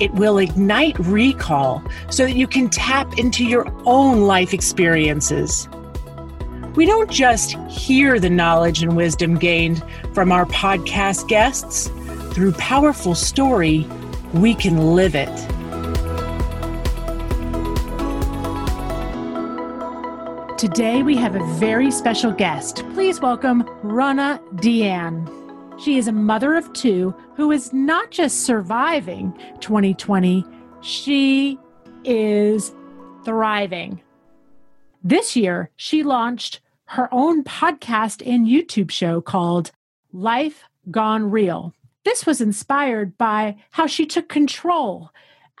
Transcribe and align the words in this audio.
It 0.00 0.12
will 0.14 0.38
ignite 0.38 0.98
recall 1.00 1.82
so 2.08 2.24
that 2.24 2.36
you 2.36 2.46
can 2.46 2.68
tap 2.68 3.18
into 3.18 3.44
your 3.44 3.66
own 3.84 4.22
life 4.22 4.54
experiences. 4.54 5.68
We 6.76 6.86
don't 6.86 7.10
just 7.10 7.52
hear 7.68 8.20
the 8.20 8.30
knowledge 8.30 8.82
and 8.82 8.96
wisdom 8.96 9.36
gained 9.36 9.82
from 10.14 10.30
our 10.30 10.46
podcast 10.46 11.26
guests. 11.26 11.90
Through 12.32 12.52
powerful 12.52 13.16
story, 13.16 13.86
we 14.32 14.54
can 14.54 14.94
live 14.94 15.16
it. 15.16 15.28
Today, 20.58 21.02
we 21.02 21.16
have 21.16 21.34
a 21.34 21.44
very 21.54 21.90
special 21.90 22.32
guest. 22.32 22.84
Please 22.94 23.20
welcome 23.20 23.64
Ronna 23.82 24.40
Deanne. 24.56 25.37
She 25.78 25.96
is 25.96 26.08
a 26.08 26.12
mother 26.12 26.56
of 26.56 26.72
two 26.72 27.14
who 27.36 27.52
is 27.52 27.72
not 27.72 28.10
just 28.10 28.44
surviving 28.44 29.32
2020, 29.60 30.44
she 30.80 31.56
is 32.04 32.74
thriving. 33.24 34.00
This 35.04 35.36
year, 35.36 35.70
she 35.76 36.02
launched 36.02 36.60
her 36.86 37.08
own 37.12 37.44
podcast 37.44 38.26
and 38.26 38.46
YouTube 38.48 38.90
show 38.90 39.20
called 39.20 39.70
Life 40.12 40.64
Gone 40.90 41.30
Real. 41.30 41.72
This 42.04 42.26
was 42.26 42.40
inspired 42.40 43.16
by 43.16 43.56
how 43.70 43.86
she 43.86 44.04
took 44.04 44.28
control 44.28 45.10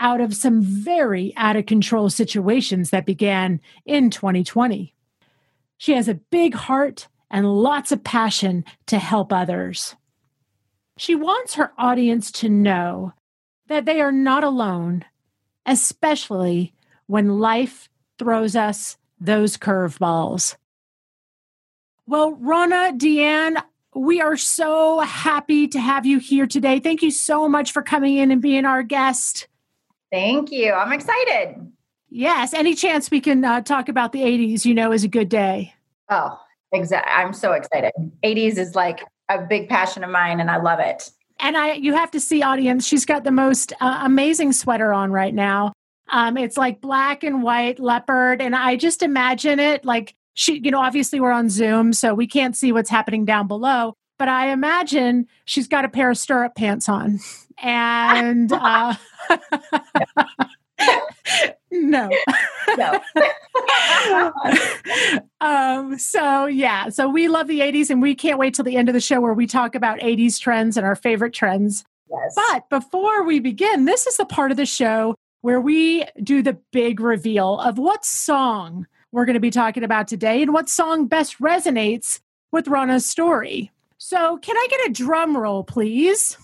out 0.00 0.20
of 0.20 0.34
some 0.34 0.62
very 0.62 1.32
out 1.36 1.54
of 1.54 1.66
control 1.66 2.10
situations 2.10 2.90
that 2.90 3.06
began 3.06 3.60
in 3.86 4.10
2020. 4.10 4.94
She 5.76 5.92
has 5.92 6.08
a 6.08 6.14
big 6.14 6.54
heart 6.54 7.06
and 7.30 7.46
lots 7.46 7.92
of 7.92 8.02
passion 8.02 8.64
to 8.86 8.98
help 8.98 9.32
others. 9.32 9.94
She 10.98 11.14
wants 11.14 11.54
her 11.54 11.72
audience 11.78 12.32
to 12.32 12.48
know 12.48 13.12
that 13.68 13.84
they 13.84 14.00
are 14.00 14.10
not 14.10 14.42
alone, 14.42 15.04
especially 15.64 16.74
when 17.06 17.38
life 17.38 17.88
throws 18.18 18.56
us 18.56 18.96
those 19.20 19.56
curveballs. 19.56 20.56
Well, 22.06 22.34
Ronna, 22.34 22.98
Deanne, 22.98 23.62
we 23.94 24.20
are 24.20 24.36
so 24.36 24.98
happy 25.00 25.68
to 25.68 25.78
have 25.78 26.04
you 26.04 26.18
here 26.18 26.48
today. 26.48 26.80
Thank 26.80 27.02
you 27.02 27.12
so 27.12 27.48
much 27.48 27.70
for 27.70 27.80
coming 27.82 28.16
in 28.16 28.32
and 28.32 28.42
being 28.42 28.64
our 28.64 28.82
guest. 28.82 29.46
Thank 30.10 30.50
you. 30.50 30.72
I'm 30.72 30.92
excited. 30.92 31.70
Yes. 32.10 32.52
Any 32.52 32.74
chance 32.74 33.08
we 33.08 33.20
can 33.20 33.44
uh, 33.44 33.60
talk 33.60 33.88
about 33.88 34.10
the 34.10 34.22
80s, 34.22 34.64
you 34.64 34.74
know, 34.74 34.90
is 34.90 35.04
a 35.04 35.08
good 35.08 35.28
day. 35.28 35.74
Oh, 36.10 36.40
exactly. 36.72 37.12
I'm 37.12 37.32
so 37.32 37.52
excited. 37.52 37.92
80s 38.24 38.56
is 38.56 38.74
like 38.74 39.04
a 39.28 39.42
big 39.42 39.68
passion 39.68 40.04
of 40.04 40.10
mine 40.10 40.40
and 40.40 40.50
I 40.50 40.60
love 40.60 40.80
it. 40.80 41.10
And 41.40 41.56
I 41.56 41.74
you 41.74 41.94
have 41.94 42.10
to 42.12 42.20
see 42.20 42.42
audience, 42.42 42.86
she's 42.86 43.04
got 43.04 43.24
the 43.24 43.30
most 43.30 43.72
uh, 43.80 44.00
amazing 44.04 44.52
sweater 44.52 44.92
on 44.92 45.12
right 45.12 45.34
now. 45.34 45.72
Um 46.10 46.36
it's 46.36 46.56
like 46.56 46.80
black 46.80 47.22
and 47.22 47.42
white 47.42 47.78
leopard 47.78 48.40
and 48.40 48.54
I 48.56 48.76
just 48.76 49.02
imagine 49.02 49.60
it 49.60 49.84
like 49.84 50.14
she 50.34 50.58
you 50.58 50.70
know 50.70 50.80
obviously 50.80 51.20
we're 51.20 51.32
on 51.32 51.50
Zoom 51.50 51.92
so 51.92 52.14
we 52.14 52.26
can't 52.26 52.56
see 52.56 52.72
what's 52.72 52.90
happening 52.90 53.24
down 53.24 53.46
below, 53.46 53.94
but 54.18 54.28
I 54.28 54.48
imagine 54.52 55.26
she's 55.44 55.68
got 55.68 55.84
a 55.84 55.88
pair 55.88 56.10
of 56.10 56.18
stirrup 56.18 56.54
pants 56.54 56.88
on. 56.88 57.20
And 57.62 58.52
uh 58.52 58.94
no. 61.70 62.10
no. 62.76 63.00
um, 65.40 65.98
so 65.98 66.46
yeah, 66.46 66.88
so 66.88 67.08
we 67.08 67.28
love 67.28 67.46
the 67.46 67.60
80s 67.60 67.90
and 67.90 68.02
we 68.02 68.14
can't 68.14 68.38
wait 68.38 68.54
till 68.54 68.64
the 68.64 68.76
end 68.76 68.88
of 68.88 68.92
the 68.92 69.00
show 69.00 69.20
where 69.20 69.34
we 69.34 69.46
talk 69.46 69.74
about 69.74 69.98
80s 70.00 70.38
trends 70.40 70.76
and 70.76 70.86
our 70.86 70.96
favorite 70.96 71.32
trends. 71.32 71.84
Yes. 72.10 72.34
But 72.34 72.68
before 72.70 73.24
we 73.24 73.40
begin, 73.40 73.84
this 73.84 74.06
is 74.06 74.16
the 74.16 74.24
part 74.24 74.50
of 74.50 74.56
the 74.56 74.66
show 74.66 75.14
where 75.42 75.60
we 75.60 76.04
do 76.22 76.42
the 76.42 76.58
big 76.72 77.00
reveal 77.00 77.58
of 77.60 77.78
what 77.78 78.04
song 78.04 78.86
we're 79.12 79.24
going 79.24 79.34
to 79.34 79.40
be 79.40 79.50
talking 79.50 79.84
about 79.84 80.08
today 80.08 80.42
and 80.42 80.52
what 80.52 80.68
song 80.68 81.06
best 81.06 81.38
resonates 81.38 82.20
with 82.52 82.66
Ronna's 82.66 83.08
story. 83.08 83.70
So, 83.98 84.38
can 84.38 84.56
I 84.56 84.66
get 84.70 84.88
a 84.88 84.92
drum 84.92 85.36
roll, 85.36 85.64
please? 85.64 86.36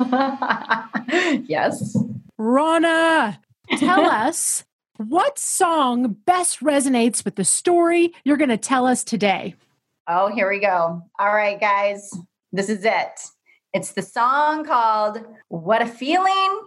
yes. 1.46 1.96
Ronna, 2.38 3.38
tell 3.76 4.00
us 4.06 4.64
what 4.96 5.38
song 5.38 6.16
best 6.24 6.60
resonates 6.60 7.24
with 7.24 7.36
the 7.36 7.44
story 7.44 8.12
you're 8.24 8.36
going 8.36 8.50
to 8.50 8.56
tell 8.56 8.86
us 8.86 9.04
today. 9.04 9.54
Oh, 10.08 10.32
here 10.32 10.48
we 10.48 10.58
go. 10.58 11.02
All 11.18 11.32
right, 11.32 11.60
guys, 11.60 12.12
this 12.52 12.68
is 12.68 12.84
it. 12.84 13.20
It's 13.72 13.92
the 13.92 14.02
song 14.02 14.64
called 14.64 15.24
What 15.48 15.82
a 15.82 15.86
Feeling. 15.86 16.60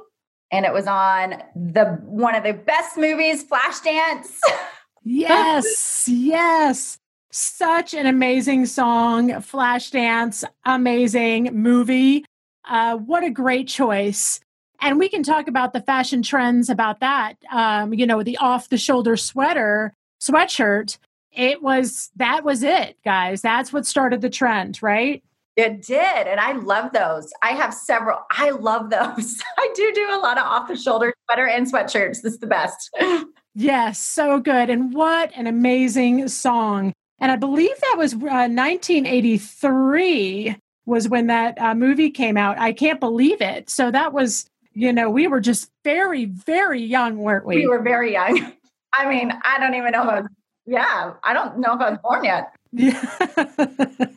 And 0.51 0.65
it 0.65 0.71
was 0.71 0.85
on 0.85 1.41
the 1.55 1.99
one 2.03 2.35
of 2.35 2.43
the 2.43 2.53
best 2.53 2.97
movies, 2.97 3.43
Flashdance. 3.43 4.37
yes, 5.03 6.07
yes. 6.07 6.99
Such 7.31 7.95
an 7.95 8.05
amazing 8.05 8.67
song, 8.67 9.29
Flashdance, 9.29 10.43
amazing 10.65 11.49
movie. 11.53 12.23
Uh, 12.65 12.97
what 12.97 13.23
a 13.23 13.29
great 13.29 13.67
choice. 13.67 14.39
And 14.81 14.99
we 14.99 15.09
can 15.09 15.23
talk 15.23 15.47
about 15.47 15.73
the 15.73 15.81
fashion 15.81 16.21
trends 16.21 16.69
about 16.69 16.99
that. 16.99 17.35
Um, 17.51 17.93
you 17.93 18.05
know, 18.05 18.23
the 18.23 18.37
off 18.37 18.69
the 18.69 18.77
shoulder 18.77 19.15
sweater, 19.15 19.93
sweatshirt. 20.21 20.97
It 21.31 21.63
was, 21.63 22.11
that 22.17 22.43
was 22.43 22.63
it, 22.63 22.97
guys. 23.03 23.41
That's 23.41 23.73
what 23.73 23.85
started 23.85 24.21
the 24.21 24.29
trend, 24.29 24.83
right? 24.83 25.23
It 25.55 25.83
did. 25.83 26.27
And 26.27 26.39
I 26.39 26.53
love 26.53 26.93
those. 26.93 27.31
I 27.41 27.49
have 27.49 27.73
several. 27.73 28.19
I 28.31 28.49
love 28.49 28.89
those. 28.89 29.39
I 29.57 29.69
do 29.75 29.91
do 29.93 30.07
a 30.11 30.19
lot 30.19 30.37
of 30.37 30.45
off 30.45 30.67
the 30.67 30.75
shoulder 30.75 31.13
sweater 31.25 31.47
and 31.47 31.71
sweatshirts. 31.71 32.21
This 32.21 32.33
is 32.33 32.39
the 32.39 32.47
best. 32.47 32.89
yes, 33.55 33.99
so 33.99 34.39
good. 34.39 34.69
And 34.69 34.93
what 34.93 35.31
an 35.35 35.47
amazing 35.47 36.27
song. 36.27 36.93
And 37.19 37.31
I 37.31 37.35
believe 37.35 37.79
that 37.79 37.95
was 37.97 38.13
uh, 38.13 38.17
1983 38.17 40.57
was 40.85 41.07
when 41.07 41.27
that 41.27 41.59
uh, 41.59 41.75
movie 41.75 42.09
came 42.09 42.37
out. 42.37 42.57
I 42.59 42.73
can't 42.73 42.99
believe 42.99 43.41
it. 43.41 43.69
So 43.69 43.91
that 43.91 44.13
was, 44.13 44.45
you 44.73 44.91
know, 44.91 45.09
we 45.09 45.27
were 45.27 45.39
just 45.39 45.71
very, 45.83 46.25
very 46.25 46.81
young, 46.81 47.17
weren't 47.17 47.45
we? 47.45 47.57
We 47.57 47.67
were 47.67 47.81
very 47.81 48.13
young. 48.13 48.53
I 48.93 49.09
mean, 49.09 49.31
I 49.43 49.59
don't 49.59 49.73
even 49.75 49.91
know 49.91 50.03
if 50.03 50.09
I 50.09 50.19
was, 50.21 50.29
yeah, 50.65 51.13
I 51.23 51.33
don't 51.33 51.59
know 51.59 51.73
if 51.73 51.81
I 51.81 51.89
was 51.91 51.99
born 52.03 52.23
yet. 52.23 52.53
Yeah, 52.71 54.07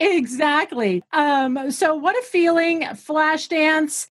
exactly. 0.00 1.02
Um, 1.12 1.70
so 1.70 1.94
what 1.94 2.16
a 2.16 2.22
feeling, 2.22 2.82
Flashdance, 2.82 4.08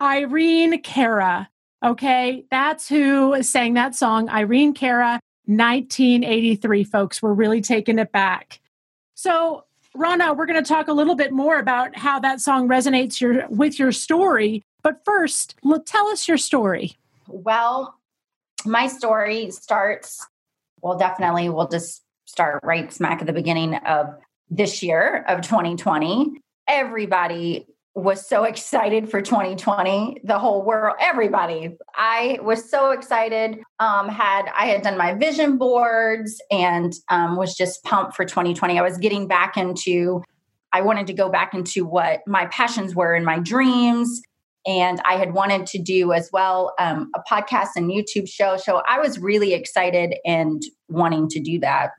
Irene 0.00 0.80
Cara. 0.82 1.48
Okay, 1.84 2.44
that's 2.50 2.88
who 2.88 3.42
sang 3.42 3.74
that 3.74 3.94
song, 3.94 4.28
Irene 4.30 4.72
Cara, 4.72 5.20
1983, 5.46 6.84
folks. 6.84 7.22
We're 7.22 7.34
really 7.34 7.60
taking 7.60 7.98
it 7.98 8.12
back. 8.12 8.60
So 9.14 9.64
Ronna, 9.96 10.36
we're 10.36 10.46
going 10.46 10.62
to 10.62 10.68
talk 10.68 10.88
a 10.88 10.92
little 10.92 11.14
bit 11.14 11.32
more 11.32 11.58
about 11.58 11.96
how 11.96 12.18
that 12.20 12.40
song 12.40 12.68
resonates 12.68 13.20
your, 13.20 13.46
with 13.48 13.78
your 13.78 13.92
story. 13.92 14.62
But 14.82 15.04
first, 15.04 15.54
tell 15.86 16.08
us 16.08 16.26
your 16.26 16.36
story. 16.36 16.96
Well, 17.28 17.94
my 18.66 18.88
story 18.88 19.50
starts, 19.50 20.26
well, 20.80 20.98
definitely, 20.98 21.48
we'll 21.48 21.68
just 21.68 22.02
start 22.24 22.60
right 22.64 22.92
smack 22.92 23.20
at 23.20 23.26
the 23.26 23.32
beginning 23.32 23.76
of 23.76 24.14
this 24.50 24.82
year 24.82 25.24
of 25.28 25.42
2020. 25.42 26.40
Everybody 26.66 27.66
was 27.94 28.26
so 28.26 28.42
excited 28.42 29.08
for 29.08 29.22
2020 29.22 30.20
the 30.24 30.38
whole 30.38 30.64
world 30.64 30.96
everybody. 31.00 31.76
I 31.94 32.38
was 32.42 32.68
so 32.68 32.90
excited 32.90 33.60
um 33.78 34.08
had 34.08 34.46
i 34.56 34.66
had 34.66 34.82
done 34.82 34.98
my 34.98 35.14
vision 35.14 35.58
boards 35.58 36.40
and 36.50 36.92
um, 37.08 37.36
was 37.36 37.54
just 37.54 37.82
pumped 37.84 38.16
for 38.16 38.24
2020 38.24 38.78
i 38.78 38.82
was 38.82 38.98
getting 38.98 39.28
back 39.28 39.56
into 39.56 40.22
i 40.72 40.80
wanted 40.80 41.06
to 41.06 41.12
go 41.12 41.28
back 41.28 41.54
into 41.54 41.84
what 41.84 42.20
my 42.26 42.46
passions 42.46 42.94
were 42.94 43.14
and 43.14 43.24
my 43.24 43.38
dreams. 43.38 44.20
And 44.66 45.00
i 45.04 45.14
had 45.14 45.32
wanted 45.32 45.66
to 45.68 45.78
do 45.78 46.12
as 46.12 46.30
well 46.32 46.74
um, 46.80 47.10
a 47.14 47.20
podcast 47.30 47.70
and 47.76 47.90
youtube 47.90 48.28
show. 48.28 48.56
So 48.56 48.82
i 48.88 48.98
was 48.98 49.20
really 49.20 49.54
excited 49.54 50.16
and 50.24 50.62
wanting 50.88 51.28
to 51.28 51.40
do 51.40 51.60
that. 51.60 51.90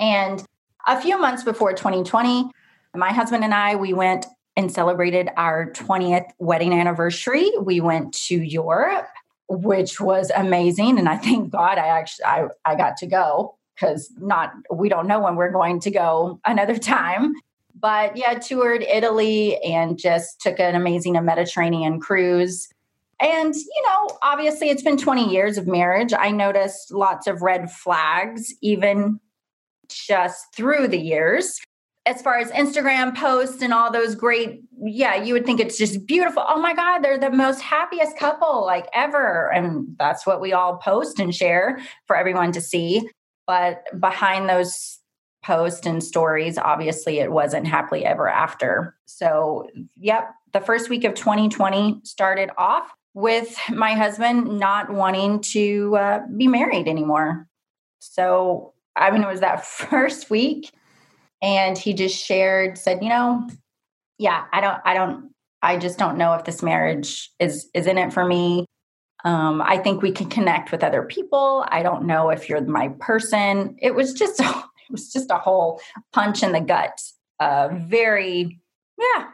And 0.00 0.42
a 0.86 0.98
few 0.98 1.18
months 1.18 1.44
before 1.44 1.74
2020 1.74 2.50
my 2.96 3.12
husband 3.12 3.42
and 3.42 3.52
i 3.52 3.74
we 3.74 3.92
went 3.92 4.26
and 4.56 4.72
celebrated 4.72 5.28
our 5.36 5.70
20th 5.72 6.30
wedding 6.38 6.72
anniversary. 6.72 7.50
We 7.60 7.80
went 7.80 8.14
to 8.26 8.36
Europe, 8.36 9.08
which 9.48 10.00
was 10.00 10.30
amazing. 10.34 10.98
And 10.98 11.08
I 11.08 11.16
thank 11.16 11.50
God 11.50 11.78
I 11.78 11.86
actually 11.86 12.24
I, 12.24 12.46
I 12.64 12.74
got 12.76 12.96
to 12.98 13.06
go 13.06 13.56
because 13.74 14.12
not 14.18 14.52
we 14.72 14.88
don't 14.88 15.06
know 15.06 15.20
when 15.20 15.36
we're 15.36 15.50
going 15.50 15.80
to 15.80 15.90
go 15.90 16.40
another 16.46 16.78
time. 16.78 17.34
But 17.78 18.16
yeah, 18.16 18.34
toured 18.38 18.82
Italy 18.82 19.58
and 19.62 19.98
just 19.98 20.40
took 20.40 20.60
an 20.60 20.74
amazing 20.74 21.12
Mediterranean 21.24 22.00
cruise. 22.00 22.68
And, 23.20 23.54
you 23.54 23.82
know, 23.86 24.10
obviously 24.22 24.70
it's 24.70 24.82
been 24.82 24.96
20 24.96 25.30
years 25.30 25.58
of 25.58 25.66
marriage. 25.66 26.12
I 26.12 26.30
noticed 26.30 26.92
lots 26.92 27.26
of 27.26 27.42
red 27.42 27.70
flags, 27.70 28.54
even 28.60 29.20
just 29.88 30.54
through 30.54 30.88
the 30.88 30.98
years. 30.98 31.60
As 32.06 32.20
far 32.20 32.38
as 32.38 32.50
Instagram 32.50 33.16
posts 33.16 33.62
and 33.62 33.72
all 33.72 33.90
those 33.90 34.14
great, 34.14 34.62
yeah, 34.78 35.22
you 35.22 35.32
would 35.32 35.46
think 35.46 35.58
it's 35.58 35.78
just 35.78 36.06
beautiful. 36.06 36.44
Oh 36.46 36.60
my 36.60 36.74
God, 36.74 37.00
they're 37.00 37.18
the 37.18 37.30
most 37.30 37.60
happiest 37.60 38.18
couple 38.18 38.64
like 38.66 38.86
ever. 38.92 39.50
And 39.52 39.96
that's 39.98 40.26
what 40.26 40.40
we 40.40 40.52
all 40.52 40.76
post 40.76 41.18
and 41.18 41.34
share 41.34 41.80
for 42.06 42.16
everyone 42.16 42.52
to 42.52 42.60
see. 42.60 43.08
But 43.46 43.84
behind 43.98 44.48
those 44.48 44.98
posts 45.42 45.86
and 45.86 46.02
stories, 46.02 46.58
obviously 46.58 47.20
it 47.20 47.30
wasn't 47.30 47.66
happily 47.66 48.04
ever 48.04 48.28
after. 48.28 48.96
So, 49.06 49.68
yep, 49.96 50.30
the 50.52 50.60
first 50.60 50.88
week 50.88 51.04
of 51.04 51.14
2020 51.14 52.00
started 52.04 52.50
off 52.56 52.90
with 53.14 53.56
my 53.70 53.92
husband 53.92 54.58
not 54.58 54.92
wanting 54.92 55.40
to 55.40 55.96
uh, 55.96 56.20
be 56.36 56.48
married 56.48 56.88
anymore. 56.88 57.46
So, 58.00 58.72
I 58.96 59.10
mean, 59.10 59.22
it 59.22 59.28
was 59.28 59.40
that 59.40 59.64
first 59.66 60.30
week, 60.30 60.70
and 61.44 61.76
he 61.76 61.92
just 61.92 62.24
shared, 62.24 62.78
said, 62.78 63.02
you 63.02 63.10
know, 63.10 63.46
yeah, 64.18 64.46
I 64.50 64.62
don't, 64.62 64.80
I 64.82 64.94
don't, 64.94 65.30
I 65.60 65.76
just 65.76 65.98
don't 65.98 66.16
know 66.16 66.32
if 66.32 66.44
this 66.44 66.62
marriage 66.62 67.30
is 67.38 67.68
is 67.74 67.86
in 67.86 67.98
it 67.98 68.14
for 68.14 68.24
me. 68.24 68.64
Um, 69.24 69.60
I 69.60 69.76
think 69.76 70.00
we 70.00 70.10
can 70.10 70.30
connect 70.30 70.72
with 70.72 70.82
other 70.82 71.02
people. 71.02 71.66
I 71.68 71.82
don't 71.82 72.06
know 72.06 72.30
if 72.30 72.48
you're 72.48 72.62
my 72.62 72.88
person. 72.98 73.76
It 73.80 73.94
was 73.94 74.14
just, 74.14 74.40
it 74.40 74.64
was 74.90 75.12
just 75.12 75.30
a 75.30 75.36
whole 75.36 75.82
punch 76.14 76.42
in 76.42 76.52
the 76.52 76.60
gut. 76.60 76.98
Uh, 77.38 77.68
very, 77.72 78.58
yeah, 78.98 79.26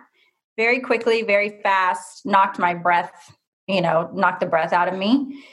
very 0.56 0.80
quickly, 0.80 1.22
very 1.22 1.60
fast. 1.62 2.26
Knocked 2.26 2.58
my 2.58 2.74
breath, 2.74 3.32
you 3.68 3.80
know, 3.80 4.10
knocked 4.12 4.40
the 4.40 4.46
breath 4.46 4.72
out 4.72 4.88
of 4.88 4.98
me. 4.98 5.44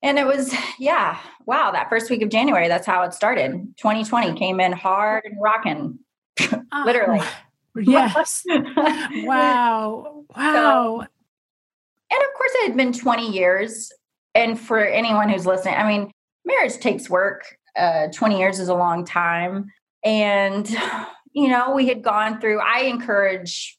And 0.00 0.18
it 0.18 0.26
was, 0.26 0.54
yeah, 0.78 1.18
wow, 1.46 1.70
that 1.72 1.88
first 1.88 2.10
week 2.10 2.22
of 2.22 2.28
January, 2.28 2.68
that's 2.68 2.86
how 2.86 3.02
it 3.02 3.14
started. 3.14 3.52
2020 3.78 4.38
came 4.38 4.60
in 4.60 4.70
hard 4.72 5.24
and 5.24 5.40
rocking, 5.40 5.98
literally. 6.84 7.20
Oh, 7.20 7.80
yes. 7.80 8.44
wow. 8.46 10.24
Wow. 10.36 10.52
So, 10.52 11.00
and 11.00 12.22
of 12.22 12.34
course, 12.36 12.50
it 12.54 12.68
had 12.68 12.76
been 12.76 12.92
20 12.92 13.30
years. 13.30 13.92
And 14.34 14.58
for 14.58 14.84
anyone 14.84 15.28
who's 15.28 15.46
listening, 15.46 15.74
I 15.74 15.86
mean, 15.86 16.10
marriage 16.44 16.78
takes 16.78 17.08
work. 17.08 17.56
Uh, 17.76 18.08
20 18.12 18.38
years 18.38 18.58
is 18.60 18.68
a 18.68 18.74
long 18.74 19.04
time. 19.04 19.70
And, 20.04 20.68
you 21.32 21.48
know, 21.48 21.74
we 21.74 21.88
had 21.88 22.02
gone 22.02 22.40
through, 22.40 22.60
I 22.60 22.82
encourage 22.82 23.78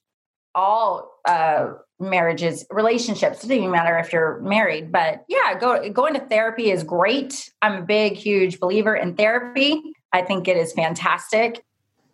all 0.53 1.11
uh, 1.27 1.73
marriages, 1.99 2.65
relationships. 2.69 3.39
It 3.39 3.47
doesn't 3.47 3.57
even 3.57 3.71
matter 3.71 3.97
if 3.97 4.11
you're 4.11 4.39
married, 4.41 4.91
but 4.91 5.25
yeah, 5.27 5.57
go 5.59 5.89
going 5.89 6.13
to 6.13 6.19
therapy 6.19 6.71
is 6.71 6.83
great. 6.83 7.51
I'm 7.61 7.83
a 7.83 7.85
big, 7.85 8.13
huge 8.13 8.59
believer 8.59 8.95
in 8.95 9.15
therapy. 9.15 9.81
I 10.11 10.21
think 10.21 10.47
it 10.47 10.57
is 10.57 10.73
fantastic. 10.73 11.63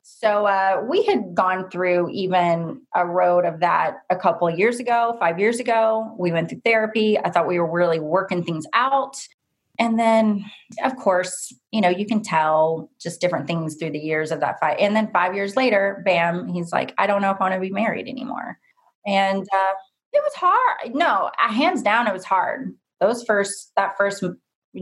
So 0.03 0.45
uh, 0.45 0.83
we 0.87 1.03
had 1.05 1.35
gone 1.35 1.69
through 1.69 2.09
even 2.11 2.81
a 2.95 3.05
road 3.05 3.45
of 3.45 3.59
that 3.59 3.97
a 4.09 4.15
couple 4.15 4.47
of 4.47 4.57
years 4.57 4.79
ago, 4.79 5.15
five 5.19 5.39
years 5.39 5.59
ago. 5.59 6.15
We 6.17 6.31
went 6.31 6.49
through 6.49 6.61
therapy. 6.65 7.17
I 7.19 7.29
thought 7.29 7.47
we 7.47 7.59
were 7.59 7.71
really 7.71 7.99
working 7.99 8.43
things 8.43 8.65
out. 8.73 9.17
And 9.79 9.97
then, 9.97 10.45
of 10.83 10.95
course, 10.95 11.53
you 11.71 11.81
know, 11.81 11.89
you 11.89 12.05
can 12.05 12.21
tell 12.21 12.91
just 12.99 13.21
different 13.21 13.47
things 13.47 13.75
through 13.75 13.91
the 13.91 13.99
years 13.99 14.31
of 14.31 14.39
that 14.41 14.59
fight. 14.59 14.79
And 14.79 14.95
then 14.95 15.11
five 15.11 15.33
years 15.33 15.55
later, 15.55 16.01
bam, 16.05 16.47
he's 16.49 16.71
like, 16.71 16.93
I 16.97 17.07
don't 17.07 17.21
know 17.21 17.31
if 17.31 17.37
I 17.39 17.45
want 17.45 17.55
to 17.55 17.59
be 17.59 17.71
married 17.71 18.07
anymore. 18.07 18.59
And 19.07 19.41
uh, 19.41 19.73
it 20.13 20.21
was 20.21 20.33
hard. 20.35 20.93
No, 20.93 21.31
hands 21.37 21.81
down, 21.81 22.07
it 22.07 22.13
was 22.13 22.25
hard. 22.25 22.75
Those 22.99 23.23
first, 23.23 23.71
that 23.75 23.97
first 23.97 24.23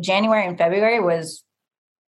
January 0.01 0.45
and 0.45 0.57
February 0.57 0.99
was 0.99 1.43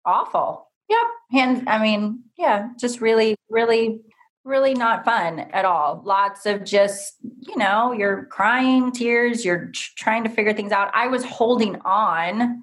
awful. 0.05 0.70
Yep. 0.91 1.07
Hands, 1.31 1.63
I 1.69 1.79
mean, 1.81 2.25
yeah, 2.37 2.71
just 2.79 3.01
really, 3.01 3.37
really, 3.49 4.01
really 4.45 4.75
not 4.75 5.05
fun 5.05 5.39
at 5.39 5.65
all. 5.65 6.03
Lots 6.05 6.45
of 6.47 6.65
just, 6.65 7.15
you 7.39 7.57
know, 7.57 7.93
you're 7.93 8.27
crying 8.27 8.91
tears, 8.91 9.45
you're 9.45 9.71
trying 9.97 10.25
to 10.25 10.31
figure 10.31 10.53
things 10.53 10.73
out. 10.73 10.91
I 10.93 11.07
was 11.07 11.25
holding 11.25 11.81
on 11.85 12.63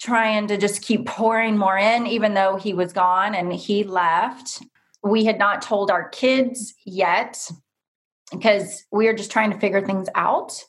trying 0.00 0.48
to 0.48 0.56
just 0.56 0.82
keep 0.82 1.06
pouring 1.06 1.56
more 1.56 1.78
in, 1.78 2.06
even 2.06 2.34
though 2.34 2.56
he 2.56 2.74
was 2.74 2.92
gone 2.92 3.34
and 3.34 3.52
he 3.52 3.84
left. 3.84 4.62
We 5.04 5.24
had 5.24 5.38
not 5.38 5.62
told 5.62 5.90
our 5.90 6.08
kids 6.08 6.74
yet 6.86 7.50
because 8.32 8.84
we 8.90 9.06
were 9.06 9.14
just 9.14 9.30
trying 9.30 9.52
to 9.52 9.58
figure 9.58 9.84
things 9.84 10.08
out. 10.14 10.64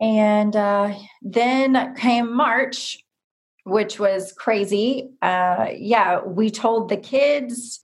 And 0.00 0.54
uh, 0.54 0.94
then 1.22 1.94
came 1.96 2.34
March, 2.34 3.03
which 3.64 3.98
was 3.98 4.32
crazy. 4.32 5.10
Uh, 5.20 5.68
yeah, 5.74 6.20
we 6.22 6.50
told 6.50 6.88
the 6.88 6.96
kids 6.96 7.80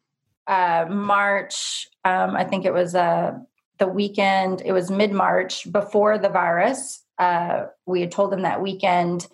uh, 0.46 0.86
March, 0.88 1.86
um, 2.04 2.36
I 2.36 2.44
think 2.44 2.64
it 2.64 2.72
was 2.72 2.94
uh, 2.94 3.32
the 3.78 3.86
weekend, 3.86 4.62
it 4.64 4.72
was 4.72 4.90
mid 4.90 5.12
March 5.12 5.70
before 5.70 6.18
the 6.18 6.28
virus. 6.28 7.02
Uh, 7.18 7.66
we 7.86 8.00
had 8.00 8.10
told 8.10 8.32
them 8.32 8.42
that 8.42 8.62
weekend 8.62 9.26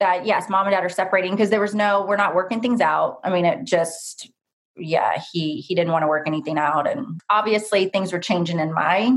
that 0.00 0.26
yes, 0.26 0.48
mom 0.48 0.66
and 0.66 0.74
dad 0.74 0.84
are 0.84 0.88
separating 0.88 1.32
because 1.32 1.50
there 1.50 1.60
was 1.60 1.74
no, 1.74 2.04
we're 2.06 2.16
not 2.16 2.34
working 2.34 2.60
things 2.60 2.80
out. 2.80 3.20
I 3.22 3.30
mean, 3.30 3.44
it 3.44 3.64
just, 3.64 4.30
yeah, 4.76 5.20
he 5.32 5.60
he 5.60 5.74
didn't 5.74 5.92
want 5.92 6.02
to 6.04 6.08
work 6.08 6.26
anything 6.26 6.56
out, 6.56 6.88
and 6.88 7.20
obviously 7.28 7.86
things 7.86 8.12
were 8.12 8.18
changing 8.18 8.58
in 8.58 8.72
my 8.72 9.16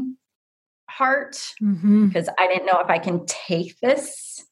heart 0.90 1.36
mm-hmm. 1.62 2.08
because 2.08 2.30
I 2.38 2.48
didn't 2.48 2.66
know 2.66 2.80
if 2.80 2.90
I 2.90 3.00
can 3.00 3.25
take 3.25 3.80
this 3.80 4.46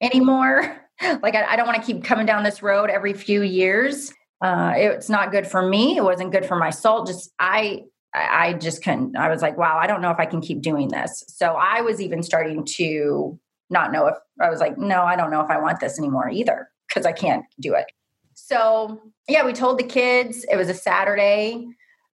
anymore. 0.00 0.83
like 1.22 1.34
I, 1.34 1.44
I 1.44 1.56
don't 1.56 1.66
want 1.66 1.80
to 1.80 1.86
keep 1.86 2.04
coming 2.04 2.26
down 2.26 2.44
this 2.44 2.62
road 2.62 2.90
every 2.90 3.12
few 3.12 3.42
years. 3.42 4.12
Uh, 4.40 4.72
it's 4.76 5.08
not 5.08 5.30
good 5.30 5.46
for 5.46 5.66
me. 5.66 5.96
It 5.96 6.04
wasn't 6.04 6.32
good 6.32 6.44
for 6.44 6.56
my 6.56 6.70
soul. 6.70 7.04
Just 7.04 7.30
I 7.38 7.82
I 8.14 8.52
just 8.54 8.82
couldn't. 8.82 9.16
I 9.16 9.28
was 9.28 9.42
like, 9.42 9.58
wow, 9.58 9.76
I 9.76 9.86
don't 9.86 10.00
know 10.00 10.10
if 10.10 10.18
I 10.18 10.26
can 10.26 10.40
keep 10.40 10.62
doing 10.62 10.88
this. 10.88 11.24
So 11.28 11.54
I 11.54 11.80
was 11.80 12.00
even 12.00 12.22
starting 12.22 12.64
to 12.76 13.38
not 13.70 13.92
know 13.92 14.06
if 14.06 14.14
I 14.40 14.50
was 14.50 14.60
like, 14.60 14.78
no, 14.78 15.02
I 15.02 15.16
don't 15.16 15.30
know 15.30 15.40
if 15.40 15.50
I 15.50 15.58
want 15.58 15.80
this 15.80 15.98
anymore 15.98 16.30
either 16.30 16.68
because 16.88 17.06
I 17.06 17.12
can't 17.12 17.44
do 17.60 17.74
it. 17.74 17.86
So, 18.34 19.00
yeah, 19.28 19.44
we 19.44 19.52
told 19.52 19.78
the 19.78 19.84
kids 19.84 20.44
it 20.50 20.56
was 20.56 20.68
a 20.68 20.74
Saturday, 20.74 21.66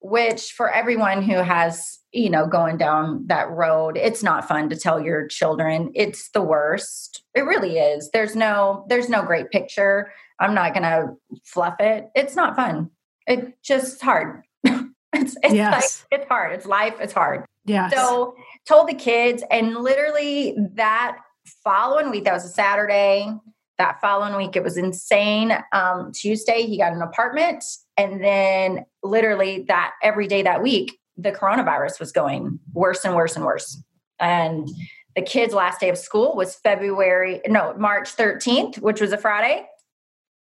which 0.00 0.52
for 0.52 0.70
everyone 0.70 1.22
who 1.22 1.36
has, 1.36 1.98
you 2.16 2.30
know, 2.30 2.46
going 2.46 2.78
down 2.78 3.26
that 3.26 3.50
road, 3.50 3.96
it's 3.96 4.23
not 4.23 4.49
fun 4.49 4.70
to 4.70 4.76
tell 4.76 5.00
your 5.00 5.26
children. 5.26 5.90
It's 5.94 6.30
the 6.30 6.42
worst. 6.42 7.23
It 7.35 7.42
really 7.42 7.78
is. 7.78 8.11
There's 8.11 8.35
no 8.35 8.87
there's 8.88 9.11
no 9.11 9.23
great 9.23 9.50
picture. 9.50 10.11
I'm 10.40 10.54
not 10.54 10.73
going 10.73 10.82
to 10.82 11.14
fluff 11.44 11.76
it. 11.80 12.08
It's 12.14 12.35
not 12.35 12.56
fun. 12.56 12.90
It 13.26 13.62
just 13.62 14.00
hard. 14.00 14.42
it's 14.64 15.37
it's 15.42 15.54
yes. 15.54 16.04
like 16.11 16.20
it's 16.20 16.28
hard. 16.28 16.52
It's 16.54 16.66
life. 16.66 16.94
It's 17.00 17.12
hard. 17.12 17.44
Yeah. 17.66 17.90
So 17.90 18.35
told 18.66 18.88
the 18.88 18.94
kids, 18.94 19.42
and 19.50 19.76
literally 19.76 20.56
that 20.75 21.18
following 21.64 22.11
week, 22.11 22.25
that 22.25 22.32
was 22.32 22.44
a 22.44 22.49
Saturday. 22.49 23.30
That 23.78 24.00
following 24.00 24.37
week, 24.37 24.56
it 24.56 24.64
was 24.64 24.78
insane. 24.78 25.52
Um, 25.73 26.11
Tuesday, 26.12 26.62
he 26.62 26.78
got 26.78 26.94
an 26.94 27.02
apartment. 27.02 27.62
And 27.99 28.25
then, 28.25 28.87
literally, 29.02 29.64
that 29.68 29.92
every 30.02 30.28
day 30.28 30.42
that 30.42 30.62
week, 30.62 30.99
the 31.16 31.32
coronavirus 31.32 32.00
was 32.00 32.12
going 32.12 32.58
worse 32.73 33.04
and 33.04 33.14
worse 33.14 33.37
and 33.37 33.44
worse. 33.44 33.82
And 34.18 34.68
the 35.14 35.23
kids' 35.23 35.54
last 35.54 35.80
day 35.80 35.88
of 35.88 35.99
school 35.99 36.35
was 36.37 36.54
February, 36.56 37.40
no, 37.46 37.75
March 37.78 38.14
13th, 38.14 38.78
which 38.80 39.00
was 39.00 39.12
a 39.12 39.18
Friday. 39.18 39.66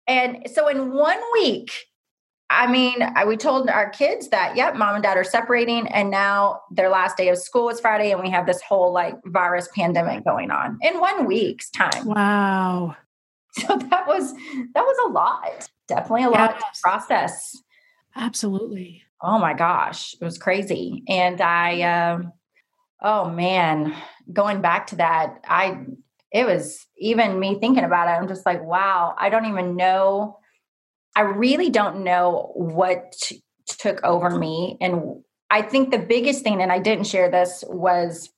And 0.08 0.48
so, 0.52 0.68
in 0.68 0.92
one 0.92 1.20
week, 1.34 1.70
I 2.50 2.70
mean, 2.70 3.00
I, 3.00 3.24
we 3.24 3.36
told 3.36 3.70
our 3.70 3.88
kids 3.88 4.28
that, 4.28 4.56
yep, 4.56 4.76
mom 4.76 4.94
and 4.94 5.02
dad 5.02 5.16
are 5.16 5.24
separating, 5.24 5.86
and 5.88 6.10
now 6.10 6.60
their 6.70 6.90
last 6.90 7.16
day 7.16 7.28
of 7.28 7.38
school 7.38 7.70
is 7.70 7.80
Friday, 7.80 8.10
and 8.10 8.20
we 8.20 8.30
have 8.30 8.46
this 8.46 8.60
whole 8.60 8.92
like 8.92 9.14
virus 9.24 9.68
pandemic 9.74 10.24
going 10.24 10.50
on 10.50 10.78
in 10.82 11.00
one 11.00 11.26
week's 11.26 11.70
time. 11.70 12.04
Wow. 12.04 12.96
So 13.52 13.76
that 13.76 14.06
was 14.06 14.32
that 14.32 14.82
was 14.82 15.08
a 15.08 15.12
lot. 15.12 15.68
Definitely 15.86 16.24
a 16.24 16.30
yes. 16.30 16.38
lot 16.38 16.58
to 16.58 16.80
process. 16.82 17.62
Absolutely. 18.16 19.02
Oh 19.22 19.38
my 19.38 19.54
gosh, 19.54 20.14
it 20.20 20.24
was 20.24 20.38
crazy, 20.38 21.04
and 21.08 21.40
I, 21.40 21.82
um, 21.82 22.32
oh 23.02 23.30
man, 23.30 23.94
going 24.32 24.60
back 24.60 24.88
to 24.88 24.96
that, 24.96 25.40
I, 25.46 25.78
it 26.32 26.44
was 26.44 26.86
even 26.98 27.38
me 27.38 27.58
thinking 27.60 27.84
about 27.84 28.08
it. 28.08 28.20
I'm 28.20 28.28
just 28.28 28.44
like, 28.46 28.62
wow, 28.62 29.14
I 29.18 29.28
don't 29.28 29.46
even 29.46 29.76
know 29.76 30.38
I 31.14 31.22
really 31.22 31.70
don't 31.70 32.04
know 32.04 32.52
what 32.54 33.12
t- 33.20 33.42
took 33.66 34.02
over 34.02 34.30
me. 34.30 34.78
And 34.80 35.22
I 35.50 35.62
think 35.62 35.90
the 35.90 35.98
biggest 35.98 36.42
thing, 36.42 36.62
and 36.62 36.72
I 36.72 36.78
didn't 36.78 37.06
share 37.06 37.30
this, 37.30 37.62
was 37.68 38.30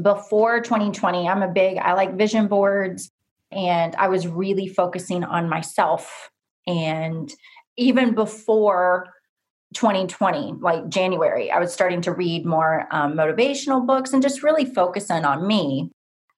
before 0.00 0.60
2020. 0.60 1.28
I'm 1.28 1.42
a 1.42 1.48
big, 1.48 1.78
I 1.78 1.94
like 1.94 2.16
vision 2.16 2.46
boards, 2.46 3.10
and 3.50 3.94
I 3.96 4.08
was 4.08 4.26
really 4.26 4.68
focusing 4.68 5.24
on 5.24 5.48
myself. 5.48 6.30
And 6.66 7.32
even 7.76 8.14
before 8.14 9.08
2020, 9.74 10.54
like 10.60 10.88
January, 10.88 11.50
I 11.50 11.58
was 11.58 11.72
starting 11.72 12.00
to 12.02 12.12
read 12.12 12.44
more 12.44 12.86
um, 12.90 13.14
motivational 13.14 13.86
books 13.86 14.12
and 14.12 14.22
just 14.22 14.42
really 14.42 14.64
focusing 14.64 15.24
on 15.24 15.46
me. 15.46 15.90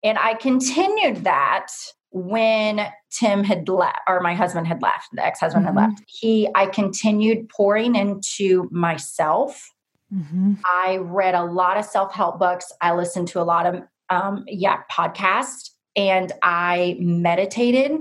And 0.04 0.18
I 0.18 0.34
continued 0.34 1.24
that 1.24 1.68
when 2.10 2.86
Tim 3.10 3.42
had 3.42 3.68
left, 3.68 4.00
or 4.06 4.20
my 4.20 4.34
husband 4.34 4.66
had 4.66 4.82
left, 4.82 5.08
the 5.12 5.24
ex 5.24 5.40
husband 5.40 5.66
mm-hmm. 5.66 5.78
had 5.78 5.90
left. 5.90 6.02
He, 6.06 6.48
I 6.54 6.66
continued 6.66 7.48
pouring 7.48 7.94
into 7.94 8.68
myself. 8.70 9.70
Mm-hmm. 10.12 10.54
I 10.66 10.98
read 10.98 11.34
a 11.34 11.44
lot 11.44 11.78
of 11.78 11.86
self 11.86 12.12
help 12.12 12.38
books. 12.38 12.70
I 12.82 12.92
listened 12.94 13.28
to 13.28 13.40
a 13.40 13.44
lot 13.44 13.64
of, 13.64 13.82
um, 14.10 14.44
yeah, 14.46 14.82
podcasts, 14.92 15.70
and 15.96 16.32
I 16.42 16.96
meditated 17.00 17.98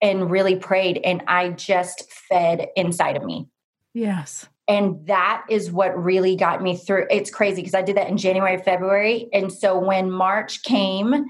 and 0.00 0.30
really 0.30 0.54
prayed, 0.54 1.00
and 1.02 1.24
I 1.26 1.48
just 1.50 2.12
fed 2.28 2.68
inside 2.76 3.16
of 3.16 3.24
me. 3.24 3.48
Yes. 3.92 4.46
And 4.68 5.06
that 5.06 5.44
is 5.48 5.72
what 5.72 6.00
really 6.00 6.36
got 6.36 6.62
me 6.62 6.76
through. 6.76 7.06
It's 7.10 7.30
crazy 7.30 7.62
because 7.62 7.74
I 7.74 7.80
did 7.80 7.96
that 7.96 8.08
in 8.08 8.18
January, 8.18 8.58
February. 8.58 9.28
And 9.32 9.50
so 9.50 9.78
when 9.78 10.10
March 10.10 10.62
came 10.62 11.24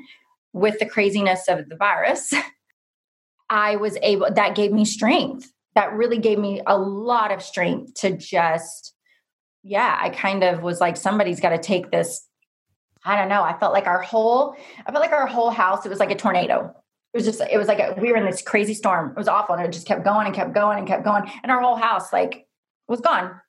with 0.53 0.81
the 0.81 0.87
craziness 0.87 1.47
of 1.47 1.69
the 1.69 1.77
virus, 1.77 2.35
I 3.51 3.77
was 3.77 3.97
able, 4.03 4.29
that 4.35 4.57
gave 4.57 4.73
me 4.73 4.85
strength. 4.85 5.53
That 5.77 5.93
really 5.93 6.19
gave 6.19 6.41
me 6.41 6.61
a 6.67 6.77
lot 6.77 7.31
of 7.31 7.41
strength 7.41 7.95
to 8.01 8.17
just, 8.17 8.93
yeah, 9.63 9.97
I 10.01 10.11
kind 10.11 10.43
of 10.43 10.63
was 10.63 10.81
like, 10.81 10.97
somebody's 10.97 11.39
got 11.39 11.51
to 11.51 11.59
take 11.59 11.93
this. 11.93 12.27
I 13.05 13.17
don't 13.17 13.29
know. 13.29 13.45
I 13.45 13.57
felt 13.57 13.73
like 13.73 13.87
our 13.87 14.03
whole, 14.03 14.57
I 14.85 14.91
felt 14.91 15.01
like 15.01 15.13
our 15.13 15.29
whole 15.29 15.51
house, 15.51 15.87
it 15.87 15.89
was 15.89 16.01
like 16.01 16.11
a 16.11 16.17
tornado. 16.17 16.75
It 17.15 17.17
was 17.17 17.25
just, 17.25 17.41
it 17.41 17.57
was 17.57 17.69
like 17.69 17.79
a, 17.79 17.95
we 18.01 18.11
were 18.11 18.17
in 18.17 18.27
this 18.27 18.43
crazy 18.43 18.75
storm. 18.75 19.11
It 19.11 19.17
was 19.17 19.29
awful. 19.29 19.55
And 19.55 19.65
it 19.65 19.73
just 19.73 19.87
kept 19.87 20.05
going 20.05 20.27
and 20.27 20.35
kept 20.35 20.53
going 20.53 20.79
and 20.79 20.89
kept 20.89 21.05
going. 21.05 21.31
And 21.45 21.53
our 21.53 21.61
whole 21.61 21.77
house, 21.77 22.13
like, 22.13 22.48
was 22.89 23.01
gone, 23.01 23.41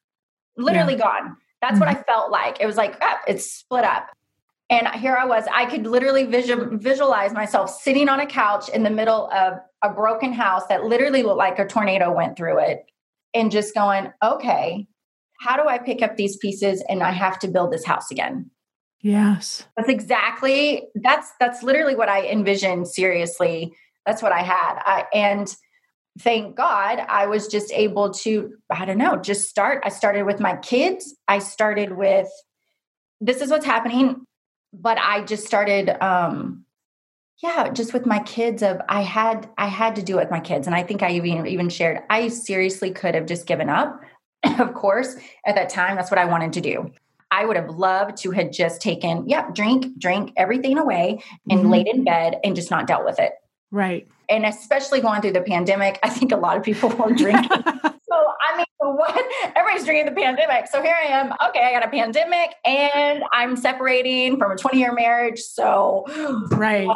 literally 0.58 0.94
yeah. 0.94 1.00
gone. 1.00 1.38
That's 1.62 1.74
mm-hmm. 1.74 1.82
what 1.82 1.90
I 1.90 2.04
felt 2.04 2.32
like. 2.32 2.60
It 2.60 2.66
was 2.66 2.78
like, 2.78 2.98
ah, 3.02 3.20
it's 3.28 3.52
split 3.52 3.84
up. 3.84 4.10
And 4.70 4.88
here 4.90 5.16
I 5.16 5.26
was, 5.26 5.46
I 5.52 5.66
could 5.66 5.88
literally 5.88 6.26
visual, 6.26 6.78
visualize 6.78 7.34
myself 7.34 7.72
sitting 7.72 8.08
on 8.08 8.20
a 8.20 8.28
couch 8.28 8.70
in 8.70 8.84
the 8.84 8.90
middle 8.90 9.30
of 9.32 9.56
a 9.82 9.90
broken 9.90 10.32
house 10.32 10.68
that 10.68 10.84
literally 10.84 11.24
looked 11.24 11.40
like 11.40 11.58
a 11.58 11.66
tornado 11.66 12.14
went 12.14 12.38
through 12.38 12.60
it 12.60 12.86
and 13.34 13.52
just 13.52 13.74
going, 13.74 14.12
okay, 14.24 14.88
how 15.40 15.56
do 15.56 15.68
I 15.68 15.80
pick 15.80 16.04
up 16.04 16.18
these 16.18 16.38
pieces 16.38 16.84
and 16.88 17.02
I 17.02 17.12
have 17.12 17.40
to 17.40 17.48
build 17.48 17.72
this 17.72 17.86
house 17.86 18.12
again? 18.12 18.52
Yes. 19.02 19.66
That's 19.78 19.90
exactly 19.90 20.84
that's 20.96 21.32
that's 21.40 21.64
literally 21.64 21.96
what 21.96 22.10
I 22.10 22.28
envisioned 22.28 22.88
seriously. 22.88 23.74
That's 24.06 24.22
what 24.22 24.34
I 24.34 24.42
had. 24.42 24.82
I, 24.86 25.06
and 25.14 25.56
thank 26.20 26.56
God 26.56 27.00
I 27.00 27.28
was 27.28 27.48
just 27.48 27.72
able 27.72 28.12
to, 28.12 28.54
I 28.70 28.86
don't 28.86 28.98
know, 28.98 29.18
just 29.18 29.50
start. 29.50 29.82
I 29.86 29.90
started 29.90 30.24
with 30.24 30.40
my 30.40 30.58
kids. 30.58 31.16
I 31.28 31.40
started 31.40 31.96
with, 31.96 32.30
this 33.22 33.42
is 33.42 33.50
what's 33.50 33.66
happening. 33.66 34.26
But 34.72 35.00
I 35.00 35.24
just 35.24 35.48
started, 35.48 35.90
um, 36.04 36.66
yeah, 37.42 37.70
just 37.70 37.94
with 37.94 38.06
my 38.06 38.20
kids 38.20 38.62
of 38.62 38.82
I 38.88 39.02
had 39.02 39.50
I 39.58 39.68
had 39.68 39.96
to 39.96 40.04
do 40.04 40.18
it 40.18 40.24
with 40.24 40.32
my 40.32 40.42
kids. 40.42 40.68
And 40.68 40.76
I 40.76 40.84
think 40.84 41.02
I 41.02 41.12
even 41.12 41.48
even 41.48 41.70
shared, 41.70 42.04
I 42.10 42.28
seriously 42.28 42.92
could 42.92 43.16
have 43.16 43.26
just 43.26 43.48
given 43.48 43.70
up. 43.70 44.00
of 44.60 44.74
course, 44.76 45.16
at 45.46 45.56
that 45.56 45.70
time, 45.70 45.96
that's 45.96 46.12
what 46.12 46.20
I 46.20 46.26
wanted 46.26 46.54
to 46.54 46.62
do. 46.62 46.92
I 47.32 47.46
would 47.46 47.56
have 47.56 47.70
loved 47.70 48.18
to 48.18 48.32
had 48.32 48.54
just 48.54 48.82
taken, 48.82 49.28
yeah, 49.28 49.50
drink, 49.54 49.98
drink 49.98 50.34
everything 50.36 50.78
away 50.78 51.24
and 51.50 51.62
mm-hmm. 51.62 51.70
laid 51.70 51.88
in 51.88 52.04
bed 52.04 52.36
and 52.44 52.56
just 52.56 52.72
not 52.72 52.88
dealt 52.88 53.06
with 53.06 53.20
it. 53.20 53.34
Right 53.72 54.08
and 54.30 54.46
especially 54.46 55.02
going 55.02 55.22
through 55.22 55.34
the 55.34 55.42
pandemic, 55.42 56.00
I 56.04 56.10
think 56.10 56.32
a 56.32 56.38
lot 56.38 56.56
of 56.56 56.64
people 56.64 56.90
were 56.90 57.12
drinking. 57.14 57.50
so 57.50 58.16
I 58.16 58.58
mean, 58.58 58.66
what? 58.80 59.26
Everybody's 59.56 59.86
drinking 59.86 60.14
the 60.14 60.20
pandemic. 60.20 60.68
So 60.68 60.82
here 60.82 60.96
I 60.96 61.08
am. 61.08 61.34
Okay, 61.50 61.66
I 61.66 61.72
got 61.72 61.84
a 61.84 61.90
pandemic, 61.90 62.56
and 62.64 63.24
I'm 63.34 63.56
separating 63.56 64.38
from 64.38 64.52
a 64.52 64.56
20 64.56 64.78
year 64.78 64.94
marriage. 64.94 65.40
So 65.40 66.06
right, 66.52 66.90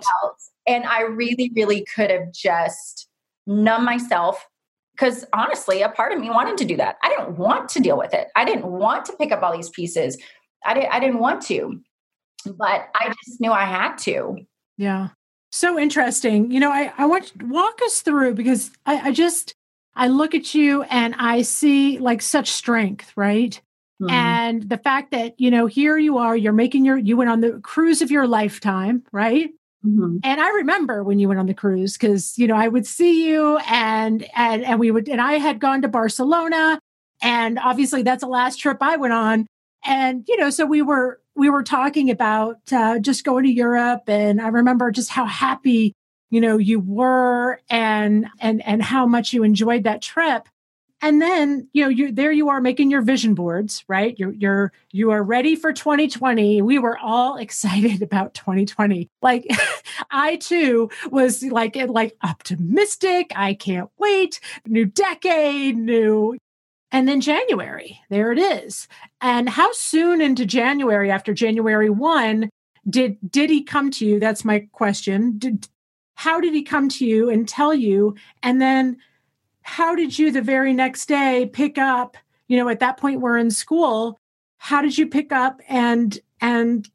and 0.67 0.85
I 0.85 1.01
really, 1.01 1.51
really 1.55 1.85
could 1.95 2.11
have 2.11 2.31
just 2.31 3.09
numb 3.47 3.83
myself 3.83 4.47
because 4.95 5.25
honestly, 5.33 5.81
a 5.81 5.89
part 5.89 6.13
of 6.13 6.19
me 6.19 6.29
wanted 6.29 6.57
to 6.57 6.65
do 6.65 6.77
that. 6.77 6.97
I 7.03 7.09
didn't 7.09 7.37
want 7.37 7.69
to 7.69 7.79
deal 7.79 7.97
with 7.97 8.13
it. 8.13 8.27
I 8.35 8.45
didn't 8.45 8.65
want 8.65 9.05
to 9.05 9.13
pick 9.13 9.31
up 9.31 9.41
all 9.41 9.55
these 9.55 9.69
pieces. 9.69 10.17
I 10.65 10.75
didn't. 10.75 10.93
I 10.93 10.99
didn't 10.99 11.19
want 11.19 11.41
to, 11.47 11.81
but 12.45 12.87
I 12.95 13.13
just 13.25 13.41
knew 13.41 13.51
I 13.51 13.65
had 13.65 13.97
to. 13.99 14.37
Yeah 14.77 15.09
so 15.53 15.77
interesting. 15.77 16.51
You 16.51 16.59
know, 16.59 16.71
I, 16.71 16.91
I 16.97 17.05
want 17.05 17.27
to 17.27 17.45
walk 17.45 17.79
us 17.85 18.01
through 18.01 18.33
because 18.33 18.71
I, 18.85 19.09
I 19.09 19.11
just 19.11 19.53
I 19.95 20.07
look 20.07 20.33
at 20.33 20.55
you 20.55 20.83
and 20.83 21.13
I 21.17 21.43
see 21.43 21.99
like 21.99 22.21
such 22.21 22.49
strength, 22.49 23.11
right? 23.15 23.59
Mm-hmm. 24.01 24.09
And 24.09 24.63
the 24.63 24.79
fact 24.79 25.11
that, 25.11 25.39
you 25.39 25.51
know, 25.51 25.67
here 25.67 25.97
you 25.97 26.17
are, 26.17 26.35
you're 26.35 26.53
making 26.53 26.85
your 26.85 26.97
you 26.97 27.15
went 27.15 27.29
on 27.29 27.41
the 27.41 27.59
cruise 27.61 28.01
of 28.01 28.09
your 28.09 28.27
lifetime, 28.27 29.03
right? 29.11 29.51
Mm-hmm. 29.85 30.17
And 30.23 30.41
I 30.41 30.49
remember 30.49 31.03
when 31.03 31.19
you 31.19 31.27
went 31.27 31.39
on 31.39 31.45
the 31.45 31.53
cruise 31.53 31.97
because 31.97 32.37
you 32.37 32.47
know 32.47 32.55
I 32.55 32.67
would 32.67 32.87
see 32.87 33.29
you 33.29 33.57
and 33.69 34.25
and 34.35 34.63
and 34.63 34.79
we 34.79 34.91
would 34.91 35.09
and 35.09 35.21
I 35.21 35.33
had 35.33 35.59
gone 35.59 35.81
to 35.81 35.87
Barcelona 35.87 36.79
and 37.21 37.59
obviously 37.59 38.01
that's 38.01 38.23
the 38.23 38.29
last 38.29 38.57
trip 38.57 38.77
I 38.79 38.95
went 38.95 39.13
on 39.13 39.45
and 39.85 40.23
you 40.27 40.37
know 40.37 40.49
so 40.49 40.65
we 40.65 40.81
were 40.81 41.19
we 41.35 41.49
were 41.49 41.63
talking 41.63 42.09
about 42.09 42.59
uh, 42.71 42.99
just 42.99 43.23
going 43.23 43.43
to 43.45 43.51
Europe, 43.51 44.03
and 44.07 44.41
I 44.41 44.47
remember 44.49 44.91
just 44.91 45.09
how 45.09 45.25
happy 45.25 45.93
you 46.29 46.41
know 46.41 46.57
you 46.57 46.79
were, 46.79 47.59
and 47.69 48.27
and 48.39 48.65
and 48.65 48.81
how 48.81 49.05
much 49.05 49.33
you 49.33 49.43
enjoyed 49.43 49.83
that 49.83 50.01
trip. 50.01 50.47
And 51.01 51.21
then 51.21 51.67
you 51.73 51.83
know 51.83 51.89
you 51.89 52.11
there 52.13 52.31
you 52.31 52.47
are 52.49 52.61
making 52.61 52.89
your 52.89 53.01
vision 53.01 53.33
boards, 53.33 53.83
right? 53.87 54.17
You're 54.17 54.31
you're 54.31 54.71
you 54.91 55.11
are 55.11 55.21
ready 55.21 55.55
for 55.55 55.73
2020. 55.73 56.61
We 56.61 56.79
were 56.79 56.97
all 56.97 57.37
excited 57.39 58.01
about 58.01 58.33
2020. 58.35 59.09
Like 59.21 59.45
I 60.11 60.37
too 60.37 60.89
was 61.11 61.43
like 61.43 61.75
like 61.75 62.15
optimistic. 62.23 63.33
I 63.35 63.53
can't 63.53 63.89
wait. 63.97 64.39
New 64.65 64.85
decade, 64.85 65.77
new 65.77 66.37
and 66.93 67.07
then 67.07 67.21
January, 67.21 67.99
there 68.09 68.31
it 68.31 68.37
is. 68.37 68.87
And 69.19 69.49
how 69.49 69.71
soon 69.73 70.21
into 70.21 70.45
January, 70.45 71.09
after 71.09 71.33
January 71.33 71.89
1, 71.89 72.49
did 72.87 73.17
did 73.29 73.49
he 73.49 73.63
come 73.63 73.89
to 73.91 74.05
you? 74.05 74.19
That's 74.19 74.45
my 74.45 74.67
question. 74.71 75.39
Did 75.39 75.67
how 76.15 76.39
did 76.39 76.53
he 76.53 76.61
come 76.61 76.89
to 76.89 77.05
you 77.05 77.29
and 77.29 77.47
tell 77.47 77.73
you? 77.73 78.15
And 78.43 78.61
then 78.61 78.97
how 79.63 79.95
did 79.95 80.19
you 80.19 80.31
the 80.31 80.41
very 80.41 80.71
next 80.73 81.07
day 81.07 81.49
pick 81.51 81.79
up, 81.79 82.15
you 82.47 82.57
know, 82.57 82.69
at 82.69 82.79
that 82.81 82.97
point 82.97 83.21
we're 83.21 83.37
in 83.37 83.49
school, 83.49 84.19
how 84.57 84.81
did 84.81 84.95
you 84.95 85.07
pick 85.07 85.31
up 85.31 85.61
and 85.67 86.19
and 86.41 86.87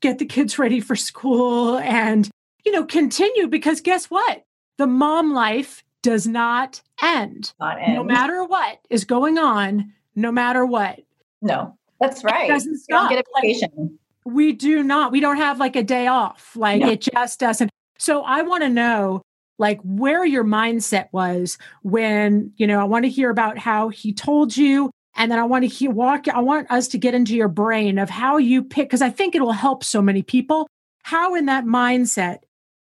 get 0.00 0.18
the 0.18 0.24
kids 0.24 0.58
ready 0.58 0.80
for 0.80 0.96
school 0.96 1.76
and 1.78 2.30
you 2.64 2.72
know 2.72 2.84
continue 2.84 3.48
because 3.48 3.82
guess 3.82 4.06
what? 4.06 4.44
The 4.78 4.86
mom 4.86 5.34
life 5.34 5.84
does 6.02 6.26
not 6.26 6.82
end. 7.02 7.52
Not 7.58 7.80
end. 7.80 7.94
No 7.94 8.04
matter 8.04 8.44
what 8.44 8.78
is 8.90 9.04
going 9.04 9.38
on, 9.38 9.92
no 10.14 10.30
matter 10.32 10.66
what. 10.66 11.00
No, 11.40 11.76
that's 12.00 12.24
right. 12.24 12.48
It 12.48 12.52
doesn't 12.52 12.78
stop. 12.78 13.10
get 13.10 13.20
a 13.20 13.24
vacation. 13.40 13.70
Like, 13.76 13.90
we 14.24 14.52
do 14.52 14.82
not. 14.82 15.12
We 15.12 15.20
don't 15.20 15.38
have 15.38 15.58
like 15.58 15.76
a 15.76 15.82
day 15.82 16.06
off. 16.06 16.54
Like 16.56 16.80
no. 16.80 16.90
it 16.90 17.00
just 17.00 17.40
doesn't. 17.40 17.70
So 17.98 18.22
I 18.22 18.42
want 18.42 18.62
to 18.62 18.68
know 18.68 19.22
like 19.58 19.80
where 19.82 20.24
your 20.24 20.44
mindset 20.44 21.08
was 21.12 21.58
when, 21.82 22.52
you 22.56 22.66
know, 22.66 22.80
I 22.80 22.84
want 22.84 23.04
to 23.04 23.10
hear 23.10 23.30
about 23.30 23.58
how 23.58 23.88
he 23.88 24.12
told 24.12 24.56
you 24.56 24.90
and 25.16 25.30
then 25.30 25.38
I 25.38 25.44
want 25.44 25.62
to 25.62 25.68
hear 25.68 25.90
walk 25.90 26.26
I 26.28 26.40
want 26.40 26.70
us 26.70 26.88
to 26.88 26.98
get 26.98 27.14
into 27.14 27.36
your 27.36 27.48
brain 27.48 27.98
of 27.98 28.10
how 28.10 28.38
you 28.38 28.62
pick 28.62 28.90
cuz 28.90 29.02
I 29.02 29.10
think 29.10 29.34
it 29.34 29.42
will 29.42 29.52
help 29.52 29.84
so 29.84 30.00
many 30.00 30.22
people. 30.22 30.68
How 31.04 31.34
in 31.34 31.46
that 31.46 31.64
mindset 31.64 32.38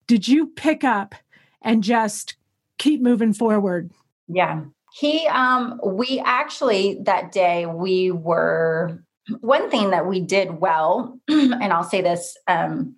did 0.07 0.27
you 0.27 0.47
pick 0.47 0.83
up 0.83 1.15
and 1.61 1.83
just 1.83 2.34
keep 2.77 3.01
moving 3.01 3.33
forward. 3.33 3.91
Yeah. 4.27 4.63
He 4.93 5.27
um 5.27 5.79
we 5.83 6.21
actually 6.23 6.99
that 7.03 7.31
day 7.31 7.65
we 7.65 8.11
were 8.11 9.03
one 9.39 9.69
thing 9.69 9.89
that 9.91 10.07
we 10.07 10.21
did 10.21 10.59
well 10.59 11.19
and 11.27 11.73
I'll 11.73 11.83
say 11.83 12.01
this 12.01 12.37
um 12.47 12.95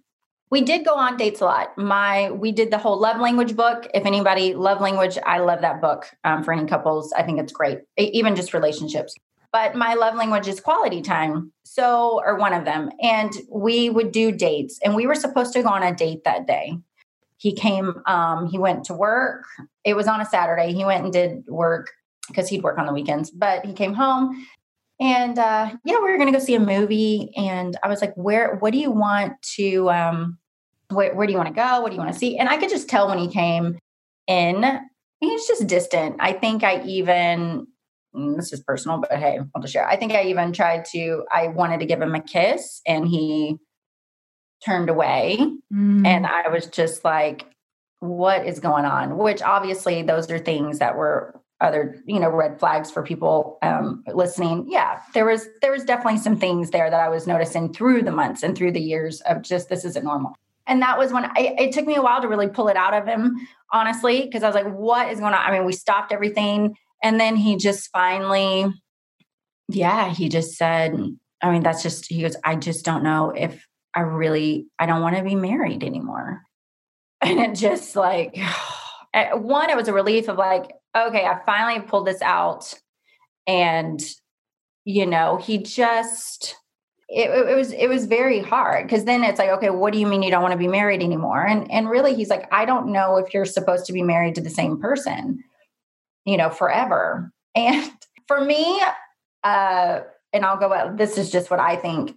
we 0.49 0.61
did 0.61 0.85
go 0.85 0.93
on 0.93 1.17
dates 1.17 1.41
a 1.41 1.45
lot. 1.45 1.77
My 1.77 2.31
we 2.31 2.51
did 2.51 2.71
the 2.71 2.77
whole 2.77 2.97
love 2.97 3.19
language 3.19 3.55
book. 3.55 3.87
If 3.93 4.05
anybody 4.05 4.53
love 4.53 4.79
language, 4.79 5.17
I 5.25 5.39
love 5.39 5.61
that 5.61 5.81
book 5.81 6.05
um, 6.23 6.43
for 6.43 6.53
any 6.53 6.65
couples. 6.65 7.11
I 7.13 7.23
think 7.23 7.39
it's 7.39 7.51
great, 7.51 7.79
even 7.97 8.35
just 8.35 8.53
relationships. 8.53 9.13
But 9.51 9.75
my 9.75 9.95
love 9.95 10.15
language 10.15 10.47
is 10.47 10.59
quality 10.59 11.01
time. 11.01 11.51
So, 11.63 12.21
or 12.25 12.35
one 12.35 12.53
of 12.53 12.65
them. 12.65 12.91
And 13.01 13.31
we 13.49 13.89
would 13.89 14.11
do 14.11 14.31
dates, 14.31 14.79
and 14.83 14.95
we 14.95 15.07
were 15.07 15.15
supposed 15.15 15.53
to 15.53 15.63
go 15.63 15.69
on 15.69 15.83
a 15.83 15.93
date 15.93 16.23
that 16.23 16.47
day 16.47 16.77
he 17.37 17.53
came 17.53 18.01
um, 18.05 18.47
he 18.47 18.57
went 18.57 18.83
to 18.85 18.93
work 18.93 19.45
it 19.83 19.95
was 19.95 20.07
on 20.07 20.21
a 20.21 20.25
saturday 20.25 20.73
he 20.73 20.83
went 20.83 21.03
and 21.03 21.13
did 21.13 21.43
work 21.47 21.91
because 22.27 22.49
he'd 22.49 22.63
work 22.63 22.77
on 22.77 22.85
the 22.85 22.93
weekends 22.93 23.31
but 23.31 23.65
he 23.65 23.73
came 23.73 23.93
home 23.93 24.45
And 24.99 25.37
uh, 25.37 25.71
yeah, 25.85 25.99
we 25.99 26.09
were 26.09 26.17
going 26.17 26.31
to 26.31 26.37
go 26.37 26.43
see 26.43 26.55
a 26.55 26.59
movie. 26.59 27.31
And 27.37 27.77
I 27.83 27.87
was 27.87 28.01
like, 28.01 28.15
where, 28.15 28.55
what 28.55 28.73
do 28.73 28.79
you 28.79 28.89
want 28.89 29.39
to, 29.55 29.89
um, 29.91 30.39
where, 30.89 31.13
where 31.13 31.27
do 31.27 31.33
you 31.33 31.37
want 31.37 31.49
to 31.49 31.55
go? 31.55 31.81
What 31.81 31.89
do 31.89 31.95
you 31.95 32.01
want 32.01 32.11
to 32.11 32.17
see? 32.17 32.37
And 32.37 32.49
I 32.49 32.57
could 32.57 32.69
just 32.69 32.89
tell 32.89 33.07
when 33.07 33.19
he 33.19 33.27
came 33.27 33.77
in, 34.25 34.79
he's 35.19 35.45
just 35.45 35.67
distant. 35.67 36.15
I 36.19 36.33
think 36.33 36.63
I 36.63 36.81
even, 36.83 37.67
mm, 38.15 38.35
this 38.35 38.51
is 38.51 38.61
personal, 38.61 38.97
but 38.97 39.11
hey, 39.19 39.39
I'll 39.53 39.61
just 39.61 39.73
share. 39.73 39.87
I 39.87 39.97
think 39.97 40.13
I 40.13 40.23
even 40.23 40.51
tried 40.51 40.85
to, 40.93 41.25
I 41.31 41.49
wanted 41.49 41.79
to 41.81 41.85
give 41.85 42.01
him 42.01 42.15
a 42.15 42.21
kiss 42.21 42.81
and 42.87 43.07
he 43.07 43.57
turned 44.65 44.89
away. 44.89 45.37
Mm. 45.73 46.05
And 46.05 46.25
I 46.25 46.49
was 46.49 46.67
just 46.67 47.03
like, 47.03 47.45
what 47.99 48.45
is 48.45 48.59
going 48.59 48.85
on? 48.85 49.17
Which 49.17 49.41
obviously 49.41 50.01
those 50.03 50.29
are 50.29 50.39
things 50.39 50.79
that 50.79 50.95
were 50.95 51.41
other 51.59 52.01
you 52.05 52.19
know 52.19 52.29
red 52.29 52.59
flags 52.59 52.91
for 52.91 53.01
people 53.01 53.57
um, 53.63 54.03
listening 54.13 54.65
yeah 54.69 54.99
there 55.13 55.25
was 55.25 55.47
there 55.61 55.71
was 55.71 55.83
definitely 55.83 56.19
some 56.19 56.37
things 56.37 56.69
there 56.69 56.89
that 56.89 56.99
i 56.99 57.09
was 57.09 57.25
noticing 57.25 57.73
through 57.73 58.03
the 58.03 58.11
months 58.11 58.43
and 58.43 58.55
through 58.55 58.71
the 58.71 58.79
years 58.79 59.21
of 59.21 59.41
just 59.41 59.67
this 59.67 59.83
isn't 59.83 60.05
normal 60.05 60.35
and 60.67 60.81
that 60.81 60.97
was 60.99 61.11
when 61.11 61.25
I, 61.25 61.55
it 61.57 61.71
took 61.71 61.87
me 61.87 61.95
a 61.95 62.01
while 62.01 62.21
to 62.21 62.27
really 62.27 62.47
pull 62.47 62.67
it 62.67 62.77
out 62.77 62.93
of 62.93 63.07
him 63.07 63.35
honestly 63.73 64.21
because 64.21 64.43
i 64.43 64.47
was 64.47 64.55
like 64.55 64.71
what 64.71 65.11
is 65.11 65.19
going 65.19 65.33
on 65.33 65.39
i 65.39 65.51
mean 65.51 65.65
we 65.65 65.73
stopped 65.73 66.11
everything 66.11 66.77
and 67.01 67.19
then 67.19 67.35
he 67.35 67.57
just 67.57 67.89
finally 67.89 68.67
yeah 69.67 70.09
he 70.13 70.29
just 70.29 70.57
said 70.57 70.95
i 71.41 71.51
mean 71.51 71.63
that's 71.63 71.81
just 71.81 72.07
he 72.07 72.21
goes 72.21 72.35
i 72.43 72.55
just 72.55 72.85
don't 72.85 73.03
know 73.03 73.31
if 73.35 73.65
i 73.97 74.01
really 74.01 74.67
i 74.79 74.85
don't 74.85 75.01
want 75.01 75.17
to 75.17 75.23
be 75.23 75.35
married 75.35 75.83
anymore 75.83 76.41
and 77.21 77.39
it 77.39 77.55
just 77.55 77.95
like 77.95 78.37
one 79.33 79.69
it 79.69 79.75
was 79.75 79.87
a 79.87 79.93
relief 79.93 80.29
of 80.29 80.37
like 80.37 80.71
okay, 81.05 81.25
I 81.25 81.39
finally 81.45 81.81
pulled 81.81 82.07
this 82.07 82.21
out. 82.21 82.73
And, 83.45 84.01
you 84.85 85.05
know, 85.05 85.37
he 85.37 85.57
just, 85.59 86.55
it, 87.09 87.29
it 87.29 87.55
was 87.55 87.71
it 87.71 87.87
was 87.87 88.05
very 88.05 88.41
hard 88.41 88.85
because 88.85 89.05
then 89.05 89.23
it's 89.23 89.39
like 89.39 89.47
okay 89.47 89.69
what 89.69 89.93
do 89.93 89.99
you 89.99 90.05
mean 90.05 90.21
you 90.21 90.29
don't 90.29 90.41
want 90.41 90.51
to 90.51 90.57
be 90.57 90.67
married 90.67 91.01
anymore 91.01 91.41
and 91.41 91.71
and 91.71 91.89
really 91.89 92.13
he's 92.13 92.29
like 92.29 92.45
i 92.51 92.65
don't 92.65 92.91
know 92.91 93.15
if 93.15 93.33
you're 93.33 93.45
supposed 93.45 93.85
to 93.85 93.93
be 93.93 94.03
married 94.03 94.35
to 94.35 94.41
the 94.41 94.49
same 94.49 94.77
person 94.77 95.41
you 96.25 96.35
know 96.35 96.49
forever 96.49 97.31
and 97.55 97.89
for 98.27 98.41
me 98.41 98.81
uh 99.45 100.01
and 100.33 100.43
i'll 100.43 100.57
go 100.57 100.93
this 100.97 101.17
is 101.17 101.31
just 101.31 101.49
what 101.49 101.61
i 101.61 101.77
think 101.77 102.13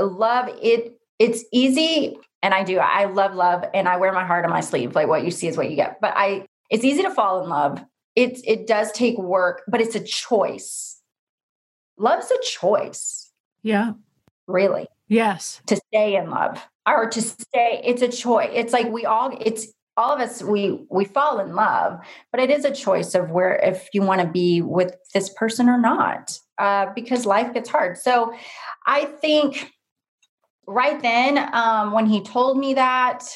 love 0.00 0.48
it 0.62 0.97
it's 1.18 1.44
easy 1.52 2.16
and 2.42 2.54
i 2.54 2.62
do 2.62 2.78
i 2.78 3.04
love 3.04 3.34
love 3.34 3.64
and 3.74 3.88
i 3.88 3.96
wear 3.96 4.12
my 4.12 4.24
heart 4.24 4.44
on 4.44 4.50
my 4.50 4.60
sleeve 4.60 4.94
like 4.94 5.08
what 5.08 5.24
you 5.24 5.30
see 5.30 5.46
is 5.46 5.56
what 5.56 5.70
you 5.70 5.76
get 5.76 6.00
but 6.00 6.12
i 6.16 6.46
it's 6.70 6.84
easy 6.84 7.02
to 7.02 7.10
fall 7.10 7.42
in 7.42 7.48
love 7.48 7.84
it's 8.18 8.42
it 8.44 8.66
does 8.66 8.90
take 8.90 9.16
work, 9.16 9.62
but 9.68 9.80
it's 9.80 9.94
a 9.94 10.02
choice. 10.02 11.00
Love's 11.96 12.32
a 12.32 12.42
choice. 12.42 13.30
Yeah. 13.62 13.92
Really. 14.48 14.88
Yes. 15.06 15.62
To 15.66 15.76
stay 15.76 16.16
in 16.16 16.28
love 16.28 16.66
or 16.84 17.08
to 17.08 17.22
stay, 17.22 17.80
it's 17.84 18.02
a 18.02 18.08
choice. 18.08 18.50
It's 18.52 18.72
like 18.72 18.90
we 18.90 19.04
all, 19.04 19.38
it's 19.40 19.68
all 19.96 20.12
of 20.12 20.20
us, 20.20 20.42
we 20.42 20.84
we 20.90 21.04
fall 21.04 21.38
in 21.38 21.54
love, 21.54 22.00
but 22.32 22.40
it 22.40 22.50
is 22.50 22.64
a 22.64 22.74
choice 22.74 23.14
of 23.14 23.30
where 23.30 23.54
if 23.54 23.88
you 23.92 24.02
want 24.02 24.20
to 24.20 24.26
be 24.26 24.62
with 24.62 24.96
this 25.14 25.28
person 25.28 25.68
or 25.68 25.80
not, 25.80 26.36
uh, 26.58 26.86
because 26.96 27.24
life 27.24 27.54
gets 27.54 27.68
hard. 27.68 27.96
So 27.98 28.34
I 28.84 29.04
think 29.04 29.72
right 30.68 31.00
then, 31.00 31.38
um, 31.54 31.92
when 31.92 32.06
he 32.06 32.22
told 32.22 32.58
me 32.58 32.74
that, 32.74 33.26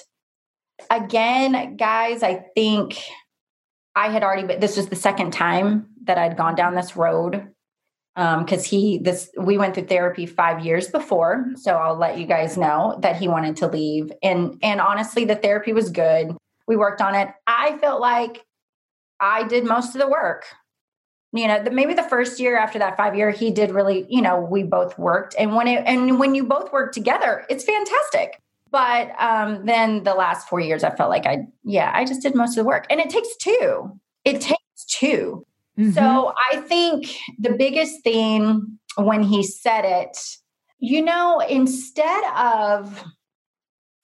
again, 0.91 1.77
guys, 1.77 2.23
I 2.23 2.45
think 2.55 3.03
I 3.97 4.11
had 4.11 4.23
already 4.23 4.47
been, 4.47 4.61
this 4.61 4.77
was 4.77 4.89
the 4.89 4.97
second 4.97 5.33
time 5.33 5.89
that 6.05 6.19
I'd 6.19 6.37
gone 6.37 6.55
down 6.55 6.75
this 6.75 6.95
road. 6.95 7.49
Um, 8.15 8.45
cause 8.45 8.67
he, 8.67 8.99
this, 8.99 9.31
we 9.39 9.57
went 9.57 9.75
through 9.75 9.87
therapy 9.87 10.27
five 10.27 10.65
years 10.65 10.89
before. 10.89 11.47
So 11.57 11.75
I'll 11.75 11.97
let 11.97 12.19
you 12.19 12.27
guys 12.27 12.59
know 12.59 12.99
that 13.01 13.17
he 13.17 13.27
wanted 13.27 13.57
to 13.57 13.67
leave. 13.67 14.13
And, 14.23 14.59
and 14.63 14.83
honestly, 14.83 15.25
the 15.25 15.35
therapy 15.35 15.73
was 15.73 15.91
good. 15.91 16.37
We 16.69 16.77
worked 16.77 17.01
on 17.01 17.15
it. 17.15 17.29
I 17.47 17.79
felt 17.79 18.03
like 18.03 18.45
I 19.19 19.45
did 19.45 19.65
most 19.65 19.95
of 19.95 20.01
the 20.01 20.09
work. 20.09 20.45
You 21.33 21.49
know, 21.49 21.63
the, 21.63 21.71
maybe 21.71 21.95
the 21.95 22.03
first 22.03 22.39
year 22.39 22.59
after 22.59 22.79
that 22.79 22.97
five 22.97 23.17
year, 23.17 23.31
he 23.31 23.51
did 23.51 23.71
really, 23.71 24.07
you 24.09 24.21
know, 24.21 24.41
we 24.41 24.63
both 24.63 24.99
worked. 24.99 25.35
And 25.39 25.55
when 25.55 25.67
it, 25.67 25.83
and 25.87 26.19
when 26.21 26.35
you 26.35 26.45
both 26.45 26.73
work 26.73 26.93
together, 26.93 27.47
it's 27.49 27.65
fantastic. 27.65 28.39
But 28.71 29.13
um, 29.19 29.67
then 29.67 30.03
the 30.03 30.15
last 30.15 30.49
four 30.49 30.61
years, 30.61 30.85
I 30.85 30.91
felt 30.91 31.11
like 31.11 31.27
I, 31.27 31.47
yeah, 31.65 31.91
I 31.95 32.05
just 32.05 32.23
did 32.23 32.35
most 32.35 32.51
of 32.51 32.57
the 32.57 32.65
work. 32.65 32.87
And 32.91 33.01
it 33.01 33.11
takes 33.11 33.37
two. 33.37 33.99
It 34.25 34.41
takes 34.41 34.59
2 34.89 35.45
mm-hmm. 35.79 35.91
So 35.93 36.33
I 36.51 36.57
think 36.59 37.17
the 37.39 37.53
biggest 37.53 38.03
thing 38.03 38.79
when 38.97 39.23
he 39.23 39.43
said 39.43 39.85
it, 39.85 40.19
you 40.79 41.03
know, 41.03 41.41
instead 41.41 42.25
of, 42.37 43.05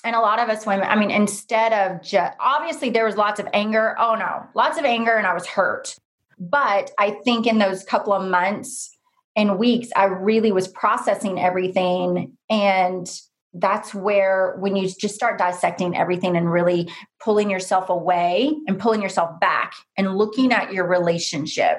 and 0.04 0.14
a 0.14 0.20
lot 0.20 0.38
of 0.38 0.48
us 0.48 0.64
women, 0.64 0.86
I 0.88 0.96
mean, 0.96 1.10
instead 1.10 1.72
of 1.72 2.02
just, 2.02 2.36
obviously 2.40 2.90
there 2.90 3.04
was 3.04 3.16
lots 3.16 3.40
of 3.40 3.48
anger. 3.52 3.96
Oh 3.98 4.14
no, 4.14 4.46
lots 4.54 4.78
of 4.78 4.84
anger, 4.84 5.16
and 5.16 5.26
I 5.26 5.34
was 5.34 5.46
hurt. 5.46 5.96
But 6.38 6.90
I 6.98 7.12
think 7.24 7.46
in 7.46 7.58
those 7.58 7.84
couple 7.84 8.12
of 8.12 8.28
months 8.28 8.96
and 9.36 9.58
weeks, 9.58 9.88
I 9.96 10.04
really 10.04 10.52
was 10.52 10.68
processing 10.68 11.40
everything. 11.40 12.36
And 12.50 13.08
that's 13.54 13.94
where 13.94 14.56
when 14.58 14.76
you 14.76 14.88
just 14.88 15.14
start 15.14 15.38
dissecting 15.38 15.96
everything 15.96 16.36
and 16.36 16.52
really 16.52 16.90
pulling 17.20 17.50
yourself 17.50 17.88
away 17.88 18.52
and 18.66 18.78
pulling 18.78 19.02
yourself 19.02 19.40
back 19.40 19.74
and 19.96 20.16
looking 20.16 20.52
at 20.52 20.72
your 20.72 20.86
relationship 20.86 21.78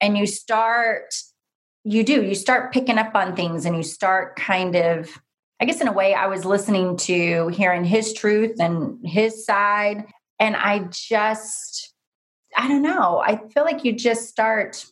and 0.00 0.18
you 0.18 0.26
start 0.26 1.14
you 1.84 2.04
do 2.04 2.22
you 2.22 2.34
start 2.34 2.72
picking 2.72 2.98
up 2.98 3.14
on 3.14 3.34
things 3.34 3.64
and 3.64 3.76
you 3.76 3.82
start 3.82 4.36
kind 4.36 4.76
of 4.76 5.08
i 5.60 5.64
guess 5.64 5.80
in 5.80 5.88
a 5.88 5.92
way 5.92 6.12
i 6.12 6.26
was 6.26 6.44
listening 6.44 6.96
to 6.96 7.48
hearing 7.48 7.84
his 7.84 8.12
truth 8.12 8.60
and 8.60 8.98
his 9.06 9.44
side. 9.44 10.04
And 10.38 10.54
i 10.54 10.80
just 10.90 11.94
i 12.56 12.66
don't 12.68 12.82
know 12.82 13.22
i 13.24 13.36
feel 13.54 13.64
like 13.64 13.84
you 13.84 13.92
just 13.92 14.28
start 14.28 14.84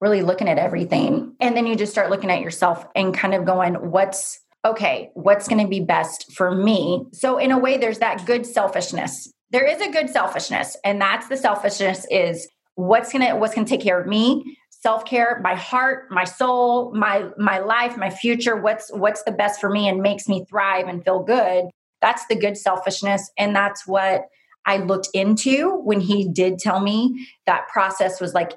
really 0.00 0.22
looking 0.22 0.48
at 0.48 0.58
everything 0.58 1.34
and 1.40 1.56
then 1.56 1.66
you 1.66 1.76
just 1.76 1.92
start 1.92 2.10
looking 2.10 2.30
at 2.30 2.40
yourself 2.40 2.86
and 2.94 3.14
kind 3.14 3.34
of 3.34 3.44
going 3.44 3.74
what's 3.90 4.40
okay, 4.64 5.10
what's 5.14 5.46
going 5.46 5.60
to 5.60 5.68
be 5.68 5.80
best 5.80 6.32
for 6.32 6.54
me? 6.54 7.04
So, 7.12 7.38
in 7.38 7.50
a 7.50 7.58
way, 7.58 7.76
there's 7.76 7.98
that 7.98 8.24
good 8.26 8.46
selfishness. 8.46 9.30
There 9.50 9.64
is 9.64 9.80
a 9.80 9.90
good 9.90 10.08
selfishness, 10.10 10.76
and 10.84 11.00
that's 11.00 11.28
the 11.28 11.36
selfishness 11.36 12.06
is 12.10 12.48
what's 12.74 13.12
going 13.12 13.26
to 13.26 13.36
what's 13.36 13.54
going 13.54 13.66
to 13.66 13.70
take 13.70 13.82
care 13.82 14.00
of 14.00 14.06
me 14.06 14.58
self-care 14.70 15.40
my 15.42 15.54
heart 15.54 16.10
my 16.10 16.24
soul 16.24 16.92
my 16.92 17.30
my 17.38 17.58
life 17.58 17.96
my 17.96 18.10
future 18.10 18.60
what's 18.60 18.92
what's 18.92 19.22
the 19.22 19.32
best 19.32 19.60
for 19.60 19.70
me 19.70 19.88
and 19.88 20.02
makes 20.02 20.28
me 20.28 20.44
thrive 20.50 20.88
and 20.88 21.04
feel 21.04 21.22
good 21.22 21.66
that's 22.02 22.26
the 22.26 22.34
good 22.34 22.56
selfishness 22.56 23.30
and 23.38 23.54
that's 23.54 23.86
what 23.86 24.26
i 24.66 24.76
looked 24.76 25.08
into 25.14 25.76
when 25.82 26.00
he 26.00 26.28
did 26.28 26.58
tell 26.58 26.80
me 26.80 27.26
that 27.46 27.68
process 27.68 28.20
was 28.20 28.34
like 28.34 28.52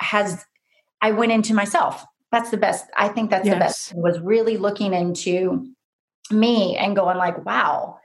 has 0.00 0.44
i 1.00 1.10
went 1.10 1.32
into 1.32 1.54
myself 1.54 2.04
that's 2.32 2.50
the 2.50 2.56
best. 2.56 2.86
I 2.96 3.08
think 3.08 3.30
that's 3.30 3.46
yes. 3.46 3.54
the 3.54 3.58
best 3.58 3.94
was 3.94 4.20
really 4.20 4.56
looking 4.56 4.92
into 4.92 5.68
me 6.30 6.76
and 6.76 6.96
going 6.96 7.16
like, 7.16 7.44
wow, 7.44 7.98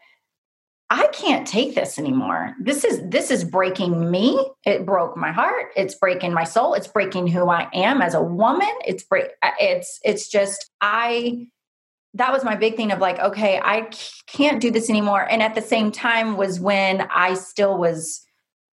I 0.90 1.08
can't 1.08 1.48
take 1.48 1.74
this 1.74 1.98
anymore. 1.98 2.56
This 2.62 2.84
is 2.84 3.02
this 3.10 3.32
is 3.32 3.44
breaking 3.44 4.12
me. 4.12 4.40
It 4.66 4.86
broke 4.86 5.18
my 5.18 5.32
heart. 5.32 5.68
It's 5.76 5.96
breaking 5.96 6.34
my 6.34 6.44
soul. 6.44 6.74
It's 6.76 6.88
breaking 6.88 7.28
who 7.28 7.50
I 7.50 7.68
am 7.74 8.02
as 8.02 8.14
a 8.14 8.22
woman. 8.22 8.72
It's 8.86 9.04
break 9.04 9.28
it's 9.60 10.00
it's 10.04 10.28
just 10.30 10.70
I 10.82 11.48
that 12.16 12.34
was 12.34 12.44
my 12.44 12.56
big 12.56 12.76
thing 12.76 12.92
of 12.92 13.00
like 13.00 13.20
okay, 13.20 13.60
I 13.64 13.90
can't 14.28 14.62
do 14.62 14.72
this 14.72 14.90
anymore 14.90 15.28
and 15.30 15.42
at 15.42 15.56
the 15.56 15.62
same 15.62 15.92
time 15.92 16.38
was 16.38 16.60
when 16.60 17.02
I 17.02 17.36
still 17.36 17.78
was 17.78 18.22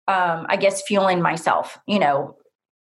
um 0.08 0.46
I 0.48 0.56
guess 0.56 0.82
fueling 0.82 1.20
myself, 1.20 1.78
you 1.86 1.98
know, 1.98 2.36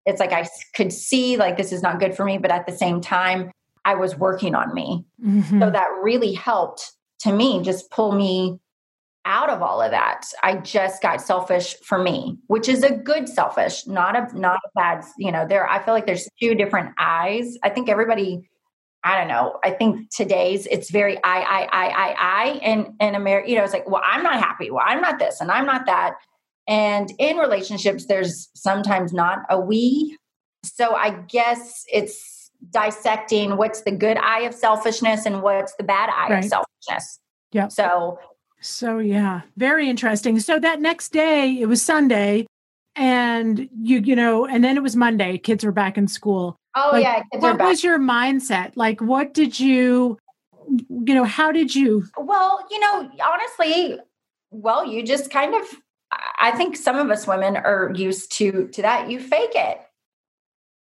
it's 0.05 0.19
like 0.19 0.33
I 0.33 0.47
could 0.75 0.91
see 0.91 1.37
like 1.37 1.57
this 1.57 1.71
is 1.71 1.81
not 1.81 1.99
good 1.99 2.15
for 2.15 2.25
me, 2.25 2.37
but 2.37 2.51
at 2.51 2.65
the 2.65 2.75
same 2.75 3.01
time, 3.01 3.51
I 3.85 3.95
was 3.95 4.17
working 4.17 4.55
on 4.55 4.73
me. 4.73 5.05
Mm-hmm. 5.25 5.61
So 5.61 5.69
that 5.69 5.87
really 6.01 6.33
helped 6.33 6.91
to 7.21 7.33
me 7.33 7.61
just 7.61 7.89
pull 7.91 8.13
me 8.13 8.59
out 9.25 9.49
of 9.49 9.61
all 9.61 9.81
of 9.81 9.91
that. 9.91 10.25
I 10.41 10.57
just 10.57 11.01
got 11.01 11.21
selfish 11.21 11.75
for 11.83 11.97
me, 11.97 12.37
which 12.47 12.67
is 12.67 12.83
a 12.83 12.93
good 12.93 13.29
selfish, 13.29 13.87
not 13.87 14.15
a 14.15 14.37
not 14.37 14.59
a 14.65 14.69
bad, 14.75 15.05
you 15.17 15.31
know, 15.31 15.47
there 15.47 15.67
I 15.69 15.83
feel 15.83 15.93
like 15.93 16.05
there's 16.05 16.27
two 16.41 16.55
different 16.55 16.93
eyes. 16.99 17.57
I 17.63 17.69
think 17.69 17.89
everybody 17.89 18.49
I 19.03 19.17
don't 19.17 19.27
know. 19.27 19.59
I 19.63 19.71
think 19.71 20.09
today's 20.09 20.65
it's 20.67 20.89
very 20.89 21.17
I 21.23 21.41
I 21.41 21.61
I 21.71 21.87
I 21.89 22.15
I 22.17 22.45
and 22.63 22.87
in 22.99 23.15
America, 23.15 23.49
you 23.49 23.57
know, 23.57 23.63
it's 23.63 23.73
like, 23.73 23.89
well, 23.89 24.01
I'm 24.03 24.23
not 24.23 24.39
happy. 24.39 24.71
Well, 24.71 24.83
I'm 24.85 25.01
not 25.01 25.19
this 25.19 25.41
and 25.41 25.51
I'm 25.51 25.65
not 25.65 25.85
that. 25.87 26.15
And 26.67 27.11
in 27.19 27.37
relationships, 27.37 28.05
there's 28.05 28.49
sometimes 28.55 29.11
not 29.11 29.39
a 29.49 29.59
we. 29.59 30.17
So 30.63 30.95
I 30.95 31.11
guess 31.27 31.83
it's 31.91 32.49
dissecting 32.69 33.57
what's 33.57 33.81
the 33.81 33.91
good 33.91 34.17
eye 34.17 34.41
of 34.41 34.53
selfishness 34.53 35.25
and 35.25 35.41
what's 35.41 35.75
the 35.75 35.83
bad 35.83 36.09
eye 36.09 36.29
right. 36.29 36.43
of 36.43 36.45
selfishness. 36.45 37.19
Yeah. 37.51 37.67
So 37.67 38.19
so 38.61 38.99
yeah, 38.99 39.41
very 39.57 39.89
interesting. 39.89 40.39
So 40.39 40.59
that 40.59 40.79
next 40.79 41.09
day, 41.11 41.59
it 41.59 41.65
was 41.65 41.81
Sunday, 41.81 42.47
and 42.95 43.69
you 43.81 43.99
you 43.99 44.15
know, 44.15 44.45
and 44.45 44.63
then 44.63 44.77
it 44.77 44.83
was 44.83 44.95
Monday. 44.95 45.37
Kids 45.37 45.65
were 45.65 45.73
back 45.73 45.97
in 45.97 46.07
school. 46.07 46.55
Oh 46.75 46.89
like, 46.93 47.03
yeah. 47.03 47.23
What 47.39 47.59
was 47.59 47.83
your 47.83 47.99
mindset? 47.99 48.73
Like, 48.75 49.01
what 49.01 49.33
did 49.33 49.59
you, 49.59 50.17
you 50.89 51.13
know, 51.13 51.23
how 51.23 51.51
did 51.51 51.75
you? 51.75 52.05
Well, 52.17 52.65
you 52.71 52.79
know, 52.79 53.09
honestly, 53.25 53.99
well, 54.51 54.85
you 54.85 55.03
just 55.03 55.29
kind 55.29 55.53
of. 55.53 55.61
I 56.39 56.51
think 56.51 56.77
some 56.77 56.97
of 56.97 57.09
us 57.09 57.25
women 57.25 57.57
are 57.57 57.91
used 57.95 58.31
to 58.33 58.67
to 58.67 58.81
that. 58.83 59.09
You 59.09 59.19
fake 59.19 59.53
it. 59.55 59.79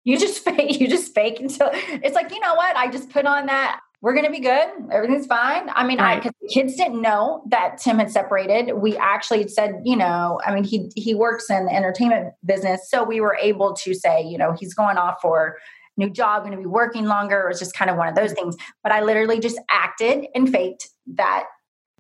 You 0.04 0.18
just 0.18 0.44
fake. 0.44 0.80
You 0.80 0.88
just 0.88 1.14
fake 1.14 1.40
until 1.40 1.70
it's 1.74 2.16
like 2.16 2.32
you 2.32 2.40
know 2.40 2.56
what? 2.56 2.76
I 2.76 2.90
just 2.90 3.10
put 3.10 3.26
on 3.26 3.48
that 3.48 3.80
we're 4.02 4.14
going 4.14 4.26
to 4.26 4.32
be 4.32 4.40
good. 4.40 4.68
Everything's 4.92 5.26
fine. 5.26 5.70
I 5.76 5.86
mean, 5.86 6.00
right. 6.00 6.26
I, 6.26 6.32
kids 6.50 6.76
didn't 6.76 7.02
know 7.02 7.44
that 7.50 7.80
Tim 7.80 8.00
had 8.00 8.10
separated. 8.10 8.74
We 8.76 8.96
actually 8.98 9.48
said, 9.50 9.82
you 9.84 9.98
know, 9.98 10.40
I 10.46 10.56
mean, 10.56 10.64
he, 10.64 10.90
he 10.96 11.14
works 11.14 11.50
in 11.50 11.66
the 11.66 11.76
entertainment 11.76 12.34
business. 12.46 12.90
So 12.90 13.04
we 13.04 13.20
were 13.20 13.38
able 13.42 13.74
to 13.74 13.94
say, 13.94 14.24
you 14.24 14.38
know, 14.38 14.56
he's 14.58 14.74
going 14.74 14.98
off 14.98 15.20
for 15.22 15.58
new 16.00 16.10
job, 16.10 16.44
going 16.44 16.52
to 16.54 16.58
be 16.58 16.66
working 16.66 17.06
longer. 17.06 17.42
It 17.42 17.50
was 17.50 17.60
just 17.60 17.76
kind 17.76 17.92
of 17.92 17.98
one 17.98 18.08
of 18.08 18.16
those 18.16 18.34
things. 18.34 18.56
But 18.82 18.92
I 18.92 19.02
literally 19.02 19.40
just 19.40 19.60
acted 19.70 20.26
and 20.34 20.50
faked 20.50 20.90
that. 21.16 21.46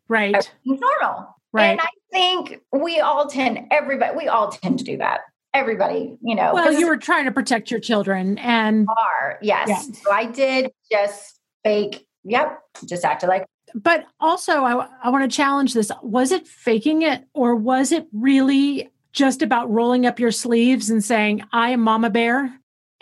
Right. 0.07 0.51
Normal. 0.65 1.35
Right. 1.51 1.71
And 1.71 1.81
I 1.81 1.89
think 2.12 2.62
we 2.71 2.99
all 2.99 3.27
tend, 3.27 3.59
everybody, 3.71 4.17
we 4.17 4.27
all 4.27 4.49
tend 4.49 4.79
to 4.79 4.85
do 4.85 4.97
that 4.97 5.21
everybody, 5.53 6.15
you 6.21 6.35
know. 6.35 6.53
Well, 6.53 6.71
you 6.71 6.88
were 6.88 6.97
trying 6.97 7.25
to 7.25 7.31
protect 7.31 7.71
your 7.71 7.79
children 7.79 8.38
and 8.38 8.88
are, 8.88 9.39
yes. 9.41 9.67
Yeah. 9.67 9.79
So 9.79 10.12
I 10.12 10.25
did 10.25 10.71
just 10.91 11.39
fake. 11.63 12.05
Yep. 12.23 12.59
Just 12.85 13.03
acted 13.05 13.27
like. 13.27 13.45
But 13.73 14.05
also, 14.19 14.63
I, 14.63 14.88
I 15.03 15.09
want 15.09 15.29
to 15.29 15.35
challenge 15.35 15.73
this. 15.73 15.91
Was 16.01 16.31
it 16.31 16.47
faking 16.47 17.01
it 17.01 17.25
or 17.33 17.55
was 17.55 17.91
it 17.91 18.07
really 18.13 18.89
just 19.12 19.41
about 19.41 19.71
rolling 19.71 20.05
up 20.05 20.19
your 20.19 20.31
sleeves 20.31 20.89
and 20.89 21.03
saying, 21.03 21.43
I 21.51 21.71
am 21.71 21.81
Mama 21.81 22.09
Bear 22.09 22.59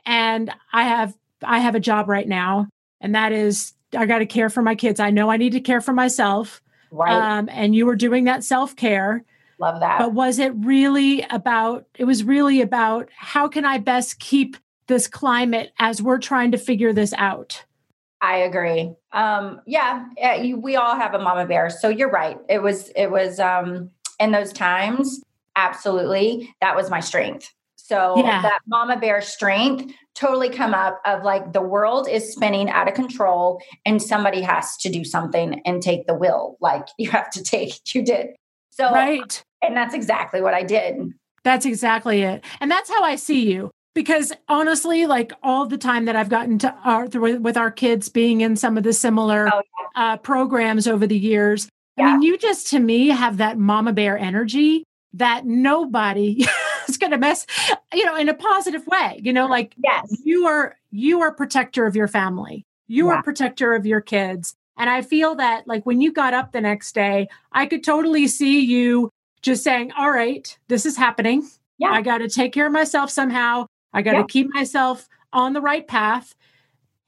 and 0.07 0.51
I 0.73 0.83
have 0.85 1.15
I 1.43 1.59
have 1.59 1.75
a 1.75 1.79
job 1.79 2.09
right 2.09 2.27
now. 2.27 2.67
And 2.99 3.13
that 3.13 3.31
is 3.31 3.73
I 3.95 4.07
got 4.07 4.19
to 4.19 4.25
care 4.25 4.49
for 4.49 4.63
my 4.63 4.73
kids. 4.73 4.99
I 4.99 5.11
know 5.11 5.29
I 5.29 5.37
need 5.37 5.51
to 5.51 5.59
care 5.59 5.81
for 5.81 5.93
myself. 5.93 6.61
Right. 6.89 7.13
Um, 7.13 7.49
and 7.51 7.75
you 7.75 7.85
were 7.85 7.95
doing 7.95 8.23
that 8.23 8.43
self-care. 8.43 9.23
Love 9.59 9.81
that. 9.81 9.99
But 9.99 10.13
was 10.13 10.39
it 10.39 10.53
really 10.55 11.21
about 11.29 11.85
it 11.97 12.05
was 12.05 12.23
really 12.23 12.61
about 12.61 13.09
how 13.15 13.47
can 13.47 13.65
I 13.65 13.77
best 13.77 14.19
keep 14.19 14.57
this 14.87 15.07
climate 15.07 15.73
as 15.79 16.01
we're 16.01 16.17
trying 16.17 16.51
to 16.53 16.57
figure 16.57 16.93
this 16.93 17.13
out? 17.13 17.63
I 18.21 18.37
agree. 18.37 18.95
Um, 19.11 19.61
yeah, 19.67 20.05
you, 20.41 20.57
we 20.57 20.75
all 20.75 20.95
have 20.95 21.13
a 21.13 21.19
mama 21.19 21.45
bear. 21.45 21.69
So 21.69 21.89
you're 21.89 22.09
right. 22.09 22.37
It 22.49 22.63
was, 22.63 22.89
it 22.95 23.11
was, 23.11 23.39
um, 23.39 23.91
in 24.19 24.31
those 24.31 24.51
times, 24.53 25.21
absolutely. 25.55 26.55
That 26.61 26.75
was 26.75 26.89
my 26.89 26.99
strength. 26.99 27.53
So 27.87 28.17
yeah. 28.17 28.41
that 28.41 28.59
mama 28.67 28.99
bear 28.99 29.21
strength 29.21 29.93
totally 30.13 30.49
come 30.49 30.73
up 30.73 30.99
of 31.05 31.23
like 31.23 31.53
the 31.53 31.61
world 31.61 32.09
is 32.09 32.33
spinning 32.33 32.69
out 32.69 32.89
of 32.89 32.95
control 32.95 33.61
and 33.85 34.01
somebody 34.01 34.41
has 34.41 34.75
to 34.77 34.89
do 34.89 35.05
something 35.05 35.61
and 35.65 35.81
take 35.81 36.05
the 36.05 36.13
will. 36.13 36.57
Like 36.59 36.85
you 36.97 37.09
have 37.11 37.29
to 37.31 37.41
take, 37.41 37.79
you 37.95 38.03
did. 38.03 38.27
So, 38.71 38.91
right. 38.91 39.41
And 39.61 39.75
that's 39.75 39.95
exactly 39.95 40.41
what 40.41 40.53
I 40.53 40.63
did. 40.63 40.95
That's 41.45 41.65
exactly 41.65 42.23
it. 42.23 42.43
And 42.59 42.69
that's 42.69 42.89
how 42.89 43.03
I 43.03 43.15
see 43.15 43.49
you 43.49 43.71
because 43.95 44.33
honestly 44.49 45.05
like 45.05 45.31
all 45.41 45.65
the 45.65 45.77
time 45.77 46.05
that 46.05 46.15
i've 46.15 46.29
gotten 46.29 46.59
to 46.59 46.71
our 46.83 47.07
with 47.39 47.57
our 47.57 47.71
kids 47.71 48.09
being 48.09 48.41
in 48.41 48.55
some 48.55 48.77
of 48.77 48.83
the 48.83 48.93
similar 48.93 49.49
oh, 49.51 49.61
yeah. 49.95 50.13
uh, 50.13 50.17
programs 50.17 50.87
over 50.87 51.07
the 51.07 51.17
years 51.17 51.67
yeah. 51.97 52.03
i 52.03 52.11
mean 52.11 52.21
you 52.21 52.37
just 52.37 52.67
to 52.67 52.77
me 52.77 53.07
have 53.07 53.37
that 53.37 53.57
mama 53.57 53.91
bear 53.91 54.15
energy 54.15 54.83
that 55.13 55.47
nobody 55.47 56.45
going 56.97 57.11
to 57.11 57.17
mess 57.17 57.45
you 57.93 58.05
know 58.05 58.15
in 58.15 58.29
a 58.29 58.33
positive 58.33 58.85
way 58.87 59.19
you 59.23 59.33
know 59.33 59.47
like 59.47 59.73
yes 59.83 60.05
you 60.23 60.45
are 60.47 60.77
you 60.91 61.21
are 61.21 61.33
protector 61.33 61.85
of 61.85 61.95
your 61.95 62.07
family 62.07 62.65
you 62.87 63.07
yeah. 63.07 63.15
are 63.15 63.23
protector 63.23 63.73
of 63.73 63.85
your 63.85 64.01
kids 64.01 64.55
and 64.77 64.89
i 64.89 65.01
feel 65.01 65.35
that 65.35 65.67
like 65.67 65.85
when 65.85 66.01
you 66.01 66.11
got 66.11 66.33
up 66.33 66.51
the 66.51 66.61
next 66.61 66.93
day 66.93 67.27
i 67.51 67.65
could 67.65 67.83
totally 67.83 68.27
see 68.27 68.59
you 68.59 69.11
just 69.41 69.63
saying 69.63 69.91
all 69.97 70.11
right 70.11 70.57
this 70.67 70.85
is 70.85 70.97
happening 70.97 71.47
yeah. 71.77 71.91
I 71.91 72.01
got 72.01 72.19
to 72.19 72.29
take 72.29 72.53
care 72.53 72.67
of 72.67 72.73
myself 72.73 73.09
somehow. 73.09 73.67
I 73.93 74.01
got 74.01 74.13
to 74.13 74.25
keep 74.25 74.53
myself 74.53 75.07
on 75.33 75.53
the 75.53 75.61
right 75.61 75.87
path. 75.87 76.35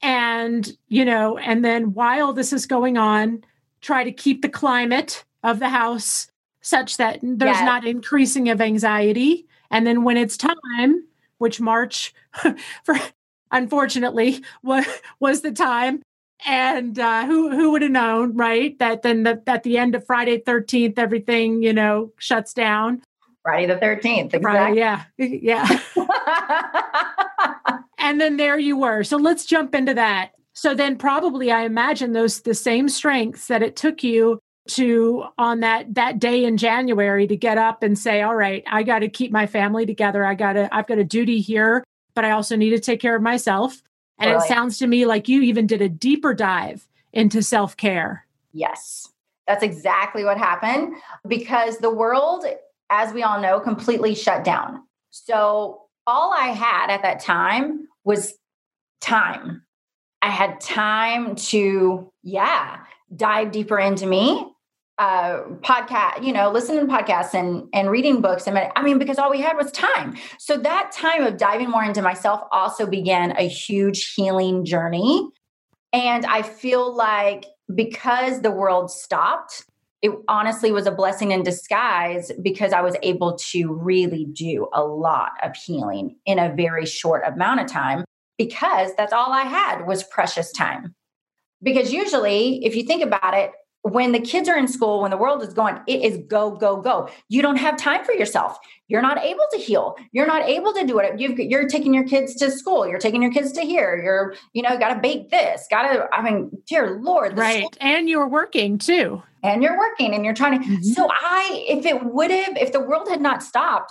And, 0.02 0.70
you 0.88 1.04
know, 1.04 1.36
and 1.38 1.64
then 1.64 1.92
while 1.92 2.32
this 2.32 2.52
is 2.52 2.66
going 2.66 2.96
on, 2.96 3.44
try 3.80 4.04
to 4.04 4.12
keep 4.12 4.42
the 4.42 4.48
climate 4.48 5.24
of 5.42 5.58
the 5.58 5.68
house 5.68 6.30
such 6.62 6.96
that 6.98 7.18
there's 7.22 7.56
yes. 7.56 7.64
not 7.64 7.86
increasing 7.86 8.48
of 8.48 8.60
anxiety. 8.60 9.46
And 9.70 9.86
then 9.86 10.04
when 10.04 10.16
it's 10.16 10.36
time, 10.36 11.04
which 11.38 11.60
March, 11.60 12.14
for 12.84 12.96
unfortunately, 13.50 14.42
was 14.62 14.86
was 15.20 15.42
the 15.42 15.52
time. 15.52 16.02
And 16.46 16.98
uh, 16.98 17.26
who 17.26 17.50
who 17.50 17.72
would 17.72 17.82
have 17.82 17.90
known, 17.90 18.36
right? 18.36 18.78
That 18.78 19.02
then 19.02 19.24
the, 19.24 19.42
at 19.46 19.62
the 19.62 19.76
end 19.76 19.94
of 19.94 20.06
Friday 20.06 20.38
thirteenth, 20.38 20.98
everything 20.98 21.62
you 21.62 21.72
know 21.72 22.12
shuts 22.18 22.54
down. 22.54 23.02
Friday 23.42 23.66
the 23.66 23.76
13th. 23.76 24.34
Exactly. 24.34 24.42
Friday, 24.42 24.76
yeah. 24.76 25.04
Yeah. 25.16 25.80
and 27.98 28.20
then 28.20 28.36
there 28.36 28.58
you 28.58 28.76
were. 28.76 29.02
So 29.02 29.16
let's 29.16 29.46
jump 29.46 29.74
into 29.74 29.94
that. 29.94 30.32
So 30.52 30.74
then 30.74 30.96
probably 30.96 31.50
I 31.50 31.62
imagine 31.62 32.12
those 32.12 32.42
the 32.42 32.54
same 32.54 32.88
strengths 32.88 33.46
that 33.46 33.62
it 33.62 33.76
took 33.76 34.02
you 34.02 34.40
to 34.68 35.24
on 35.38 35.60
that 35.60 35.94
that 35.94 36.18
day 36.18 36.44
in 36.44 36.56
January 36.56 37.26
to 37.26 37.36
get 37.36 37.58
up 37.58 37.82
and 37.82 37.98
say, 37.98 38.22
"All 38.22 38.36
right, 38.36 38.62
I 38.66 38.82
got 38.82 39.00
to 39.00 39.08
keep 39.08 39.32
my 39.32 39.46
family 39.46 39.86
together. 39.86 40.24
I 40.24 40.34
got 40.34 40.54
to 40.54 40.74
I've 40.74 40.86
got 40.86 40.98
a 40.98 41.04
duty 41.04 41.40
here, 41.40 41.84
but 42.14 42.24
I 42.24 42.30
also 42.30 42.56
need 42.56 42.70
to 42.70 42.80
take 42.80 43.00
care 43.00 43.16
of 43.16 43.22
myself." 43.22 43.82
And 44.18 44.30
it 44.30 44.42
sounds 44.42 44.76
to 44.78 44.86
me 44.86 45.06
like 45.06 45.28
you 45.28 45.40
even 45.40 45.66
did 45.66 45.80
a 45.80 45.88
deeper 45.88 46.34
dive 46.34 46.86
into 47.10 47.42
self-care. 47.42 48.26
Yes. 48.52 49.08
That's 49.46 49.62
exactly 49.62 50.24
what 50.24 50.36
happened 50.36 50.92
because 51.26 51.78
the 51.78 51.88
world 51.88 52.44
as 52.90 53.14
we 53.14 53.22
all 53.22 53.40
know, 53.40 53.60
completely 53.60 54.14
shut 54.14 54.44
down. 54.44 54.82
So 55.10 55.82
all 56.06 56.32
I 56.32 56.48
had 56.48 56.90
at 56.90 57.02
that 57.02 57.20
time 57.20 57.88
was 58.04 58.34
time. 59.00 59.62
I 60.20 60.28
had 60.28 60.60
time 60.60 61.36
to, 61.36 62.12
yeah, 62.22 62.78
dive 63.14 63.52
deeper 63.52 63.78
into 63.78 64.06
me, 64.06 64.49
uh, 65.00 65.44
podcast, 65.62 66.22
you 66.22 66.30
know, 66.30 66.50
listening 66.50 66.86
to 66.86 66.92
podcasts 66.92 67.32
and 67.32 67.66
and 67.72 67.90
reading 67.90 68.20
books. 68.20 68.46
And 68.46 68.58
I 68.76 68.82
mean, 68.82 68.98
because 68.98 69.18
all 69.18 69.30
we 69.30 69.40
had 69.40 69.56
was 69.56 69.72
time. 69.72 70.14
So 70.38 70.58
that 70.58 70.92
time 70.92 71.24
of 71.24 71.38
diving 71.38 71.70
more 71.70 71.82
into 71.82 72.02
myself 72.02 72.42
also 72.52 72.86
began 72.86 73.32
a 73.38 73.48
huge 73.48 74.12
healing 74.12 74.66
journey. 74.66 75.26
And 75.94 76.26
I 76.26 76.42
feel 76.42 76.94
like 76.94 77.46
because 77.74 78.42
the 78.42 78.50
world 78.50 78.90
stopped, 78.90 79.64
it 80.02 80.12
honestly 80.28 80.70
was 80.70 80.86
a 80.86 80.92
blessing 80.92 81.30
in 81.30 81.44
disguise 81.44 82.30
because 82.42 82.74
I 82.74 82.82
was 82.82 82.94
able 83.02 83.38
to 83.52 83.72
really 83.72 84.26
do 84.26 84.68
a 84.74 84.84
lot 84.84 85.32
of 85.42 85.56
healing 85.56 86.16
in 86.26 86.38
a 86.38 86.54
very 86.54 86.84
short 86.84 87.22
amount 87.26 87.60
of 87.60 87.68
time 87.68 88.04
because 88.36 88.94
that's 88.96 89.14
all 89.14 89.32
I 89.32 89.44
had 89.44 89.86
was 89.86 90.02
precious 90.04 90.52
time. 90.52 90.94
Because 91.62 91.90
usually, 91.90 92.64
if 92.64 92.76
you 92.76 92.82
think 92.82 93.02
about 93.02 93.34
it, 93.34 93.52
when 93.82 94.12
the 94.12 94.20
kids 94.20 94.48
are 94.48 94.58
in 94.58 94.68
school, 94.68 95.00
when 95.00 95.10
the 95.10 95.16
world 95.16 95.42
is 95.42 95.54
going, 95.54 95.78
it 95.86 96.02
is 96.02 96.18
go, 96.28 96.50
go, 96.50 96.80
go. 96.80 97.08
You 97.28 97.40
don't 97.40 97.56
have 97.56 97.76
time 97.76 98.04
for 98.04 98.12
yourself. 98.12 98.58
You're 98.88 99.00
not 99.00 99.18
able 99.18 99.44
to 99.52 99.58
heal. 99.58 99.96
You're 100.12 100.26
not 100.26 100.46
able 100.46 100.74
to 100.74 100.84
do 100.84 100.98
it. 100.98 101.18
you 101.18 101.58
are 101.58 101.66
taking 101.66 101.94
your 101.94 102.04
kids 102.04 102.34
to 102.36 102.50
school. 102.50 102.86
You're 102.86 102.98
taking 102.98 103.22
your 103.22 103.32
kids 103.32 103.52
to 103.52 103.62
here. 103.62 104.00
You're, 104.02 104.34
you 104.52 104.62
know, 104.62 104.76
got 104.78 104.94
to 104.94 105.00
bake 105.00 105.30
this. 105.30 105.66
Got 105.70 105.92
to. 105.92 106.08
I 106.12 106.22
mean, 106.22 106.50
dear 106.66 107.00
Lord, 107.00 107.38
right? 107.38 107.60
School- 107.60 107.72
and 107.80 108.08
you're 108.08 108.28
working 108.28 108.78
too. 108.78 109.22
And 109.42 109.62
you're 109.62 109.78
working, 109.78 110.14
and 110.14 110.22
you're 110.22 110.34
trying 110.34 110.60
to. 110.60 110.68
Mm-hmm. 110.68 110.82
So 110.82 111.08
I, 111.10 111.64
if 111.66 111.86
it 111.86 112.04
would 112.04 112.30
have, 112.30 112.58
if 112.58 112.72
the 112.72 112.80
world 112.80 113.08
had 113.08 113.22
not 113.22 113.42
stopped, 113.42 113.90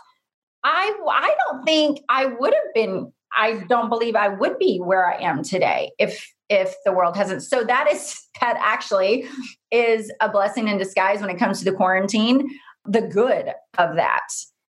I, 0.64 0.94
I 1.10 1.36
don't 1.48 1.64
think 1.64 2.02
I 2.08 2.26
would 2.26 2.54
have 2.54 2.74
been. 2.76 3.12
I 3.36 3.64
don't 3.68 3.90
believe 3.90 4.16
I 4.16 4.28
would 4.28 4.60
be 4.60 4.78
where 4.78 5.12
I 5.12 5.22
am 5.22 5.44
today 5.44 5.92
if 5.98 6.32
if 6.50 6.76
the 6.84 6.92
world 6.92 7.16
hasn't. 7.16 7.44
So 7.44 7.64
that 7.64 7.92
is 7.92 8.20
that 8.42 8.58
actually 8.60 9.26
is 9.72 10.12
a 10.22 10.30
blessing 10.30 10.68
in 10.68 10.78
disguise 10.78 11.22
when 11.22 11.30
it 11.30 11.38
comes 11.38 11.60
to 11.60 11.66
the 11.66 11.76
quarantine, 11.76 12.50
the 12.86 13.02
good 13.02 13.54
of 13.78 13.96
that. 13.96 14.28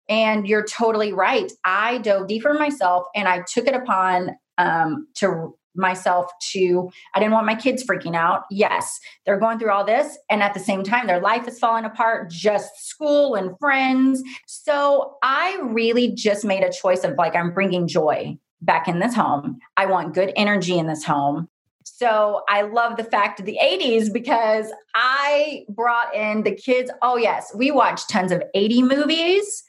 And 0.09 0.49
you're 0.49 0.65
totally 0.65 1.13
right. 1.13 1.53
I 1.65 1.99
dove 1.99 2.29
deeper 2.29 2.55
myself 2.55 3.05
and 3.15 3.29
I 3.29 3.43
took 3.47 3.67
it 3.67 3.75
upon 3.75 4.31
um, 4.57 5.07
to 5.17 5.55
myself 5.79 6.31
to 6.41 6.91
i 7.15 7.21
didn't 7.21 7.33
want 7.33 7.47
my 7.47 7.55
kids 7.55 7.85
freaking 7.85 8.17
out 8.17 8.43
yes 8.51 8.99
they're 9.25 9.39
going 9.39 9.59
through 9.59 9.71
all 9.71 9.85
this 9.85 10.19
and 10.29 10.43
at 10.43 10.53
the 10.53 10.61
same 10.61 10.83
time 10.83 11.07
their 11.07 11.21
life 11.21 11.47
is 11.47 11.59
falling 11.59 11.85
apart 11.85 12.31
just 12.31 12.89
school 12.89 13.35
and 13.35 13.57
friends 13.59 14.23
so 14.47 15.17
i 15.23 15.59
really 15.63 16.13
just 16.13 16.45
made 16.45 16.65
a 16.65 16.73
choice 16.73 17.05
of 17.05 17.15
like 17.17 17.37
i'm 17.37 17.53
bringing 17.53 17.87
joy 17.87 18.37
back 18.61 18.89
in 18.89 18.99
this 18.99 19.15
home 19.15 19.59
i 19.77 19.87
want 19.87 20.15
good 20.15 20.33
energy 20.37 20.77
in 20.79 20.87
this 20.89 21.05
home 21.05 21.49
so 21.97 22.43
I 22.49 22.63
love 22.63 22.97
the 22.97 23.05
fact 23.05 23.41
of 23.41 23.47
the 23.47 23.59
80s 23.63 24.13
because 24.13 24.73
I 24.95 25.65
brought 25.69 26.15
in 26.15 26.43
the 26.43 26.55
kids. 26.55 26.91
Oh, 27.03 27.17
yes, 27.17 27.53
we 27.55 27.71
watched 27.71 28.11
tons 28.11 28.33
of 28.33 28.43
80 28.55 28.83
movies, 28.83 29.65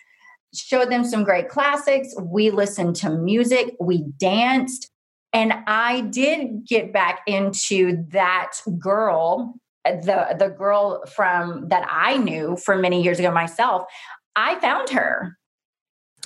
showed 0.53 0.91
them 0.91 1.03
some 1.03 1.23
great 1.23 1.49
classics. 1.49 2.13
We 2.21 2.49
listened 2.49 2.95
to 2.97 3.09
music, 3.09 3.75
we 3.79 4.03
danced. 4.17 4.91
And 5.31 5.53
I 5.67 6.01
did 6.01 6.65
get 6.67 6.91
back 6.91 7.21
into 7.27 8.03
that 8.09 8.53
girl, 8.79 9.53
the 9.85 10.35
the 10.37 10.49
girl 10.49 11.05
from 11.05 11.69
that 11.69 11.87
I 11.89 12.17
knew 12.17 12.57
for 12.57 12.75
many 12.75 13.03
years 13.03 13.19
ago 13.19 13.31
myself. 13.31 13.83
I 14.35 14.59
found 14.59 14.89
her. 14.89 15.37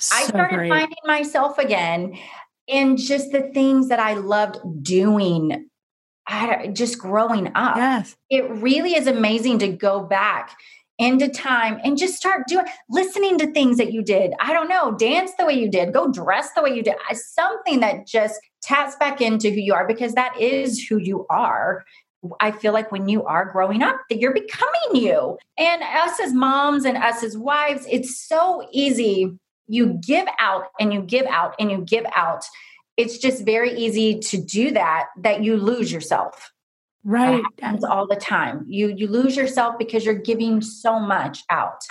So 0.00 0.16
I 0.16 0.24
started 0.24 0.56
great. 0.56 0.68
finding 0.70 0.96
myself 1.04 1.58
again 1.58 2.18
in 2.66 2.96
just 2.96 3.30
the 3.30 3.42
things 3.52 3.88
that 3.88 4.00
I 4.00 4.14
loved 4.14 4.58
doing 4.82 5.68
just 6.72 6.98
growing 6.98 7.50
up. 7.54 7.76
Yes. 7.76 8.16
It 8.30 8.48
really 8.50 8.94
is 8.94 9.06
amazing 9.06 9.58
to 9.60 9.68
go 9.68 10.02
back 10.02 10.56
into 10.98 11.28
time 11.28 11.80
and 11.82 11.98
just 11.98 12.14
start 12.14 12.46
doing 12.46 12.66
listening 12.88 13.38
to 13.38 13.50
things 13.52 13.78
that 13.78 13.92
you 13.92 14.02
did. 14.02 14.32
I 14.40 14.52
don't 14.52 14.68
know, 14.68 14.96
dance 14.96 15.32
the 15.38 15.44
way 15.44 15.54
you 15.54 15.68
did, 15.68 15.92
go 15.92 16.10
dress 16.10 16.50
the 16.54 16.62
way 16.62 16.74
you 16.74 16.82
did. 16.82 16.94
Uh, 17.10 17.14
something 17.14 17.80
that 17.80 18.06
just 18.06 18.38
taps 18.62 18.94
back 18.96 19.20
into 19.20 19.50
who 19.50 19.60
you 19.60 19.74
are 19.74 19.86
because 19.86 20.14
that 20.14 20.40
is 20.40 20.84
who 20.84 20.98
you 20.98 21.26
are. 21.30 21.84
I 22.40 22.52
feel 22.52 22.72
like 22.72 22.90
when 22.90 23.08
you 23.08 23.24
are 23.24 23.44
growing 23.50 23.82
up, 23.82 24.00
that 24.08 24.18
you're 24.18 24.32
becoming 24.32 24.94
you. 24.94 25.36
And 25.58 25.82
us 25.82 26.20
as 26.20 26.32
moms 26.32 26.84
and 26.84 26.96
us 26.96 27.22
as 27.22 27.36
wives, 27.36 27.86
it's 27.90 28.18
so 28.26 28.66
easy. 28.72 29.36
You 29.66 29.98
give 30.06 30.26
out 30.38 30.68
and 30.80 30.92
you 30.92 31.02
give 31.02 31.26
out 31.26 31.54
and 31.58 31.70
you 31.70 31.84
give 31.84 32.06
out. 32.14 32.44
It's 32.96 33.18
just 33.18 33.44
very 33.44 33.72
easy 33.72 34.18
to 34.20 34.40
do 34.40 34.70
that, 34.72 35.06
that 35.18 35.42
you 35.42 35.56
lose 35.56 35.92
yourself. 35.92 36.52
Right. 37.02 37.42
That 37.42 37.64
happens 37.64 37.84
all 37.84 38.06
the 38.06 38.16
time. 38.16 38.64
You 38.66 38.88
you 38.88 39.08
lose 39.08 39.36
yourself 39.36 39.76
because 39.78 40.06
you're 40.06 40.14
giving 40.14 40.62
so 40.62 40.98
much 40.98 41.40
out. 41.50 41.82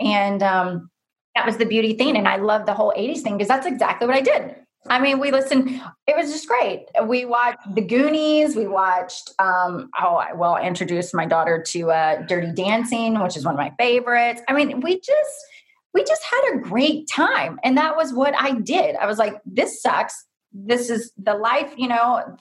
And 0.00 0.42
um, 0.42 0.90
that 1.34 1.46
was 1.46 1.58
the 1.58 1.66
beauty 1.66 1.94
thing. 1.94 2.16
And 2.16 2.26
I 2.26 2.36
love 2.36 2.66
the 2.66 2.74
whole 2.74 2.92
80s 2.96 3.20
thing 3.20 3.34
because 3.34 3.48
that's 3.48 3.66
exactly 3.66 4.08
what 4.08 4.16
I 4.16 4.22
did. 4.22 4.56
I 4.88 5.00
mean, 5.00 5.18
we 5.18 5.32
listened, 5.32 5.82
it 6.06 6.16
was 6.16 6.32
just 6.32 6.46
great. 6.46 6.86
We 7.06 7.24
watched 7.24 7.74
The 7.74 7.80
Goonies. 7.80 8.54
We 8.54 8.66
watched, 8.68 9.30
um, 9.38 9.90
oh, 10.00 10.16
I, 10.16 10.32
well, 10.32 10.54
I 10.54 10.62
introduced 10.62 11.12
my 11.12 11.26
daughter 11.26 11.62
to 11.68 11.90
uh, 11.90 12.22
Dirty 12.22 12.52
Dancing, 12.52 13.20
which 13.20 13.36
is 13.36 13.44
one 13.44 13.54
of 13.54 13.58
my 13.58 13.72
favorites. 13.78 14.42
I 14.48 14.52
mean, 14.52 14.80
we 14.80 15.00
just, 15.00 15.44
we 15.92 16.04
just 16.04 16.22
had 16.22 16.54
a 16.54 16.58
great 16.58 17.08
time. 17.08 17.58
And 17.64 17.76
that 17.76 17.96
was 17.96 18.12
what 18.12 18.34
I 18.38 18.52
did. 18.52 18.96
I 18.96 19.06
was 19.06 19.18
like, 19.18 19.40
this 19.44 19.82
sucks. 19.82 20.24
This 20.64 20.88
is 20.90 21.12
the 21.18 21.34
life, 21.34 21.72
you 21.76 21.88
know, 21.88 22.36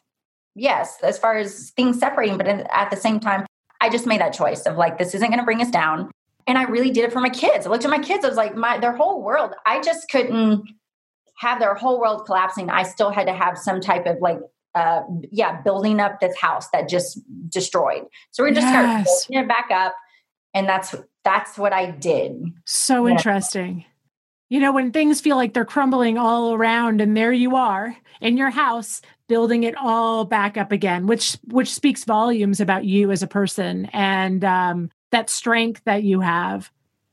yes, 0.56 0.97
as 1.04 1.17
far 1.17 1.38
as 1.38 1.71
things 1.71 1.99
separating, 1.99 2.38
but 2.38 2.47
at 2.47 2.89
the 2.89 2.97
same 2.97 3.19
time, 3.19 3.45
I 3.82 3.89
just 3.89 4.06
made 4.06 4.21
that 4.21 4.34
choice 4.34 4.65
of 4.65 4.78
like, 4.78 4.97
this 4.97 5.13
isn't 5.13 5.28
going 5.28 5.39
to 5.39 5.45
bring 5.45 5.62
us 5.62 5.69
down. 5.69 6.10
And 6.47 6.58
I 6.58 6.63
really 6.63 6.91
did 6.91 7.04
it 7.04 7.12
for 7.12 7.19
my 7.19 7.30
kids. 7.30 7.65
I 7.65 7.69
looked 7.69 7.86
at 7.86 7.91
my 7.91 7.99
kids. 7.99 8.23
I 8.23 8.30
was 8.30 8.38
like, 8.38 8.56
my 8.56 8.78
their 8.78 8.95
whole 8.95 9.21
world. 9.21 9.54
I 9.65 9.82
just 9.82 10.10
couldn't 10.10 10.69
have 11.38 11.60
their 11.60 11.75
whole 11.75 11.99
world 11.99 12.25
collapsing. 12.25 12.69
I 12.69 12.84
still 12.84 13.10
had 13.10 13.28
to 13.28 13.34
have 13.34 13.58
some 13.58 13.82
type 13.82 14.06
of 14.06 14.17
like, 14.21 14.39
uh, 14.75 15.01
yeah, 15.32 15.62
building 15.62 15.99
up 15.99 16.19
this 16.19 16.38
house 16.38 16.69
that 16.69 16.88
just 16.88 17.19
destroyed. 17.49 18.04
So 18.32 18.43
we 18.43 18.51
just 18.51 18.62
yes. 18.62 18.71
started 18.71 19.04
building 19.06 19.43
it 19.43 19.47
back 19.47 19.71
up, 19.71 19.95
and 20.54 20.69
that's 20.69 20.95
that's 21.23 21.58
what 21.58 21.73
I 21.73 21.91
did. 21.91 22.43
So 22.65 23.08
interesting. 23.08 23.86
You 24.49 24.60
know, 24.60 24.71
when 24.71 24.91
things 24.91 25.21
feel 25.21 25.38
like 25.38 25.53
they're 25.53 25.65
crumbling 25.65 26.17
all 26.17 26.53
around, 26.53 27.01
and 27.01 27.17
there 27.17 27.34
you 27.34 27.55
are 27.55 27.95
in 28.21 28.38
your 28.38 28.49
house 28.49 29.01
building 29.27 29.63
it 29.63 29.75
all 29.75 30.25
back 30.25 30.58
up 30.58 30.71
again 30.71 31.08
which 31.08 31.38
which 31.45 31.73
speaks 31.73 32.03
volumes 32.03 32.60
about 32.60 32.86
you 32.86 33.12
as 33.12 33.23
a 33.23 33.27
person 33.27 33.86
and 33.91 34.43
um, 34.43 34.89
that 35.12 35.29
strength 35.29 35.81
that 35.86 36.03
you 36.03 36.21
have. 36.21 36.71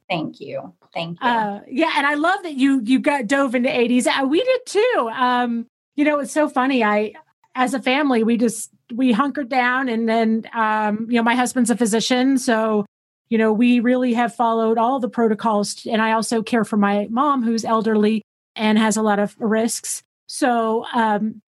Thank 0.09 0.41
you. 0.41 0.75
Thank 0.93 1.19
you. 1.23 1.29
Uh, 1.29 1.61
yeah 1.69 1.91
and 1.97 2.07
i 2.07 2.15
love 2.15 2.43
that 2.43 2.55
you 2.55 2.83
you 2.85 2.99
got 2.99 3.27
dove 3.27 3.55
into 3.55 3.69
80s 3.69 4.07
uh, 4.07 4.27
we 4.27 4.43
did 4.43 4.67
too. 4.67 5.11
Um, 5.13 5.67
you 5.97 6.05
know 6.05 6.19
it's 6.21 6.33
so 6.33 6.49
funny. 6.49 6.85
I 6.85 7.15
as 7.55 7.75
a 7.75 7.81
family 7.81 8.23
we 8.23 8.37
just 8.37 8.71
we 8.95 9.13
hunkered 9.13 9.49
down 9.49 9.89
and 9.89 10.09
then 10.09 10.45
um, 10.55 11.07
you 11.09 11.17
know 11.17 11.23
my 11.23 11.35
husband's 11.35 11.71
a 11.71 11.77
physician 11.77 12.37
so 12.39 12.85
you 13.33 13.39
know 13.39 13.53
we 13.53 13.81
really 13.81 14.13
have 14.13 14.35
followed 14.35 14.79
all 14.79 15.01
the 15.01 15.09
protocols 15.09 15.87
and 15.87 16.01
i 16.01 16.13
also 16.13 16.43
care 16.43 16.65
for 16.65 16.77
my 16.77 17.09
mom 17.11 17.43
who's 17.43 17.65
elderly 17.65 18.23
and 18.55 18.79
has 18.79 18.97
a 18.97 19.03
lot 19.03 19.19
of 19.19 19.35
risks 19.39 20.03
so 20.27 20.87
um, 20.95 21.43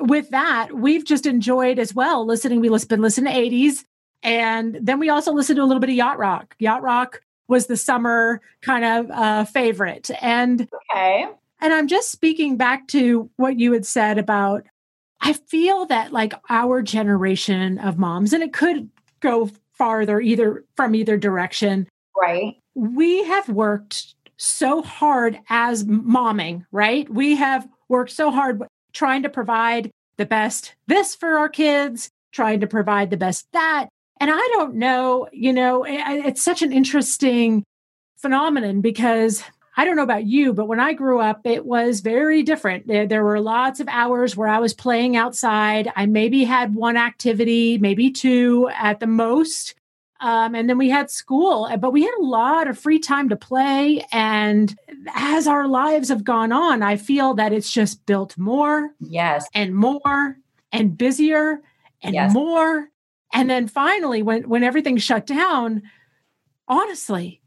with 0.00 0.30
that, 0.30 0.72
we've 0.72 1.04
just 1.04 1.26
enjoyed 1.26 1.78
as 1.78 1.94
well 1.94 2.24
listening. 2.24 2.60
We've 2.60 2.88
been 2.88 3.02
listening 3.02 3.32
to 3.32 3.40
80s. 3.40 3.84
And 4.22 4.78
then 4.80 4.98
we 4.98 5.08
also 5.08 5.32
listened 5.32 5.56
to 5.56 5.62
a 5.62 5.64
little 5.64 5.80
bit 5.80 5.90
of 5.90 5.96
yacht 5.96 6.18
rock. 6.18 6.54
Yacht 6.58 6.82
rock 6.82 7.22
was 7.48 7.66
the 7.66 7.76
summer 7.76 8.40
kind 8.62 8.84
of 8.84 9.10
uh, 9.10 9.44
favorite. 9.44 10.10
And 10.20 10.68
okay. 10.92 11.26
And 11.60 11.74
I'm 11.74 11.88
just 11.88 12.10
speaking 12.10 12.56
back 12.56 12.88
to 12.88 13.30
what 13.36 13.58
you 13.58 13.72
had 13.72 13.86
said 13.86 14.18
about 14.18 14.64
I 15.22 15.34
feel 15.34 15.84
that 15.86 16.12
like 16.12 16.32
our 16.48 16.80
generation 16.80 17.78
of 17.78 17.98
moms, 17.98 18.32
and 18.32 18.42
it 18.42 18.54
could 18.54 18.88
go 19.20 19.50
farther 19.80 20.20
either 20.20 20.62
from 20.76 20.94
either 20.94 21.16
direction. 21.16 21.88
Right. 22.14 22.56
We 22.74 23.24
have 23.24 23.48
worked 23.48 24.14
so 24.36 24.82
hard 24.82 25.40
as 25.48 25.84
momming, 25.84 26.66
right? 26.70 27.08
We 27.08 27.36
have 27.36 27.66
worked 27.88 28.10
so 28.10 28.30
hard 28.30 28.62
trying 28.92 29.22
to 29.22 29.30
provide 29.30 29.90
the 30.18 30.26
best 30.26 30.74
this 30.86 31.14
for 31.14 31.38
our 31.38 31.48
kids, 31.48 32.10
trying 32.30 32.60
to 32.60 32.66
provide 32.66 33.08
the 33.08 33.16
best 33.16 33.46
that. 33.54 33.88
And 34.20 34.30
I 34.30 34.48
don't 34.52 34.74
know, 34.74 35.28
you 35.32 35.54
know, 35.54 35.86
it's 35.88 36.42
such 36.42 36.60
an 36.60 36.72
interesting 36.72 37.64
phenomenon 38.18 38.82
because 38.82 39.42
I 39.80 39.86
don't 39.86 39.96
know 39.96 40.02
about 40.02 40.26
you, 40.26 40.52
but 40.52 40.66
when 40.66 40.78
I 40.78 40.92
grew 40.92 41.20
up, 41.20 41.40
it 41.44 41.64
was 41.64 42.00
very 42.00 42.42
different. 42.42 42.86
There, 42.86 43.06
there, 43.06 43.24
were 43.24 43.40
lots 43.40 43.80
of 43.80 43.88
hours 43.88 44.36
where 44.36 44.46
I 44.46 44.58
was 44.58 44.74
playing 44.74 45.16
outside. 45.16 45.90
I 45.96 46.04
maybe 46.04 46.44
had 46.44 46.74
one 46.74 46.98
activity, 46.98 47.78
maybe 47.78 48.10
two 48.10 48.68
at 48.74 49.00
the 49.00 49.06
most. 49.06 49.74
Um, 50.20 50.54
and 50.54 50.68
then 50.68 50.76
we 50.76 50.90
had 50.90 51.10
school, 51.10 51.64
uh, 51.64 51.78
but 51.78 51.94
we 51.94 52.02
had 52.02 52.12
a 52.18 52.22
lot 52.22 52.68
of 52.68 52.78
free 52.78 52.98
time 52.98 53.30
to 53.30 53.36
play. 53.36 54.04
And 54.12 54.76
as 55.14 55.46
our 55.46 55.66
lives 55.66 56.10
have 56.10 56.24
gone 56.24 56.52
on, 56.52 56.82
I 56.82 56.96
feel 56.96 57.32
that 57.36 57.54
it's 57.54 57.72
just 57.72 58.04
built 58.04 58.36
more. 58.36 58.90
Yes. 59.00 59.48
And 59.54 59.74
more 59.74 60.36
and 60.72 60.98
busier 60.98 61.62
and 62.02 62.14
yes. 62.14 62.34
more. 62.34 62.90
And 63.32 63.48
then 63.48 63.66
finally, 63.66 64.20
when, 64.20 64.46
when 64.46 64.62
everything 64.62 64.98
shut 64.98 65.24
down, 65.24 65.84
honestly, 66.68 67.39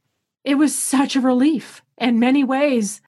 it 0.44 0.56
was 0.56 0.78
such 0.78 1.16
a 1.16 1.22
relief 1.22 1.82
in 1.98 2.20
many 2.20 2.44
ways. 2.44 3.02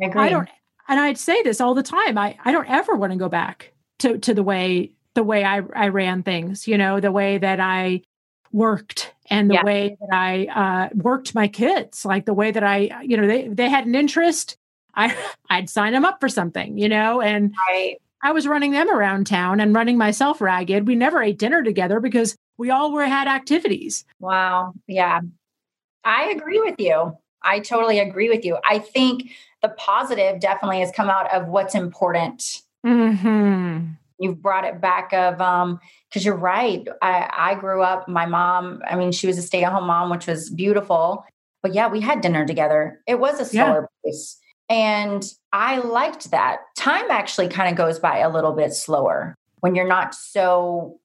I 0.00 0.06
agree. 0.06 0.22
I 0.22 0.28
don't, 0.28 0.48
and 0.88 1.00
I'd 1.00 1.18
say 1.18 1.42
this 1.42 1.60
all 1.60 1.74
the 1.74 1.82
time. 1.82 2.18
I, 2.18 2.38
I 2.44 2.52
don't 2.52 2.68
ever 2.68 2.94
want 2.94 3.12
to 3.12 3.18
go 3.18 3.28
back 3.28 3.72
to, 4.00 4.18
to 4.18 4.34
the 4.34 4.42
way 4.42 4.92
the 5.16 5.24
way 5.24 5.42
I, 5.42 5.62
I 5.74 5.88
ran 5.88 6.22
things, 6.22 6.68
you 6.68 6.78
know, 6.78 7.00
the 7.00 7.10
way 7.10 7.38
that 7.38 7.58
I 7.58 8.02
worked 8.52 9.12
and 9.28 9.50
the 9.50 9.54
yeah. 9.54 9.64
way 9.64 9.96
that 10.00 10.14
I 10.14 10.46
uh, 10.46 10.88
worked 10.94 11.34
my 11.34 11.48
kids, 11.48 12.04
like 12.04 12.26
the 12.26 12.34
way 12.34 12.52
that 12.52 12.62
I, 12.62 13.02
you 13.02 13.16
know, 13.16 13.26
they 13.26 13.48
they 13.48 13.68
had 13.68 13.86
an 13.86 13.96
interest, 13.96 14.56
I 14.94 15.16
I'd 15.50 15.68
sign 15.68 15.92
them 15.92 16.04
up 16.04 16.20
for 16.20 16.28
something, 16.28 16.78
you 16.78 16.88
know, 16.88 17.20
and 17.20 17.52
right. 17.68 17.96
I 18.22 18.32
was 18.32 18.46
running 18.46 18.70
them 18.70 18.90
around 18.90 19.26
town 19.26 19.58
and 19.58 19.74
running 19.74 19.98
myself 19.98 20.40
ragged. 20.40 20.86
We 20.86 20.94
never 20.94 21.22
ate 21.22 21.38
dinner 21.38 21.62
together 21.62 21.98
because 21.98 22.36
we 22.56 22.70
all 22.70 22.92
were 22.92 23.06
had 23.06 23.26
activities. 23.26 24.04
Wow, 24.20 24.74
yeah, 24.86 25.20
I 26.06 26.30
agree 26.30 26.60
with 26.60 26.76
you. 26.78 27.18
I 27.42 27.60
totally 27.60 27.98
agree 27.98 28.30
with 28.30 28.44
you. 28.44 28.56
I 28.64 28.78
think 28.78 29.30
the 29.60 29.68
positive 29.68 30.40
definitely 30.40 30.80
has 30.80 30.90
come 30.90 31.10
out 31.10 31.30
of 31.34 31.48
what's 31.48 31.74
important. 31.74 32.62
Mm-hmm 32.84 33.92
you've 34.18 34.40
brought 34.40 34.64
it 34.64 34.80
back 34.80 35.12
of 35.12 35.40
um 35.40 35.80
because 36.08 36.24
you're 36.24 36.36
right 36.36 36.86
i 37.02 37.30
i 37.36 37.54
grew 37.54 37.82
up 37.82 38.08
my 38.08 38.26
mom 38.26 38.82
i 38.88 38.96
mean 38.96 39.12
she 39.12 39.26
was 39.26 39.38
a 39.38 39.42
stay-at-home 39.42 39.86
mom 39.86 40.10
which 40.10 40.26
was 40.26 40.50
beautiful 40.50 41.24
but 41.62 41.74
yeah 41.74 41.88
we 41.88 42.00
had 42.00 42.20
dinner 42.20 42.46
together 42.46 43.00
it 43.06 43.18
was 43.18 43.40
a 43.40 43.44
slower 43.44 43.88
yeah. 44.04 44.10
pace 44.10 44.38
and 44.68 45.32
i 45.52 45.78
liked 45.78 46.30
that 46.30 46.60
time 46.76 47.10
actually 47.10 47.48
kind 47.48 47.70
of 47.70 47.76
goes 47.76 47.98
by 47.98 48.18
a 48.18 48.30
little 48.30 48.52
bit 48.52 48.72
slower 48.72 49.34
when 49.60 49.74
you're 49.74 49.86
not 49.86 50.14
so 50.14 50.98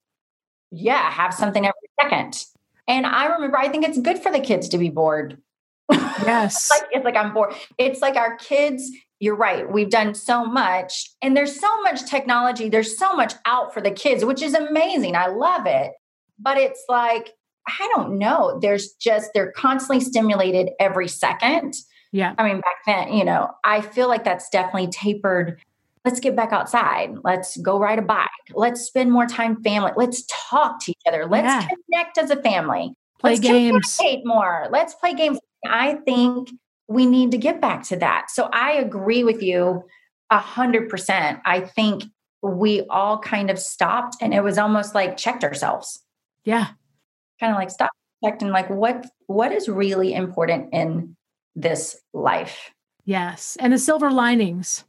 yeah 0.72 1.12
have 1.12 1.34
something 1.34 1.66
every 1.66 1.90
second 2.02 2.46
and 2.88 3.06
i 3.06 3.26
remember 3.26 3.58
i 3.58 3.70
think 3.70 3.86
it's 3.86 4.00
good 4.00 4.20
for 4.20 4.32
the 4.32 4.40
kids 4.40 4.70
to 4.70 4.78
be 4.78 4.90
bored 4.90 5.38
yes 5.92 6.56
it's 6.56 6.70
like 6.70 6.90
it's 6.92 7.06
like 7.06 7.16
i'm 7.16 7.34
bored 7.34 7.54
it's 7.78 8.02
like 8.02 8.16
our 8.16 8.36
kids 8.38 8.92
you're 9.22 9.36
right. 9.36 9.72
We've 9.72 9.90
done 9.90 10.16
so 10.16 10.44
much, 10.44 11.12
and 11.22 11.38
there's 11.38 11.58
so 11.58 11.82
much 11.84 12.10
technology. 12.10 12.70
There's 12.70 12.98
so 12.98 13.14
much 13.14 13.36
out 13.46 13.72
for 13.72 13.80
the 13.80 13.92
kids, 13.92 14.26
which 14.26 14.42
is 14.42 14.56
amazing. 14.56 15.16
I 15.16 15.28
love 15.28 15.68
it. 15.68 15.92
But 16.40 16.58
it's 16.58 16.84
like, 16.90 17.30
I 17.68 17.88
don't 17.94 18.18
know. 18.18 18.58
There's 18.60 18.94
just, 18.94 19.30
they're 19.36 19.52
constantly 19.52 20.04
stimulated 20.04 20.72
every 20.80 21.08
second. 21.08 21.76
Yeah. 22.12 22.34
I 22.40 22.44
mean, 22.44 22.62
back 22.62 22.78
then, 22.88 23.14
you 23.14 23.24
know, 23.24 23.52
I 23.64 23.82
feel 23.82 24.08
like 24.08 24.24
that's 24.24 24.50
definitely 24.50 24.88
tapered. 24.88 25.62
Let's 26.04 26.20
get 26.20 26.36
back 26.36 26.52
outside. 26.52 27.16
Let's 27.24 27.58
go 27.58 27.78
ride 27.80 28.00
a 28.00 28.02
bike. 28.02 28.30
Let's 28.54 28.82
spend 28.82 29.12
more 29.12 29.28
time 29.28 29.62
family. 29.62 29.92
Let's 29.96 30.24
talk 30.28 30.84
to 30.84 30.92
each 30.92 31.02
other. 31.08 31.28
Let's 31.28 31.46
yeah. 31.46 31.68
connect 31.68 32.18
as 32.18 32.32
a 32.32 32.42
family. 32.42 32.94
Play 33.20 33.32
Let's 33.32 33.42
games. 33.42 34.00
more. 34.26 34.68
Let's 34.72 34.96
play 34.96 35.14
games. 35.14 35.40
I 35.66 35.96
think 36.06 36.50
we 36.88 37.06
need 37.06 37.32
to 37.32 37.38
get 37.38 37.62
back 37.62 37.84
to 37.84 37.98
that. 37.98 38.32
So 38.32 38.50
I 38.52 38.74
agree 38.74 39.24
with 39.24 39.44
you 39.44 39.84
a 40.32 40.40
hundred 40.40 40.90
percent. 40.90 41.40
I 41.46 41.62
think 41.62 42.04
we 42.42 42.82
all 42.90 43.20
kind 43.20 43.52
of 43.52 43.60
stopped 43.60 44.16
and 44.22 44.34
it 44.34 44.44
was 44.44 44.58
almost 44.58 44.96
like 44.96 45.18
checked 45.18 45.44
ourselves. 45.44 46.04
Yeah. 46.44 46.70
Kind 47.40 47.52
of 47.52 47.58
like 47.58 47.70
stop, 47.70 47.92
checked 48.24 48.42
and 48.42 48.52
like 48.52 48.70
what 48.70 49.06
what 49.28 49.52
is 49.52 49.70
really 49.70 50.14
important 50.14 50.74
in 50.74 51.16
this 51.56 51.98
life. 52.14 52.72
Yes. 53.06 53.56
And 53.60 53.74
the 53.74 53.78
silver 53.78 54.12
linings 54.12 54.84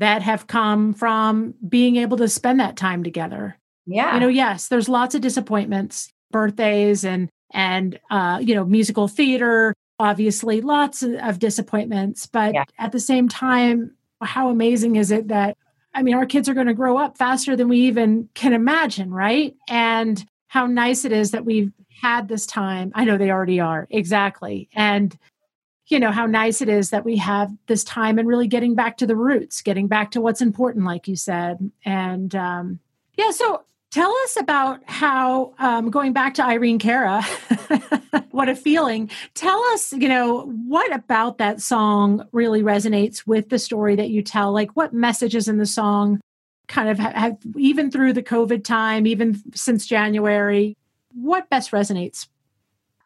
that 0.00 0.22
have 0.22 0.46
come 0.46 0.94
from 0.94 1.54
being 1.68 1.96
able 1.96 2.16
to 2.16 2.28
spend 2.28 2.58
that 2.58 2.76
time 2.76 3.04
together. 3.04 3.56
Yeah. 3.86 4.14
You 4.14 4.20
know, 4.20 4.28
yes, 4.28 4.68
there's 4.68 4.88
lots 4.88 5.14
of 5.14 5.20
disappointments, 5.20 6.10
birthdays 6.30 7.04
and 7.04 7.28
and 7.52 7.98
uh, 8.10 8.40
you 8.42 8.54
know, 8.54 8.64
musical 8.64 9.08
theater, 9.08 9.74
obviously 9.98 10.60
lots 10.60 11.02
of 11.02 11.38
disappointments, 11.38 12.26
but 12.26 12.54
yeah. 12.54 12.64
at 12.78 12.92
the 12.92 13.00
same 13.00 13.28
time, 13.28 13.94
how 14.22 14.48
amazing 14.48 14.96
is 14.96 15.10
it 15.10 15.28
that 15.28 15.56
I 15.92 16.02
mean, 16.02 16.14
our 16.14 16.26
kids 16.26 16.48
are 16.48 16.54
going 16.54 16.68
to 16.68 16.74
grow 16.74 16.96
up 16.96 17.18
faster 17.18 17.56
than 17.56 17.68
we 17.68 17.80
even 17.80 18.28
can 18.34 18.52
imagine, 18.52 19.10
right? 19.10 19.56
And 19.68 20.24
how 20.46 20.66
nice 20.66 21.04
it 21.04 21.12
is 21.12 21.32
that 21.32 21.44
we've 21.44 21.72
had 22.00 22.28
this 22.28 22.46
time. 22.46 22.92
I 22.94 23.04
know 23.04 23.18
they 23.18 23.30
already 23.30 23.60
are, 23.60 23.86
exactly. 23.90 24.68
And 24.72 25.16
you 25.90 25.98
know 25.98 26.10
how 26.10 26.26
nice 26.26 26.60
it 26.60 26.68
is 26.68 26.90
that 26.90 27.04
we 27.04 27.16
have 27.16 27.50
this 27.66 27.84
time 27.84 28.18
and 28.18 28.28
really 28.28 28.46
getting 28.46 28.74
back 28.74 28.96
to 28.98 29.06
the 29.06 29.16
roots 29.16 29.62
getting 29.62 29.86
back 29.86 30.10
to 30.12 30.20
what's 30.20 30.40
important 30.40 30.84
like 30.84 31.08
you 31.08 31.16
said. 31.16 31.70
And 31.84 32.34
um, 32.34 32.80
yeah 33.16 33.30
so 33.30 33.62
tell 33.90 34.14
us 34.24 34.36
about 34.36 34.80
how 34.86 35.52
um, 35.58 35.90
going 35.90 36.12
back 36.12 36.34
to 36.34 36.44
irene 36.44 36.78
cara 36.78 37.22
what 38.30 38.48
a 38.48 38.56
feeling. 38.56 39.10
Tell 39.34 39.60
us 39.72 39.92
you 39.92 40.08
know 40.08 40.42
what 40.66 40.94
about 40.94 41.38
that 41.38 41.60
song 41.60 42.26
really 42.32 42.62
resonates 42.62 43.26
with 43.26 43.48
the 43.48 43.58
story 43.58 43.96
that 43.96 44.10
you 44.10 44.22
tell? 44.22 44.52
Like 44.52 44.70
what 44.76 44.92
messages 44.92 45.48
in 45.48 45.58
the 45.58 45.66
song 45.66 46.20
kind 46.68 46.88
of 46.88 46.98
have, 46.98 47.36
even 47.56 47.90
through 47.90 48.12
the 48.12 48.22
covid 48.22 48.62
time 48.62 49.04
even 49.04 49.42
since 49.56 49.88
january 49.88 50.76
what 51.14 51.50
best 51.50 51.72
resonates? 51.72 52.28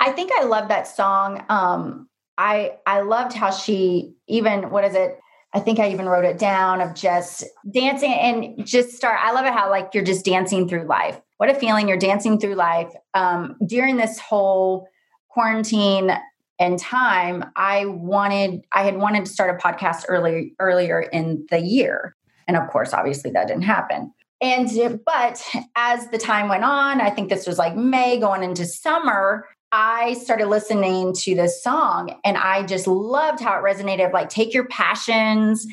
I 0.01 0.13
think 0.13 0.31
I 0.33 0.45
love 0.45 0.69
that 0.69 0.87
song. 0.87 1.45
Um, 1.49 2.09
I 2.39 2.73
I 2.87 3.01
loved 3.01 3.33
how 3.33 3.51
she 3.51 4.15
even 4.29 4.71
what 4.71 4.85
is 4.85 4.95
it? 4.95 5.19
I 5.53 5.61
think 5.61 5.79
I 5.79 5.91
even 5.91 6.07
wrote 6.07 6.25
it 6.25 6.39
down 6.39 6.81
of 6.81 6.95
just 6.95 7.45
dancing 7.71 8.13
and 8.13 8.67
just 8.67 8.91
start. 8.91 9.19
I 9.23 9.33
love 9.33 9.47
it 9.47 9.53
how 9.53 9.71
like 9.71 9.91
you're 9.95 10.05
just 10.05 10.25
dancing 10.25 10.69
through 10.69 10.85
life. 10.85 11.21
What 11.37 11.49
a 11.49 11.55
feeling 11.55 11.89
you're 11.89 11.97
dancing 11.97 12.41
through 12.41 12.55
life. 12.55 12.93
Um, 13.15 13.57
during 13.65 13.97
this 13.97 14.19
whole 14.19 14.89
quarantine 15.29 16.11
and 16.59 16.79
time, 16.79 17.45
I 17.57 17.87
wanted 17.87 18.63
I 18.73 18.83
had 18.83 18.97
wanted 18.97 19.27
to 19.27 19.31
start 19.31 19.55
a 19.55 19.67
podcast 19.67 20.05
early 20.09 20.55
earlier 20.59 21.01
in 21.01 21.47
the 21.51 21.61
year. 21.61 22.17
And 22.49 22.57
of 22.57 22.69
course, 22.69 22.93
obviously 22.93 23.31
that 23.33 23.47
didn't 23.47 23.63
happen. 23.63 24.13
And 24.41 25.01
but 25.07 25.43
as 25.77 26.09
the 26.09 26.19
time 26.19 26.49
went 26.49 26.65
on, 26.65 27.01
I 27.01 27.11
think 27.11 27.31
this 27.31 27.47
was 27.47 27.59
like 27.59 27.77
May 27.77 28.19
going 28.19 28.43
into 28.43 28.67
summer, 28.67 29.47
I 29.77 30.15
started 30.15 30.47
listening 30.47 31.13
to 31.15 31.35
this 31.35 31.61
song 31.61 32.15
and 32.25 32.37
I 32.37 32.63
just 32.63 32.87
loved 32.87 33.41
how 33.41 33.59
it 33.59 33.63
resonated. 33.63 34.13
Like, 34.13 34.29
take 34.29 34.55
your 34.55 34.69
passions, 34.69 35.67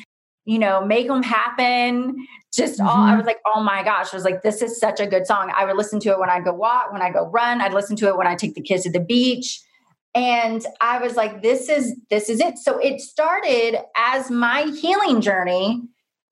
you 0.44 0.58
know, 0.58 0.84
make 0.84 1.06
them 1.06 1.22
happen. 1.22 2.26
Just 2.52 2.80
mm-hmm. 2.80 2.88
all, 2.88 2.96
I 2.96 3.10
mm-hmm. 3.10 3.18
was 3.18 3.26
like, 3.26 3.38
oh 3.46 3.62
my 3.62 3.84
gosh, 3.84 4.12
I 4.12 4.16
was 4.16 4.24
like, 4.24 4.42
this 4.42 4.60
is 4.60 4.80
such 4.80 4.98
a 4.98 5.06
good 5.06 5.24
song. 5.24 5.52
I 5.56 5.64
would 5.64 5.76
listen 5.76 6.00
to 6.00 6.10
it 6.10 6.18
when 6.18 6.30
I 6.30 6.40
go 6.40 6.52
walk, 6.52 6.92
when 6.92 7.00
I 7.00 7.10
go 7.10 7.28
run. 7.28 7.60
I'd 7.60 7.72
listen 7.72 7.94
to 7.96 8.08
it 8.08 8.16
when 8.16 8.26
I 8.26 8.34
take 8.34 8.56
the 8.56 8.60
kids 8.60 8.82
to 8.82 8.90
the 8.90 8.98
beach. 8.98 9.60
And 10.16 10.66
I 10.80 10.98
was 10.98 11.14
like, 11.14 11.40
this 11.40 11.68
is, 11.68 11.94
this 12.10 12.28
is 12.28 12.40
it. 12.40 12.58
So 12.58 12.78
it 12.78 13.00
started 13.00 13.76
as 13.96 14.32
my 14.32 14.62
healing 14.64 15.20
journey 15.20 15.80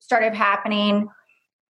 started 0.00 0.34
happening 0.34 1.08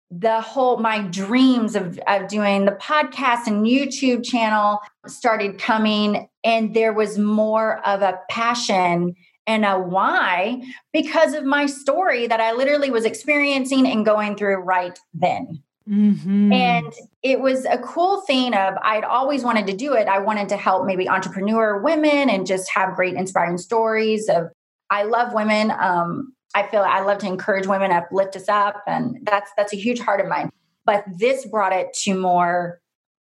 the 0.10 0.40
whole 0.40 0.78
my 0.78 1.02
dreams 1.02 1.76
of, 1.76 2.00
of 2.08 2.28
doing 2.28 2.66
the 2.66 2.72
podcast 2.72 3.46
and 3.46 3.66
youtube 3.66 4.24
channel 4.24 4.80
started 5.06 5.60
coming 5.60 6.30
and 6.44 6.74
there 6.74 6.94
was 6.94 7.18
more 7.18 7.86
of 7.86 8.02
a 8.02 8.18
passion 8.30 9.14
and 9.46 9.66
a 9.66 9.78
why 9.78 10.62
because 10.94 11.34
of 11.34 11.44
my 11.44 11.66
story 11.66 12.26
that 12.26 12.40
i 12.40 12.54
literally 12.54 12.90
was 12.90 13.04
experiencing 13.04 13.86
and 13.86 14.06
going 14.06 14.38
through 14.38 14.56
right 14.56 14.98
then 15.14 15.62
mm-hmm. 15.90 16.54
and 16.54 16.94
it 17.22 17.42
was 17.42 17.66
a 17.66 17.78
cool 17.80 18.22
thing 18.22 18.54
of 18.54 18.76
i'd 18.84 19.04
always 19.04 19.44
wanted 19.44 19.68
to 19.68 19.76
do 19.76 19.94
it 19.94 20.08
i 20.08 20.20
wanted 20.20 20.48
to 20.48 20.56
help 20.56 20.86
maybe 20.86 21.10
entrepreneur 21.10 21.82
women 21.82 22.30
and 22.30 22.48
just 22.48 22.70
have 22.70 22.96
great 22.96 23.16
inspiring 23.16 23.58
stories 23.58 24.30
of 24.30 24.48
i 24.90 25.04
love 25.04 25.34
women 25.34 25.70
um, 25.72 26.34
I 26.58 26.68
feel 26.68 26.82
I 26.82 27.02
love 27.02 27.20
to 27.20 27.28
encourage 27.28 27.68
women, 27.68 27.92
uplift 27.92 28.36
us 28.36 28.50
up, 28.50 28.82
and 28.88 29.20
that's 29.22 29.52
that's 29.56 29.74
a 29.74 29.78
huge 29.78 30.00
heart 30.00 30.20
of 30.20 30.28
mine. 30.28 30.50
But 30.86 31.06
this 31.16 31.46
brought 31.46 31.72
it 31.72 31.94
to 32.04 32.16
more 32.16 32.82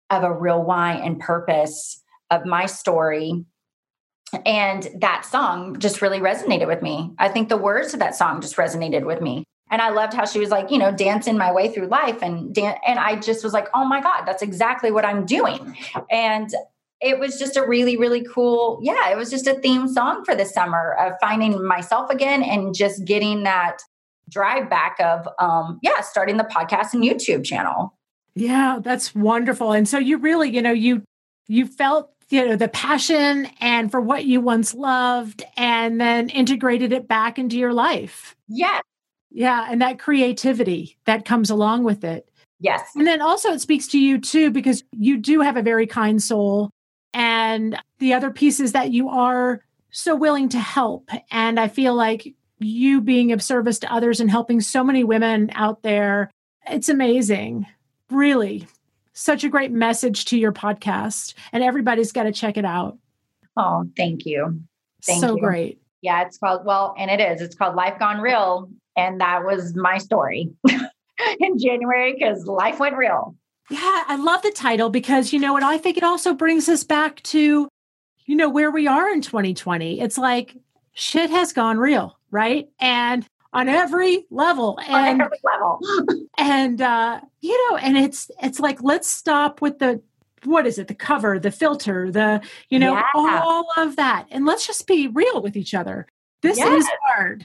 of 0.09 0.23
a 0.23 0.33
real 0.33 0.63
why 0.63 0.95
and 0.95 1.21
purpose 1.21 2.03
of 2.31 2.47
my 2.47 2.65
story. 2.65 3.45
And 4.47 4.89
that 5.01 5.27
song 5.27 5.79
just 5.79 6.01
really 6.01 6.21
resonated 6.21 6.69
with 6.69 6.81
me. 6.81 7.11
I 7.19 7.29
think 7.29 7.51
the 7.51 7.59
words 7.59 7.93
of 7.93 8.01
that 8.01 8.15
song 8.15 8.41
just 8.41 8.57
resonated 8.57 9.05
with 9.05 9.21
me. 9.21 9.45
And 9.71 9.83
I 9.83 9.91
loved 9.91 10.15
how 10.15 10.25
she 10.25 10.39
was 10.39 10.49
like, 10.49 10.71
you 10.71 10.79
know, 10.79 10.91
dancing 10.91 11.37
my 11.37 11.53
way 11.53 11.69
through 11.69 11.89
life 11.89 12.23
and 12.23 12.55
dan- 12.55 12.79
and 12.87 12.99
I 12.99 13.17
just 13.17 13.45
was 13.45 13.53
like, 13.53 13.69
"Oh 13.75 13.85
my 13.85 14.01
god, 14.01 14.25
that's 14.25 14.43
exactly 14.43 14.91
what 14.91 15.05
I'm 15.05 15.27
doing." 15.27 15.77
And 16.11 16.49
it 17.01 17.19
was 17.19 17.39
just 17.39 17.57
a 17.57 17.67
really, 17.67 17.97
really 17.97 18.25
cool, 18.25 18.79
yeah, 18.83 19.11
it 19.11 19.17
was 19.17 19.31
just 19.31 19.47
a 19.47 19.55
theme 19.55 19.89
song 19.89 20.25
for 20.25 20.35
the 20.35 20.45
summer 20.45 20.95
of 20.99 21.13
finding 21.21 21.65
myself 21.67 22.11
again 22.11 22.43
and 22.43 22.75
just 22.75 23.05
getting 23.05 23.45
that 23.45 23.79
drive 24.29 24.69
back 24.69 24.97
of 25.01 25.27
um 25.39 25.79
yeah, 25.83 26.01
starting 26.01 26.37
the 26.37 26.45
podcast 26.45 26.93
and 26.93 27.03
YouTube 27.03 27.45
channel. 27.45 27.95
Yeah, 28.35 28.79
that's 28.81 29.15
wonderful. 29.15 29.73
And 29.73 29.89
so 29.89 29.99
you 29.99 30.19
really, 30.19 30.51
you 30.51 30.63
know, 30.63 30.73
you 30.73 31.03
you 31.47 31.67
felt 31.67 32.11
you 32.31 32.47
know 32.47 32.57
the 32.57 32.69
passion 32.69 33.49
and 33.61 33.91
for 33.91 34.01
what 34.01 34.27
you 34.27 34.41
once 34.41 34.75
loved 34.75 35.45
and 35.57 36.01
then 36.01 36.29
integrated 36.29 36.93
it 36.93 37.09
back 37.09 37.39
into 37.39 37.57
your 37.59 37.73
life. 37.73 38.37
Yeah 38.49 38.81
yeah 39.31 39.67
and 39.71 39.83
that 39.83 39.99
creativity 39.99 40.97
that 41.05 41.25
comes 41.25 41.51
along 41.51 41.85
with 41.85 42.05
it. 42.05 42.29
Yes. 42.61 42.83
And 42.97 43.07
then 43.07 43.21
also 43.21 43.53
it 43.53 43.61
speaks 43.61 43.87
to 43.89 43.99
you 43.99 44.19
too 44.19 44.51
because 44.51 44.83
you 44.93 45.17
do 45.17 45.41
have 45.43 45.57
a 45.57 45.63
very 45.63 45.87
kind 45.87 46.23
soul 46.23 46.71
and 47.13 47.79
the 47.99 48.15
other 48.15 48.31
piece 48.31 48.61
is 48.61 48.73
that 48.73 48.93
you 48.93 49.09
are 49.09 49.63
so 49.91 50.15
willing 50.15 50.49
to 50.51 50.59
help. 50.59 51.11
And 51.31 51.59
I 51.59 51.69
feel 51.69 51.95
like 51.95 52.35
you 52.59 53.01
being 53.01 53.33
of 53.33 53.43
service 53.43 53.79
to 53.81 53.93
others 53.93 54.21
and 54.21 54.31
helping 54.31 54.61
so 54.61 54.85
many 54.85 55.05
women 55.05 55.51
out 55.55 55.83
there, 55.83 56.31
it's 56.69 56.89
amazing. 56.89 57.67
Really, 58.11 58.67
such 59.13 59.45
a 59.45 59.49
great 59.49 59.73
message 59.73 60.27
to 60.27 60.39
your 60.39 60.53
podcast. 60.53 61.35
And 61.53 61.63
everybody's 61.63 62.13
got 62.13 62.25
to 62.25 62.33
check 62.33 62.57
it 62.57 62.65
out. 62.65 62.99
Oh, 63.57 63.89
thank 63.97 64.25
you. 64.27 64.61
Thank 65.05 65.21
so 65.21 65.35
you. 65.35 65.41
great. 65.41 65.81
Yeah, 66.01 66.23
it's 66.23 66.39
called, 66.39 66.65
well, 66.65 66.95
and 66.97 67.11
it 67.11 67.21
is. 67.21 67.41
It's 67.41 67.57
called 67.57 67.75
Life 67.75 67.99
Gone 67.99 68.21
Real. 68.21 68.71
And 68.97 69.21
that 69.21 69.45
was 69.45 69.75
my 69.75 69.99
story 69.99 70.51
in 71.41 71.59
January 71.59 72.15
because 72.15 72.47
life 72.47 72.79
went 72.79 72.97
real. 72.97 73.35
Yeah, 73.71 74.05
I 74.07 74.17
love 74.17 74.43
the 74.43 74.51
title 74.51 74.91
because 74.91 75.33
you 75.33 75.39
know 75.39 75.53
what? 75.53 75.63
I 75.63 75.79
think 75.79 75.97
it 75.97 76.03
also 76.03 76.35
brings 76.35 76.69
us 76.69 76.85
back 76.85 77.23
to, 77.25 77.69
you 78.25 78.37
know, 78.37 78.49
where 78.49 78.71
we 78.71 78.87
are 78.87 79.11
in 79.11 79.21
2020. 79.21 80.01
It's 80.01 80.17
like 80.17 80.57
shit 80.93 81.31
has 81.31 81.53
gone 81.53 81.79
real, 81.79 82.19
right? 82.31 82.69
And 82.81 83.27
on 83.53 83.69
every 83.69 84.27
level. 84.31 84.79
And 84.87 85.21
on 85.21 85.27
every 85.27 85.39
level. 85.45 85.81
and 86.39 86.81
uh, 86.81 87.21
you 87.41 87.71
know, 87.71 87.77
and 87.77 87.99
it's 87.99 88.31
it's 88.43 88.61
like 88.61 88.83
let's 88.83 89.09
stop 89.09 89.61
with 89.61 89.79
the 89.79 90.03
what 90.45 90.67
is 90.67 90.79
it, 90.79 90.89
the 90.89 90.95
cover, 90.95 91.39
the 91.39 91.51
filter, 91.51 92.11
the, 92.11 92.41
you 92.69 92.79
know, 92.79 92.95
yeah. 92.95 93.03
all 93.13 93.67
of 93.77 93.97
that. 93.97 94.27
And 94.31 94.47
let's 94.47 94.67
just 94.67 94.87
be 94.87 95.09
real 95.09 95.43
with 95.43 95.57
each 95.57 95.75
other. 95.75 96.07
This 96.43 96.59
yes. 96.59 96.85
is 96.85 96.89
hard. 97.03 97.45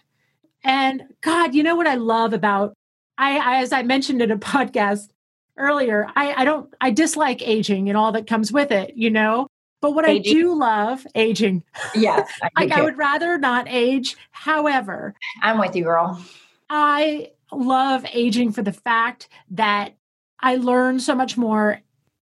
And 0.64 1.04
God, 1.22 1.56
you 1.56 1.64
know 1.64 1.76
what 1.76 1.88
I 1.88 1.96
love 1.96 2.34
about 2.34 2.76
I, 3.18 3.38
I 3.38 3.62
as 3.62 3.72
I 3.72 3.84
mentioned 3.84 4.22
in 4.22 4.32
a 4.32 4.38
podcast, 4.38 5.10
earlier, 5.58 6.08
I, 6.16 6.34
I 6.34 6.46
don't, 6.46 6.74
I 6.82 6.92
dislike 6.92 7.48
aging 7.48 7.90
and 7.90 7.98
all 7.98 8.12
that 8.14 8.28
comes 8.28 8.52
with 8.52 8.72
it, 8.72 8.94
you 8.96 9.10
know? 9.10 9.48
But 9.82 9.92
what 9.92 10.08
aging. 10.08 10.38
I 10.38 10.40
do 10.40 10.56
love, 10.56 11.06
aging. 11.16 11.64
Yes. 11.94 12.32
I, 12.56 12.70
I 12.72 12.82
would 12.82 12.98
rather 12.98 13.38
not 13.38 13.68
age. 13.70 14.16
However, 14.32 15.14
I'm 15.42 15.60
with 15.60 15.76
you, 15.76 15.84
girl. 15.84 16.24
I 16.70 17.32
love 17.52 18.06
aging 18.14 18.54
for 18.54 18.64
the 18.64 18.72
fact 18.72 19.28
that 19.52 19.96
I 20.40 20.56
learn 20.56 21.00
so 21.00 21.16
much 21.16 21.38
more 21.38 21.82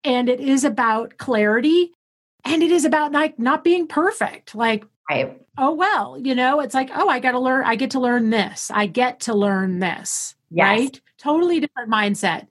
and 0.04 0.30
it 0.30 0.40
is 0.40 0.64
about 0.64 1.18
clarity 1.18 1.92
and 2.46 2.64
it 2.64 2.72
is 2.72 2.86
about 2.86 3.12
like 3.12 3.38
not 3.40 3.64
being 3.64 3.88
perfect. 3.88 4.56
Like, 4.56 4.86
right. 5.10 5.42
oh, 5.58 5.74
well, 5.74 6.18
you 6.18 6.36
know, 6.36 6.60
it's 6.60 6.74
like, 6.74 6.90
oh, 6.94 7.10
I 7.10 7.20
got 7.20 7.32
to 7.32 7.40
learn, 7.40 7.66
I 7.66 7.76
get 7.76 7.92
to 7.92 8.00
learn 8.00 8.30
this. 8.30 8.72
I 8.74 8.86
get 8.86 9.22
to 9.22 9.34
learn 9.34 9.80
this. 9.80 10.36
Yes. 10.52 10.80
Right. 10.80 11.02
Totally 11.18 11.60
different 11.60 11.90
mindset 11.90 12.48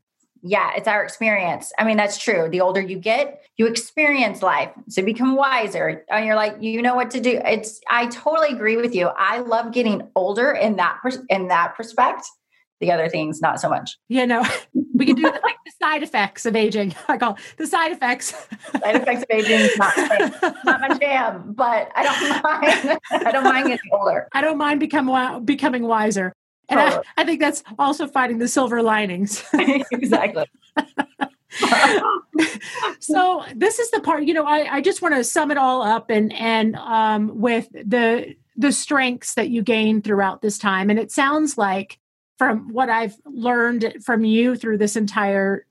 yeah, 0.49 0.73
it's 0.77 0.89
our 0.89 1.05
experience. 1.05 1.73
I 1.79 1.85
mean, 1.85 1.99
that's 1.99 2.17
true. 2.17 2.49
The 2.51 2.63
older 2.63 2.81
you 2.81 2.99
get, 2.99 3.43
you 3.59 3.67
experience 3.67 4.43
life. 4.43 4.71
So 4.89 5.03
become 5.03 5.37
wiser. 5.37 6.05
And 6.11 6.25
you're 6.25 6.37
like, 6.37 6.57
you 6.61 6.81
know 6.81 6.95
what 6.95 7.11
to 7.11 7.21
do. 7.21 7.41
It's 7.45 7.81
I 7.91 8.07
totally 8.07 8.49
agree 8.49 8.77
with 8.77 8.95
you. 8.95 9.09
I 9.09 9.41
love 9.41 9.73
getting 9.73 10.09
older 10.17 10.51
in 10.51 10.77
that 10.77 10.99
in 11.29 11.49
that 11.49 11.75
perspective 11.77 12.25
The 12.81 12.93
other 12.93 13.09
things, 13.11 13.41
not 13.43 13.61
so 13.61 13.69
much. 13.69 13.99
You 14.09 14.27
know, 14.27 14.43
we 14.95 15.05
can 15.05 15.17
do 15.17 15.23
the, 15.23 15.41
like 15.43 15.57
the 15.67 15.73
side 15.83 16.03
effects 16.03 16.47
of 16.47 16.57
aging. 16.57 16.95
I 17.09 17.19
call 17.19 17.37
the 17.59 17.67
side 17.67 17.93
effects. 17.93 18.35
Side 18.81 18.97
effects 18.97 19.23
of 19.23 19.27
aging 19.31 19.61
is 19.61 19.77
not 19.77 19.97
my, 19.97 20.53
not 20.65 20.81
my 20.81 20.99
jam, 20.99 21.53
but 21.55 21.91
I 21.95 22.03
don't 22.05 22.43
mind. 22.43 23.01
I 23.11 23.33
don't 23.33 23.45
mind 23.45 23.67
getting 23.67 23.91
older. 23.93 24.29
I 24.33 24.41
don't 24.41 24.57
mind 24.57 24.81
become, 24.81 25.45
becoming 25.45 25.83
wiser. 25.83 26.33
And 26.69 26.81
I, 26.81 27.01
I 27.17 27.25
think 27.25 27.41
that's 27.41 27.63
also 27.79 28.07
finding 28.07 28.39
the 28.39 28.49
silver 28.49 28.83
linings. 28.83 29.43
exactly. 29.91 30.45
so 33.01 33.45
this 33.55 33.79
is 33.79 33.91
the 33.91 34.01
part, 34.01 34.25
you 34.25 34.35
know, 34.35 34.45
I, 34.45 34.77
I 34.77 34.81
just 34.81 35.03
want 35.03 35.15
to 35.15 35.25
sum 35.25 35.51
it 35.51 35.57
all 35.57 35.83
up 35.83 36.11
and 36.11 36.33
and 36.35 36.77
um, 36.77 37.41
with 37.41 37.69
the 37.73 38.35
the 38.57 38.73
strengths 38.73 39.35
that 39.35 39.51
you 39.51 39.63
gained 39.63 40.05
throughout 40.05 40.43
this 40.43 40.59
time. 40.59 40.91
And 40.91 40.99
it 40.99 41.13
sounds 41.13 41.57
like 41.57 41.99
from 42.37 42.73
what 42.73 42.91
I've 42.91 43.17
learned 43.25 43.97
from 44.05 44.25
you 44.25 44.57
through 44.57 44.79
this 44.79 44.97
entire 44.97 45.65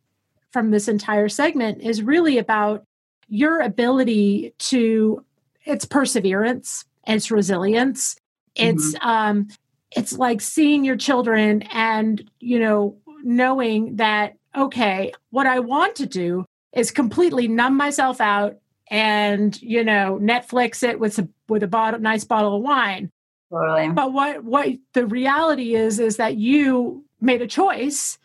from 0.52 0.72
this 0.72 0.88
entire 0.88 1.30
segment 1.30 1.82
is 1.82 2.02
really 2.02 2.38
about 2.38 2.86
your 3.28 3.60
ability 3.60 4.54
to 4.58 5.24
it's 5.66 5.86
perseverance, 5.86 6.86
it's 7.06 7.30
resilience. 7.30 8.16
It's 8.56 8.96
mm-hmm. 8.96 9.08
um 9.08 9.48
it's 9.96 10.14
like 10.14 10.42
seeing 10.42 10.84
your 10.84 10.98
children 10.98 11.62
and 11.64 12.30
you 12.40 12.60
know 12.60 12.98
knowing 13.24 13.96
that 13.96 14.36
okay 14.56 15.12
what 15.30 15.48
i 15.48 15.60
want 15.60 15.96
to 15.96 16.06
do 16.06 16.46
is 16.74 16.92
completely 16.92 17.48
numb 17.48 17.76
myself 17.76 18.22
out 18.22 18.58
and 18.90 19.62
you 19.62 19.84
know 19.84 20.20
netflix 20.22 20.84
it 20.84 21.00
with 21.00 21.18
a 21.20 21.28
with 21.50 21.64
a 21.64 21.68
bottle 21.68 22.00
nice 22.00 22.24
bottle 22.24 22.56
of 22.56 22.62
wine 22.62 23.10
totally. 23.52 23.90
but 23.90 24.14
what 24.14 24.44
what 24.44 24.70
the 24.94 25.06
reality 25.06 25.76
is 25.76 26.00
is 26.00 26.18
that 26.18 26.38
you 26.38 27.04
made 27.20 27.42
a 27.42 27.48
choice 27.48 28.18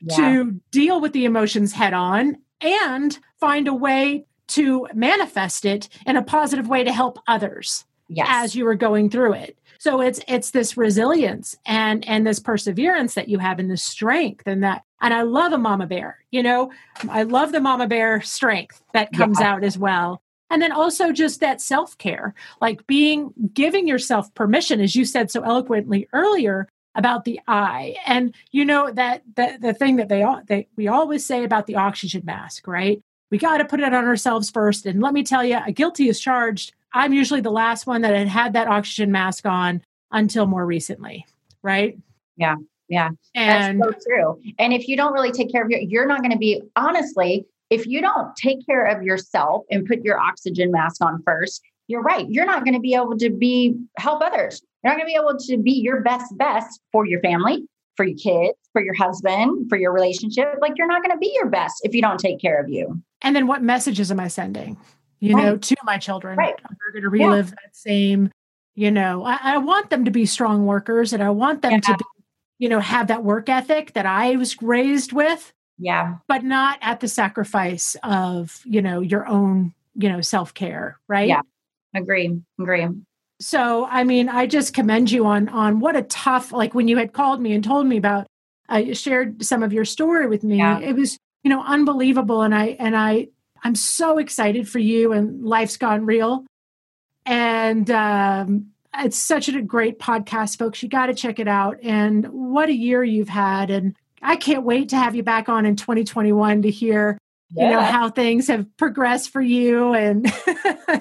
yeah. 0.00 0.16
to 0.16 0.60
deal 0.70 1.00
with 1.00 1.12
the 1.12 1.24
emotions 1.24 1.72
head 1.72 1.92
on 1.92 2.36
and 2.60 3.18
find 3.38 3.68
a 3.68 3.74
way 3.74 4.24
to 4.48 4.86
manifest 4.94 5.64
it 5.64 5.88
in 6.06 6.16
a 6.16 6.22
positive 6.22 6.68
way 6.68 6.82
to 6.82 6.92
help 6.92 7.18
others 7.26 7.84
yes. 8.08 8.26
as 8.30 8.56
you 8.56 8.64
were 8.64 8.74
going 8.74 9.10
through 9.10 9.34
it 9.34 9.58
so 9.78 10.00
it's 10.00 10.20
it's 10.26 10.50
this 10.50 10.76
resilience 10.76 11.56
and 11.64 12.06
and 12.06 12.26
this 12.26 12.40
perseverance 12.40 13.14
that 13.14 13.28
you 13.28 13.38
have 13.38 13.58
and 13.58 13.70
this 13.70 13.82
strength 13.82 14.46
and 14.46 14.62
that 14.62 14.82
and 15.00 15.14
I 15.14 15.22
love 15.22 15.52
a 15.52 15.58
mama 15.58 15.86
bear, 15.86 16.18
you 16.32 16.42
know. 16.42 16.72
I 17.08 17.22
love 17.22 17.52
the 17.52 17.60
mama 17.60 17.86
bear 17.86 18.20
strength 18.20 18.82
that 18.92 19.12
comes 19.12 19.38
yeah. 19.40 19.52
out 19.52 19.64
as 19.64 19.78
well. 19.78 20.20
And 20.50 20.60
then 20.60 20.72
also 20.72 21.12
just 21.12 21.40
that 21.40 21.60
self-care, 21.60 22.34
like 22.60 22.86
being 22.86 23.32
giving 23.52 23.86
yourself 23.86 24.34
permission 24.34 24.80
as 24.80 24.96
you 24.96 25.04
said 25.04 25.30
so 25.30 25.42
eloquently 25.42 26.08
earlier 26.12 26.68
about 26.96 27.24
the 27.24 27.38
eye. 27.46 27.94
And 28.04 28.34
you 28.50 28.64
know 28.64 28.90
that 28.90 29.22
the 29.36 29.58
the 29.60 29.74
thing 29.74 29.96
that 29.96 30.08
they 30.08 30.22
all 30.24 30.42
they 30.44 30.66
we 30.76 30.88
always 30.88 31.24
say 31.24 31.44
about 31.44 31.66
the 31.66 31.76
oxygen 31.76 32.22
mask, 32.24 32.66
right? 32.66 33.00
We 33.30 33.38
got 33.38 33.58
to 33.58 33.64
put 33.64 33.80
it 33.80 33.94
on 33.94 34.06
ourselves 34.06 34.50
first. 34.50 34.86
And 34.86 35.02
let 35.02 35.12
me 35.12 35.22
tell 35.22 35.44
you, 35.44 35.60
a 35.64 35.70
guilty 35.70 36.08
is 36.08 36.18
charged 36.18 36.72
I'm 36.92 37.12
usually 37.12 37.40
the 37.40 37.50
last 37.50 37.86
one 37.86 38.02
that 38.02 38.14
had 38.14 38.28
had 38.28 38.52
that 38.54 38.68
oxygen 38.68 39.12
mask 39.12 39.46
on 39.46 39.82
until 40.10 40.46
more 40.46 40.64
recently, 40.64 41.26
right? 41.62 41.98
Yeah. 42.36 42.56
Yeah. 42.88 43.10
And 43.34 43.80
that's 43.82 44.04
so 44.04 44.10
true. 44.10 44.40
And 44.58 44.72
if 44.72 44.88
you 44.88 44.96
don't 44.96 45.12
really 45.12 45.32
take 45.32 45.52
care 45.52 45.62
of 45.62 45.70
your, 45.70 45.80
you're 45.80 46.06
not 46.06 46.20
going 46.20 46.32
to 46.32 46.38
be 46.38 46.62
honestly, 46.76 47.44
if 47.70 47.86
you 47.86 48.00
don't 48.00 48.34
take 48.36 48.64
care 48.64 48.86
of 48.86 49.02
yourself 49.02 49.64
and 49.70 49.86
put 49.86 50.02
your 50.02 50.18
oxygen 50.18 50.72
mask 50.72 51.04
on 51.04 51.22
first, 51.24 51.60
you're 51.86 52.02
right. 52.02 52.26
You're 52.28 52.46
not 52.46 52.64
going 52.64 52.74
to 52.74 52.80
be 52.80 52.94
able 52.94 53.16
to 53.18 53.30
be 53.30 53.74
help 53.98 54.22
others. 54.22 54.62
You're 54.82 54.92
not 54.92 54.98
going 54.98 55.08
to 55.08 55.12
be 55.12 55.18
able 55.20 55.38
to 55.38 55.58
be 55.58 55.72
your 55.72 56.00
best 56.00 56.36
best 56.38 56.80
for 56.92 57.04
your 57.04 57.20
family, 57.20 57.64
for 57.96 58.06
your 58.06 58.16
kids, 58.16 58.58
for 58.72 58.82
your 58.82 58.94
husband, 58.94 59.68
for 59.68 59.76
your 59.76 59.92
relationship. 59.92 60.54
Like 60.60 60.72
you're 60.76 60.86
not 60.86 61.02
going 61.02 61.14
to 61.14 61.18
be 61.18 61.32
your 61.34 61.48
best 61.48 61.80
if 61.82 61.94
you 61.94 62.00
don't 62.00 62.18
take 62.18 62.40
care 62.40 62.60
of 62.60 62.68
you. 62.68 63.02
And 63.20 63.34
then 63.36 63.46
what 63.46 63.62
messages 63.62 64.10
am 64.10 64.20
I 64.20 64.28
sending? 64.28 64.78
You 65.20 65.34
right. 65.34 65.44
know, 65.44 65.56
to 65.56 65.76
my 65.84 65.98
children. 65.98 66.36
Right. 66.36 66.54
They're 66.58 66.92
going 66.92 67.02
to 67.02 67.08
relive 67.10 67.48
yeah. 67.48 67.54
that 67.64 67.76
same, 67.76 68.30
you 68.74 68.90
know, 68.90 69.24
I, 69.24 69.38
I, 69.42 69.58
want 69.58 69.90
them 69.90 70.04
to 70.04 70.10
be 70.10 70.26
strong 70.26 70.66
workers 70.66 71.12
and 71.12 71.22
I 71.22 71.30
want 71.30 71.62
them 71.62 71.72
yeah. 71.72 71.80
to 71.80 71.96
be, 71.96 72.04
you 72.58 72.68
know, 72.68 72.80
have 72.80 73.08
that 73.08 73.24
work 73.24 73.48
ethic 73.48 73.94
that 73.94 74.06
I 74.06 74.36
was 74.36 74.60
raised 74.62 75.12
with. 75.12 75.52
Yeah. 75.78 76.16
But 76.26 76.44
not 76.44 76.78
at 76.82 77.00
the 77.00 77.08
sacrifice 77.08 77.96
of, 78.02 78.60
you 78.64 78.82
know, 78.82 79.00
your 79.00 79.26
own, 79.26 79.74
you 79.94 80.08
know, 80.08 80.20
self 80.20 80.54
care. 80.54 80.98
Right. 81.08 81.28
Yeah. 81.28 81.42
Agree. 81.94 82.40
Agree. 82.60 82.86
So, 83.40 83.86
I 83.86 84.02
mean, 84.04 84.28
I 84.28 84.46
just 84.46 84.74
commend 84.74 85.10
you 85.10 85.24
on 85.26 85.48
on 85.48 85.78
what 85.78 85.96
a 85.96 86.02
tough 86.02 86.52
like 86.52 86.74
when 86.74 86.88
you 86.88 86.96
had 86.96 87.12
called 87.12 87.40
me 87.40 87.52
and 87.52 87.62
told 87.62 87.86
me 87.86 87.96
about 87.96 88.26
I 88.68 88.90
uh, 88.90 88.94
shared 88.94 89.44
some 89.44 89.62
of 89.62 89.72
your 89.72 89.84
story 89.84 90.26
with 90.26 90.42
me. 90.42 90.58
Yeah. 90.58 90.80
It 90.80 90.94
was, 90.94 91.18
you 91.44 91.50
know, 91.50 91.62
unbelievable 91.64 92.42
and 92.42 92.54
I 92.54 92.76
and 92.78 92.96
I 92.96 93.28
I'm 93.62 93.74
so 93.74 94.18
excited 94.18 94.68
for 94.68 94.78
you 94.78 95.12
and 95.12 95.44
Life's 95.44 95.76
Gone 95.76 96.06
Real. 96.06 96.44
And 97.26 97.90
um, 97.90 98.68
it's 98.94 99.18
such 99.18 99.48
a 99.48 99.62
great 99.62 99.98
podcast, 99.98 100.58
folks. 100.58 100.82
You 100.82 100.88
got 100.88 101.06
to 101.06 101.14
check 101.14 101.38
it 101.38 101.48
out. 101.48 101.78
And 101.82 102.26
what 102.28 102.68
a 102.68 102.74
year 102.74 103.04
you've 103.04 103.28
had. 103.28 103.70
And 103.70 103.96
I 104.22 104.36
can't 104.36 104.64
wait 104.64 104.90
to 104.90 104.96
have 104.96 105.14
you 105.14 105.22
back 105.22 105.48
on 105.48 105.66
in 105.66 105.76
2021 105.76 106.62
to 106.62 106.70
hear, 106.70 107.18
yeah. 107.50 107.64
you 107.64 107.70
know, 107.70 107.80
how 107.80 108.10
things 108.10 108.48
have 108.48 108.66
progressed 108.76 109.30
for 109.30 109.40
you. 109.40 109.92
And 109.94 110.30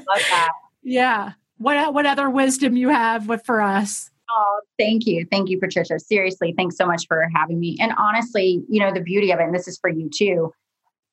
yeah, 0.83 1.31
what 1.57 1.93
what 1.93 2.05
other 2.05 2.29
wisdom 2.29 2.75
you 2.75 2.89
have 2.89 3.27
with, 3.27 3.45
for 3.45 3.61
us? 3.61 4.11
Oh, 4.29 4.59
thank 4.77 5.05
you. 5.05 5.25
Thank 5.31 5.49
you, 5.49 5.59
Patricia. 5.59 5.99
Seriously, 5.99 6.53
thanks 6.55 6.75
so 6.75 6.85
much 6.85 7.07
for 7.07 7.27
having 7.33 7.59
me. 7.59 7.77
And 7.79 7.93
honestly, 7.97 8.63
you 8.69 8.79
know, 8.79 8.93
the 8.93 8.99
beauty 8.99 9.31
of 9.31 9.39
it, 9.39 9.43
and 9.43 9.55
this 9.55 9.67
is 9.67 9.77
for 9.77 9.89
you 9.89 10.09
too, 10.13 10.53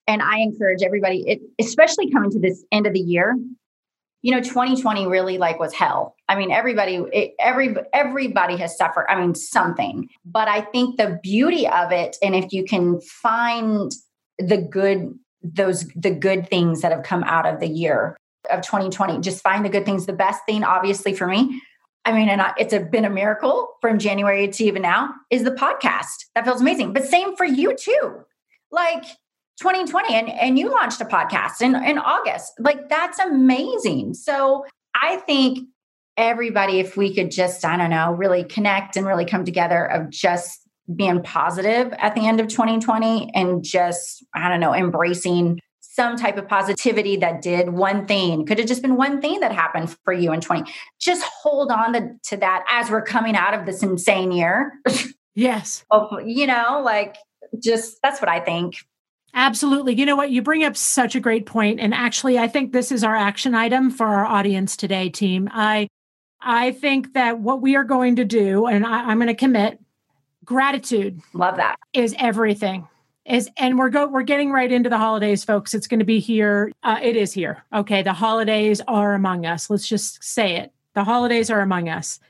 and 0.07 0.23
I 0.23 0.39
encourage 0.39 0.83
everybody, 0.83 1.25
it, 1.27 1.41
especially 1.61 2.11
coming 2.11 2.31
to 2.31 2.39
this 2.39 2.65
end 2.71 2.87
of 2.87 2.93
the 2.93 3.01
year, 3.01 3.37
you 4.25 4.31
know 4.33 4.41
2020 4.41 5.07
really 5.07 5.37
like 5.37 5.61
was 5.61 5.75
hell. 5.75 6.17
I 6.29 6.35
mean 6.35 6.51
everybody 6.51 6.95
it, 7.13 7.35
every 7.39 7.77
everybody 7.93 8.57
has 8.57 8.77
suffered 8.77 9.07
i 9.11 9.21
mean 9.21 9.35
something. 9.35 10.09
But 10.25 10.49
i 10.49 10.63
think 10.63 10.97
the 10.97 11.21
beauty 11.23 11.69
of 11.69 11.93
it 11.93 12.17
and 12.23 12.35
if 12.35 12.51
you 12.51 12.65
can 12.65 13.01
find 13.03 13.93
the 14.39 14.57
good 14.57 15.17
those 15.43 15.87
the 15.95 16.11
good 16.11 16.49
things 16.49 16.81
that 16.81 16.91
have 16.91 17.03
come 17.03 17.23
out 17.25 17.45
of 17.45 17.61
the 17.61 17.69
year 17.69 18.17
of 18.51 18.63
2020 18.63 19.21
just 19.21 19.43
find 19.43 19.63
the 19.63 19.69
good 19.69 19.85
things. 19.85 20.07
The 20.07 20.15
best 20.15 20.41
thing 20.47 20.65
obviously 20.65 21.13
for 21.13 21.27
me 21.27 21.61
i 22.07 22.13
mean 22.13 22.31
and 22.31 22.41
I, 22.41 22.55
it's 22.57 22.73
a, 22.73 22.81
been 22.81 23.05
a 23.05 23.11
miracle 23.11 23.75
from 23.83 23.99
january 23.99 24.49
to 24.49 24.65
even 24.65 24.81
now 24.81 25.13
is 25.31 25.45
the 25.45 25.51
podcast. 25.51 26.25
That 26.35 26.47
feels 26.47 26.63
amazing. 26.63 26.95
But 26.95 27.05
same 27.05 27.37
for 27.37 27.45
you 27.45 27.77
too. 27.77 28.25
Like 28.73 29.05
2020 29.61 30.15
and, 30.15 30.31
and 30.31 30.59
you 30.59 30.71
launched 30.71 31.01
a 31.01 31.05
podcast 31.05 31.61
in, 31.61 31.75
in 31.77 31.99
August. 31.99 32.53
Like 32.59 32.89
that's 32.89 33.19
amazing. 33.19 34.15
So 34.15 34.65
I 34.95 35.17
think 35.17 35.69
everybody, 36.17 36.81
if 36.81 36.97
we 36.97 37.15
could 37.15 37.31
just, 37.31 37.65
I 37.65 37.77
don't 37.77 37.91
know, 37.91 38.13
really 38.13 38.45
connect 38.45 38.97
and 38.97 39.07
really 39.07 39.25
come 39.25 39.45
together 39.45 39.85
of 39.85 40.11
just 40.11 40.61
being 40.95 41.23
positive 41.23 41.93
at 41.99 42.15
the 42.15 42.27
end 42.27 42.41
of 42.41 42.49
2020 42.49 43.33
and 43.35 43.65
just, 43.65 44.25
I 44.35 44.49
don't 44.49 44.61
know, 44.61 44.75
embracing 44.75 45.61
some 45.81 46.17
type 46.17 46.37
of 46.37 46.49
positivity 46.49 47.17
that 47.17 47.41
did 47.41 47.71
one 47.71 48.07
thing. 48.07 48.45
Could 48.45 48.59
have 48.59 48.67
just 48.67 48.83
been 48.83 48.97
one 48.97 49.21
thing 49.21 49.41
that 49.41 49.53
happened 49.53 49.97
for 50.05 50.13
you 50.13 50.33
in 50.33 50.41
20. 50.41 50.71
Just 51.01 51.23
hold 51.23 51.71
on 51.71 51.93
to, 51.93 52.11
to 52.31 52.37
that 52.39 52.65
as 52.69 52.91
we're 52.91 53.03
coming 53.03 53.37
out 53.37 53.55
of 53.55 53.65
this 53.65 53.83
insane 53.83 54.33
year. 54.33 54.73
Yes. 55.37 55.85
you 56.25 56.47
know, 56.47 56.81
like 56.85 57.17
just 57.61 57.99
that's 58.03 58.21
what 58.21 58.29
I 58.29 58.41
think. 58.41 58.77
Absolutely. 59.35 59.95
You 59.95 60.07
know 60.07 60.15
what? 60.15 60.31
You 60.31 60.43
bring 60.43 60.63
up 60.63 60.77
such 60.77 61.17
a 61.17 61.21
great 61.21 61.45
point, 61.45 61.81
and 61.81 61.93
actually, 61.93 62.39
I 62.39 62.47
think 62.47 62.73
this 62.73 62.93
is 62.93 63.03
our 63.03 63.17
action 63.17 63.55
item 63.55 63.91
for 63.91 64.07
our 64.07 64.25
audience 64.25 64.77
today, 64.77 65.09
team. 65.11 65.51
I, 65.53 65.89
I 66.41 66.71
think 66.71 67.15
that 67.15 67.41
what 67.41 67.61
we 67.61 67.75
are 67.75 67.85
going 67.85 68.17
to 68.17 68.25
do, 68.25 68.67
and 68.67 68.87
I, 68.87 69.01
I'm 69.03 69.19
going 69.19 69.27
to 69.27 69.35
commit, 69.35 69.81
gratitude. 70.45 71.21
Love 71.33 71.57
that 71.57 71.77
is 71.93 72.15
everything. 72.19 72.87
Is 73.25 73.49
and 73.57 73.79
we're 73.79 73.89
go 73.89 74.07
we're 74.07 74.23
getting 74.23 74.53
right 74.53 74.71
into 74.71 74.91
the 74.91 74.99
holidays, 74.99 75.43
folks. 75.45 75.73
It's 75.73 75.87
going 75.87 76.01
to 76.01 76.05
be 76.05 76.21
here. 76.21 76.71
Uh, 76.83 77.01
it 77.03 77.17
is 77.17 77.33
here. 77.33 77.65
Okay, 77.73 78.03
the 78.03 78.13
holidays 78.13 78.83
are 78.87 79.15
among 79.15 79.47
us. 79.47 79.71
Let's 79.71 79.89
just 79.89 80.23
say 80.23 80.57
it. 80.57 80.73
The 80.95 81.05
holidays 81.05 81.51
are 81.51 81.61
among 81.61 81.89
us. 81.89 82.21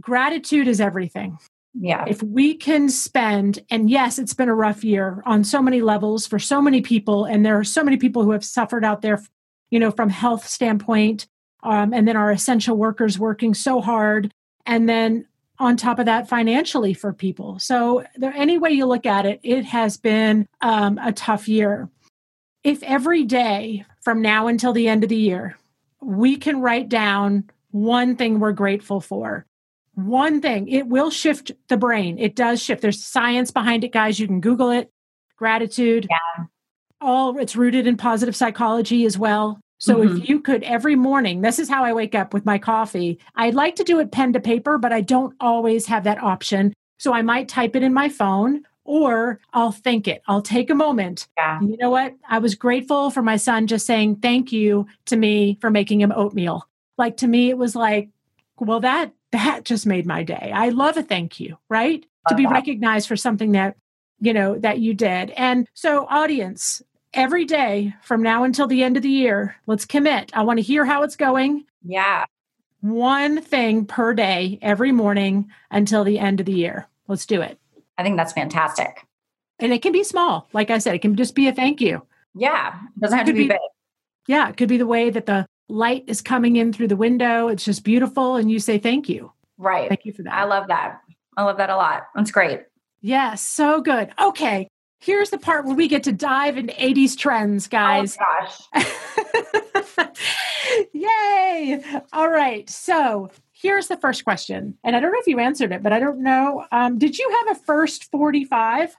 Gratitude 0.00 0.68
is 0.68 0.80
everything. 0.80 1.38
Yeah. 1.74 2.04
If 2.06 2.22
we 2.22 2.54
can 2.54 2.88
spend, 2.88 3.58
and 3.68 3.90
yes, 3.90 4.18
it's 4.18 4.34
been 4.34 4.48
a 4.48 4.54
rough 4.54 4.84
year 4.84 5.22
on 5.26 5.42
so 5.42 5.60
many 5.60 5.80
levels 5.80 6.26
for 6.26 6.38
so 6.38 6.62
many 6.62 6.80
people, 6.80 7.24
and 7.24 7.44
there 7.44 7.58
are 7.58 7.64
so 7.64 7.82
many 7.82 7.96
people 7.96 8.22
who 8.22 8.30
have 8.30 8.44
suffered 8.44 8.84
out 8.84 9.02
there, 9.02 9.20
you 9.70 9.80
know, 9.80 9.90
from 9.90 10.08
health 10.08 10.46
standpoint, 10.46 11.26
um, 11.64 11.92
and 11.92 12.06
then 12.06 12.16
our 12.16 12.30
essential 12.30 12.76
workers 12.76 13.18
working 13.18 13.54
so 13.54 13.80
hard, 13.80 14.32
and 14.66 14.88
then 14.88 15.26
on 15.58 15.76
top 15.76 15.98
of 15.98 16.06
that, 16.06 16.28
financially 16.28 16.94
for 16.94 17.12
people. 17.12 17.58
So, 17.58 18.04
there, 18.16 18.32
any 18.34 18.58
way 18.58 18.70
you 18.70 18.86
look 18.86 19.06
at 19.06 19.26
it, 19.26 19.40
it 19.42 19.64
has 19.64 19.96
been 19.96 20.46
um, 20.60 20.98
a 20.98 21.12
tough 21.12 21.48
year. 21.48 21.88
If 22.62 22.82
every 22.82 23.24
day 23.24 23.84
from 24.02 24.22
now 24.22 24.46
until 24.46 24.72
the 24.72 24.88
end 24.88 25.02
of 25.02 25.10
the 25.10 25.16
year, 25.16 25.56
we 26.00 26.36
can 26.36 26.60
write 26.60 26.88
down 26.88 27.50
one 27.70 28.16
thing 28.16 28.38
we're 28.38 28.52
grateful 28.52 29.00
for, 29.00 29.46
one 29.94 30.40
thing, 30.40 30.68
it 30.68 30.86
will 30.86 31.10
shift 31.10 31.52
the 31.68 31.76
brain. 31.76 32.18
It 32.18 32.34
does 32.36 32.62
shift. 32.62 32.82
There's 32.82 33.02
science 33.04 33.50
behind 33.50 33.84
it, 33.84 33.92
guys. 33.92 34.18
You 34.18 34.26
can 34.26 34.40
Google 34.40 34.70
it. 34.70 34.90
Gratitude. 35.36 36.06
Yeah. 36.10 36.44
All 37.00 37.36
it's 37.38 37.56
rooted 37.56 37.86
in 37.86 37.96
positive 37.96 38.36
psychology 38.36 39.04
as 39.04 39.18
well. 39.18 39.60
So 39.78 39.96
Mhm. 39.96 40.20
if 40.22 40.28
you 40.28 40.40
could 40.40 40.62
every 40.62 40.96
morning, 40.96 41.42
this 41.42 41.58
is 41.58 41.68
how 41.68 41.84
I 41.84 41.92
wake 41.92 42.14
up 42.14 42.32
with 42.32 42.46
my 42.46 42.58
coffee. 42.58 43.18
I'd 43.34 43.54
like 43.54 43.76
to 43.76 43.84
do 43.84 43.98
it 43.98 44.10
pen 44.12 44.32
to 44.32 44.40
paper, 44.40 44.78
but 44.78 44.92
I 44.92 45.00
don't 45.00 45.34
always 45.40 45.86
have 45.86 46.04
that 46.04 46.22
option. 46.22 46.72
So 46.98 47.12
I 47.12 47.22
might 47.22 47.48
type 47.48 47.76
it 47.76 47.82
in 47.82 47.92
my 47.92 48.08
phone 48.08 48.62
or 48.84 49.40
I'll 49.52 49.72
think 49.72 50.06
it. 50.08 50.22
I'll 50.28 50.40
take 50.42 50.70
a 50.70 50.74
moment. 50.74 51.26
Yeah. 51.36 51.60
You 51.60 51.76
know 51.78 51.90
what? 51.90 52.14
I 52.28 52.38
was 52.38 52.54
grateful 52.54 53.10
for 53.10 53.20
my 53.22 53.36
son 53.36 53.66
just 53.66 53.84
saying 53.86 54.16
thank 54.16 54.52
you 54.52 54.86
to 55.06 55.16
me 55.16 55.58
for 55.60 55.70
making 55.70 56.00
him 56.00 56.12
oatmeal. 56.14 56.66
Like 56.96 57.16
to 57.18 57.26
me, 57.26 57.50
it 57.50 57.58
was 57.58 57.74
like, 57.74 58.08
well, 58.58 58.80
that 58.80 59.12
that 59.34 59.64
just 59.64 59.84
made 59.84 60.06
my 60.06 60.22
day. 60.22 60.52
I 60.54 60.68
love 60.70 60.96
a 60.96 61.02
thank 61.02 61.40
you, 61.40 61.58
right? 61.68 62.06
to 62.28 62.34
be 62.34 62.44
that. 62.44 62.52
recognized 62.52 63.08
for 63.08 63.16
something 63.16 63.52
that, 63.52 63.76
you 64.20 64.32
know, 64.32 64.58
that 64.58 64.78
you 64.78 64.94
did. 64.94 65.30
And 65.30 65.68
so 65.74 66.06
audience, 66.08 66.82
every 67.12 67.44
day 67.44 67.94
from 68.02 68.22
now 68.22 68.44
until 68.44 68.66
the 68.66 68.82
end 68.82 68.96
of 68.96 69.02
the 69.02 69.10
year, 69.10 69.56
let's 69.66 69.84
commit. 69.84 70.30
I 70.34 70.42
want 70.42 70.58
to 70.58 70.62
hear 70.62 70.84
how 70.84 71.02
it's 71.02 71.16
going. 71.16 71.64
Yeah. 71.84 72.24
One 72.80 73.40
thing 73.40 73.86
per 73.86 74.14
day 74.14 74.58
every 74.62 74.92
morning 74.92 75.50
until 75.70 76.04
the 76.04 76.18
end 76.18 76.40
of 76.40 76.46
the 76.46 76.52
year. 76.52 76.88
Let's 77.08 77.26
do 77.26 77.42
it. 77.42 77.58
I 77.98 78.02
think 78.02 78.16
that's 78.16 78.32
fantastic. 78.32 79.04
And 79.58 79.72
it 79.72 79.82
can 79.82 79.92
be 79.92 80.04
small. 80.04 80.48
Like 80.52 80.70
I 80.70 80.78
said, 80.78 80.94
it 80.94 81.02
can 81.02 81.16
just 81.16 81.34
be 81.34 81.48
a 81.48 81.52
thank 81.52 81.80
you. 81.80 82.06
Yeah. 82.34 82.74
It 82.96 83.00
doesn't 83.00 83.18
have 83.18 83.26
to 83.26 83.32
be 83.32 83.40
be- 83.40 83.48
big. 83.48 83.58
Yeah, 84.26 84.48
it 84.48 84.56
could 84.56 84.70
be 84.70 84.78
the 84.78 84.86
way 84.86 85.10
that 85.10 85.26
the 85.26 85.46
light 85.68 86.04
is 86.06 86.20
coming 86.20 86.56
in 86.56 86.72
through 86.72 86.88
the 86.88 86.96
window. 86.96 87.48
It's 87.48 87.64
just 87.64 87.84
beautiful. 87.84 88.36
And 88.36 88.50
you 88.50 88.58
say 88.58 88.78
thank 88.78 89.08
you. 89.08 89.32
Right. 89.58 89.88
Thank 89.88 90.04
you 90.04 90.12
for 90.12 90.22
that. 90.22 90.34
I 90.34 90.44
love 90.44 90.68
that. 90.68 91.00
I 91.36 91.42
love 91.44 91.56
that 91.58 91.70
a 91.70 91.76
lot. 91.76 92.06
That's 92.14 92.30
great. 92.30 92.60
yes, 93.00 93.40
so 93.42 93.80
good. 93.80 94.10
Okay. 94.20 94.68
Here's 95.00 95.30
the 95.30 95.38
part 95.38 95.66
where 95.66 95.74
we 95.74 95.86
get 95.88 96.04
to 96.04 96.12
dive 96.12 96.56
into 96.56 96.72
80s 96.72 97.16
trends, 97.16 97.66
guys. 97.68 98.16
Oh 98.18 98.80
gosh. 99.94 100.08
Yay. 100.92 101.84
All 102.12 102.30
right. 102.30 102.68
So 102.70 103.30
here's 103.52 103.88
the 103.88 103.96
first 103.98 104.24
question. 104.24 104.78
And 104.82 104.96
I 104.96 105.00
don't 105.00 105.12
know 105.12 105.18
if 105.20 105.26
you 105.26 105.38
answered 105.40 105.72
it, 105.72 105.82
but 105.82 105.92
I 105.92 105.98
don't 105.98 106.22
know. 106.22 106.64
Um, 106.72 106.98
did 106.98 107.18
you 107.18 107.30
have 107.46 107.56
a 107.56 107.60
first 107.60 108.10
45, 108.10 108.96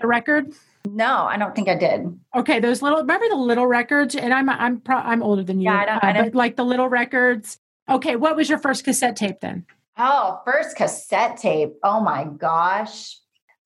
the 0.00 0.06
record? 0.06 0.52
No, 0.94 1.24
I 1.26 1.36
don't 1.36 1.54
think 1.54 1.68
I 1.68 1.74
did. 1.74 2.18
Okay, 2.36 2.60
those 2.60 2.82
little 2.82 2.98
remember 2.98 3.28
the 3.28 3.36
little 3.36 3.66
records, 3.66 4.14
and 4.14 4.32
I'm 4.34 4.48
I'm 4.48 4.80
pro, 4.80 4.96
I'm 4.96 5.22
older 5.22 5.42
than 5.42 5.60
you, 5.60 5.70
Yeah, 5.70 5.80
I 5.80 5.84
don't- 5.86 5.96
uh, 5.96 6.00
but 6.02 6.12
don't- 6.12 6.34
like 6.34 6.56
the 6.56 6.64
little 6.64 6.88
records. 6.88 7.58
Okay, 7.88 8.16
what 8.16 8.36
was 8.36 8.48
your 8.48 8.58
first 8.58 8.84
cassette 8.84 9.16
tape 9.16 9.40
then? 9.40 9.64
Oh, 9.96 10.40
first 10.44 10.76
cassette 10.76 11.38
tape. 11.38 11.74
Oh 11.82 12.00
my 12.00 12.24
gosh. 12.24 13.16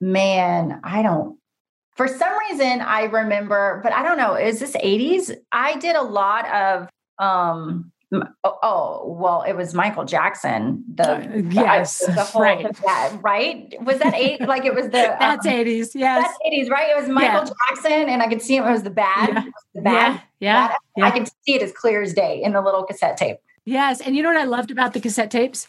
Man, 0.00 0.80
I 0.82 1.02
don't. 1.02 1.38
For 1.96 2.08
some 2.08 2.32
reason 2.48 2.80
I 2.80 3.04
remember, 3.04 3.80
but 3.82 3.92
I 3.92 4.02
don't 4.02 4.16
know, 4.16 4.34
is 4.34 4.58
this 4.60 4.74
80s? 4.76 5.30
I 5.52 5.76
did 5.76 5.94
a 5.96 6.02
lot 6.02 6.46
of 6.50 6.88
um 7.18 7.92
oh, 8.12 8.58
oh, 8.62 9.16
well, 9.18 9.42
it 9.42 9.54
was 9.54 9.74
Michael 9.74 10.04
Jackson. 10.04 10.84
The 10.94 11.12
Uh, 11.12 11.36
yes, 11.50 11.98
the 11.98 12.12
whole 12.24 12.42
right. 12.42 12.74
that, 12.84 13.18
right? 13.22 13.74
Was 13.82 13.98
that 13.98 14.14
eight? 14.14 14.40
like 14.40 14.64
it 14.64 14.74
was 14.74 14.86
the 14.86 14.90
That's 15.20 15.46
um, 15.46 15.52
80s. 15.52 15.90
Yes. 15.94 16.26
that's 16.26 16.38
80s, 16.46 16.70
right? 16.70 16.90
It 16.90 17.00
was 17.00 17.08
Michael 17.08 17.52
Jackson, 17.68 18.08
and 18.08 18.22
I 18.22 18.28
could 18.28 18.42
see 18.42 18.56
him. 18.56 18.64
It 18.64 18.70
was 18.70 18.82
the 18.82 18.90
bad. 18.90 19.30
Yeah. 19.32 19.44
The 19.74 19.80
bad. 19.80 20.22
yeah. 20.40 20.68
bad. 20.68 20.76
yeah. 20.96 21.06
I 21.06 21.10
could 21.10 21.28
see 21.28 21.54
it 21.54 21.62
as 21.62 21.72
clear 21.72 22.02
as 22.02 22.12
day 22.12 22.42
in 22.42 22.52
the 22.52 22.60
little 22.60 22.82
cassette 22.84 23.16
tape. 23.16 23.38
Yes. 23.64 24.00
And 24.00 24.16
you 24.16 24.22
know 24.22 24.30
what 24.30 24.38
I 24.40 24.44
loved 24.44 24.70
about 24.70 24.92
the 24.92 25.00
cassette 25.00 25.30
tapes 25.30 25.66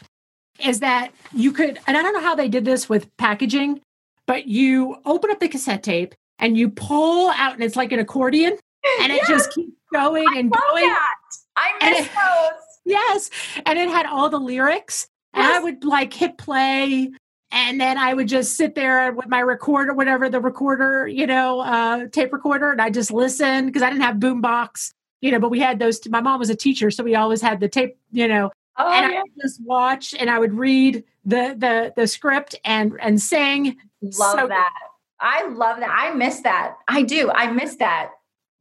is 0.60 0.80
that 0.82 1.12
you 1.34 1.52
could, 1.52 1.80
and 1.88 1.98
I 1.98 2.02
don't 2.02 2.14
know 2.14 2.22
how 2.22 2.36
they 2.36 2.50
did 2.50 2.66
this 2.66 2.88
with 2.90 3.16
packaging, 3.18 3.82
but 4.28 4.48
you 4.48 4.98
open 5.06 5.32
up 5.32 5.40
the 5.40 5.48
cassette 5.48 5.84
tape 5.84 6.16
and 6.40 6.58
you 6.58 6.70
pull 6.70 7.30
out, 7.32 7.54
and 7.54 7.64
it's 7.64 7.76
like 7.76 7.92
an 7.92 8.00
accordion, 8.00 8.58
and 9.02 9.12
it 9.12 9.16
Yes, 9.28 9.30
just 9.30 9.54
keeps 9.54 9.72
going 9.94 10.26
and 10.36 10.52
going. 10.52 10.84
that. 10.84 11.16
I 11.56 11.72
And 11.82 11.92
miss 11.96 12.06
it- 12.08 12.12
those. 12.14 12.60
Yes. 12.86 13.30
And 13.66 13.80
it 13.80 13.90
had 13.90 14.06
all 14.06 14.30
the 14.30 14.40
lyrics. 14.40 15.08
And 15.34 15.44
I 15.46 15.60
would 15.60 15.84
like 15.84 16.14
hit 16.14 16.38
play. 16.38 17.10
And 17.52 17.80
then 17.80 17.98
I 17.98 18.14
would 18.14 18.28
just 18.28 18.56
sit 18.58 18.76
there 18.76 19.12
with 19.14 19.28
my 19.28 19.40
recorder, 19.40 19.94
whatever 19.94 20.28
the 20.30 20.40
recorder, 20.42 21.08
you 21.08 21.26
know, 21.28 21.60
uh, 21.62 22.08
tape 22.08 22.34
recorder, 22.34 22.72
and 22.72 22.82
I 22.82 22.90
just 22.90 23.12
listen 23.12 23.68
because 23.68 23.84
I 23.84 23.90
didn't 23.92 24.02
have 24.02 24.16
boombox, 24.18 24.92
you 25.22 25.32
know, 25.32 25.40
but 25.40 25.50
we 25.50 25.60
had 25.60 25.78
those. 25.78 26.00
My 26.10 26.20
mom 26.20 26.40
was 26.40 26.50
a 26.50 26.56
teacher, 26.56 26.90
so 26.90 27.04
we 27.04 27.14
always 27.14 27.42
had 27.42 27.60
the 27.60 27.70
tape, 27.70 27.96
you 28.12 28.28
know, 28.28 28.52
Oh, 28.78 28.92
and 28.92 29.06
I 29.06 29.10
yeah. 29.12 29.22
would 29.22 29.32
just 29.40 29.62
watch 29.64 30.16
and 30.20 30.32
I 30.32 30.40
would 30.40 30.54
read 30.56 31.04
the 31.26 31.56
the 31.58 31.94
the 31.96 32.08
script 32.08 32.56
and 32.66 32.94
and 33.00 33.22
sing. 33.22 33.78
love 34.02 34.40
so- 34.40 34.48
that. 34.48 34.74
I 35.20 35.48
love 35.50 35.80
that. 35.80 35.92
I 35.96 36.12
miss 36.16 36.42
that. 36.42 36.78
I 36.88 37.04
do. 37.04 37.30
I 37.32 37.52
miss 37.52 37.76
that. 37.76 38.12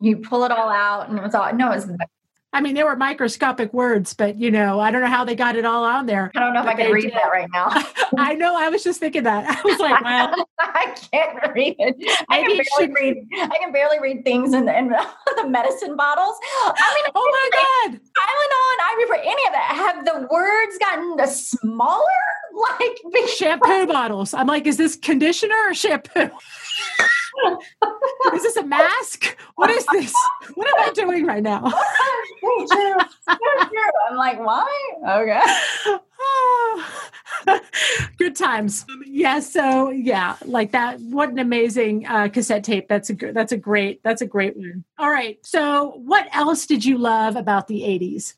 You 0.00 0.18
pull 0.18 0.44
it 0.44 0.50
all 0.52 0.68
out, 0.68 1.08
and 1.08 1.18
it 1.18 1.22
was 1.22 1.34
all. 1.34 1.50
No, 1.54 1.72
it 1.72 1.76
was. 1.76 1.86
I 2.54 2.60
mean, 2.60 2.74
they 2.74 2.84
were 2.84 2.96
microscopic 2.96 3.72
words, 3.72 4.12
but 4.12 4.36
you 4.36 4.50
know, 4.50 4.78
I 4.78 4.90
don't 4.90 5.00
know 5.00 5.06
how 5.06 5.24
they 5.24 5.34
got 5.34 5.56
it 5.56 5.64
all 5.64 5.84
on 5.84 6.04
there. 6.06 6.30
I 6.36 6.40
don't 6.40 6.52
know 6.52 6.60
if 6.60 6.66
I 6.66 6.74
can 6.74 6.92
read 6.92 7.02
did. 7.04 7.12
that 7.14 7.30
right 7.32 7.48
now. 7.52 7.68
I 8.18 8.34
know. 8.34 8.54
I 8.58 8.68
was 8.68 8.84
just 8.84 9.00
thinking 9.00 9.22
that. 9.22 9.46
I 9.64 9.68
was 9.68 9.78
like, 9.80 10.02
well, 10.04 10.46
I 10.58 10.94
can't 11.12 11.54
read 11.54 11.76
it. 11.78 11.96
I 12.28 12.42
Maybe 12.42 12.56
can 12.56 12.64
barely 12.78 12.86
should- 12.86 12.94
read. 12.94 13.26
I 13.52 13.58
can 13.58 13.72
barely 13.72 13.98
read 14.00 14.22
things 14.24 14.52
in, 14.52 14.68
in 14.68 14.88
the 14.88 15.48
medicine 15.48 15.96
bottles. 15.96 16.36
I 16.64 17.02
mean, 17.02 17.12
oh 17.14 17.30
my 17.32 17.90
god. 17.90 18.00
Tylenol 18.00 18.68
and 18.72 18.80
ibuprofen, 19.08 19.32
any 19.32 19.46
of 19.46 19.52
that. 19.52 19.72
Have 19.74 20.04
the 20.04 20.28
words 20.30 20.78
gotten 20.78 21.26
smaller? 21.28 22.02
Like 22.80 22.98
big 23.12 23.28
shampoo 23.28 23.86
bottles. 23.86 24.34
I'm 24.34 24.46
like, 24.46 24.66
is 24.66 24.76
this 24.76 24.96
conditioner 24.96 25.54
or 25.68 25.74
shampoo? 25.74 26.30
is 28.34 28.42
this 28.42 28.56
a 28.56 28.64
mask? 28.64 29.36
What 29.54 29.70
is 29.70 29.86
this? 29.92 30.12
What 30.54 30.68
am 30.68 30.88
I 30.88 30.92
doing 30.92 31.26
right 31.26 31.42
now? 31.42 31.60
True. 32.40 32.66
True. 32.66 32.98
I'm 34.10 34.16
like, 34.16 34.38
why? 34.40 34.68
Okay. 35.08 35.40
Good 38.18 38.36
times. 38.36 38.84
Yeah. 39.06 39.40
So 39.40 39.90
yeah, 39.90 40.36
like 40.44 40.72
that. 40.72 41.00
What 41.00 41.30
an 41.30 41.38
amazing 41.38 42.06
uh, 42.06 42.28
cassette 42.28 42.64
tape. 42.64 42.88
That's 42.88 43.10
a 43.10 43.14
good. 43.14 43.34
That's 43.34 43.52
a 43.52 43.56
great. 43.56 44.02
That's 44.02 44.22
a 44.22 44.26
great 44.26 44.56
one. 44.56 44.84
All 44.98 45.10
right. 45.10 45.38
So 45.44 46.00
what 46.04 46.28
else 46.32 46.66
did 46.66 46.84
you 46.84 46.98
love 46.98 47.36
about 47.36 47.66
the 47.68 47.82
'80s 47.82 48.34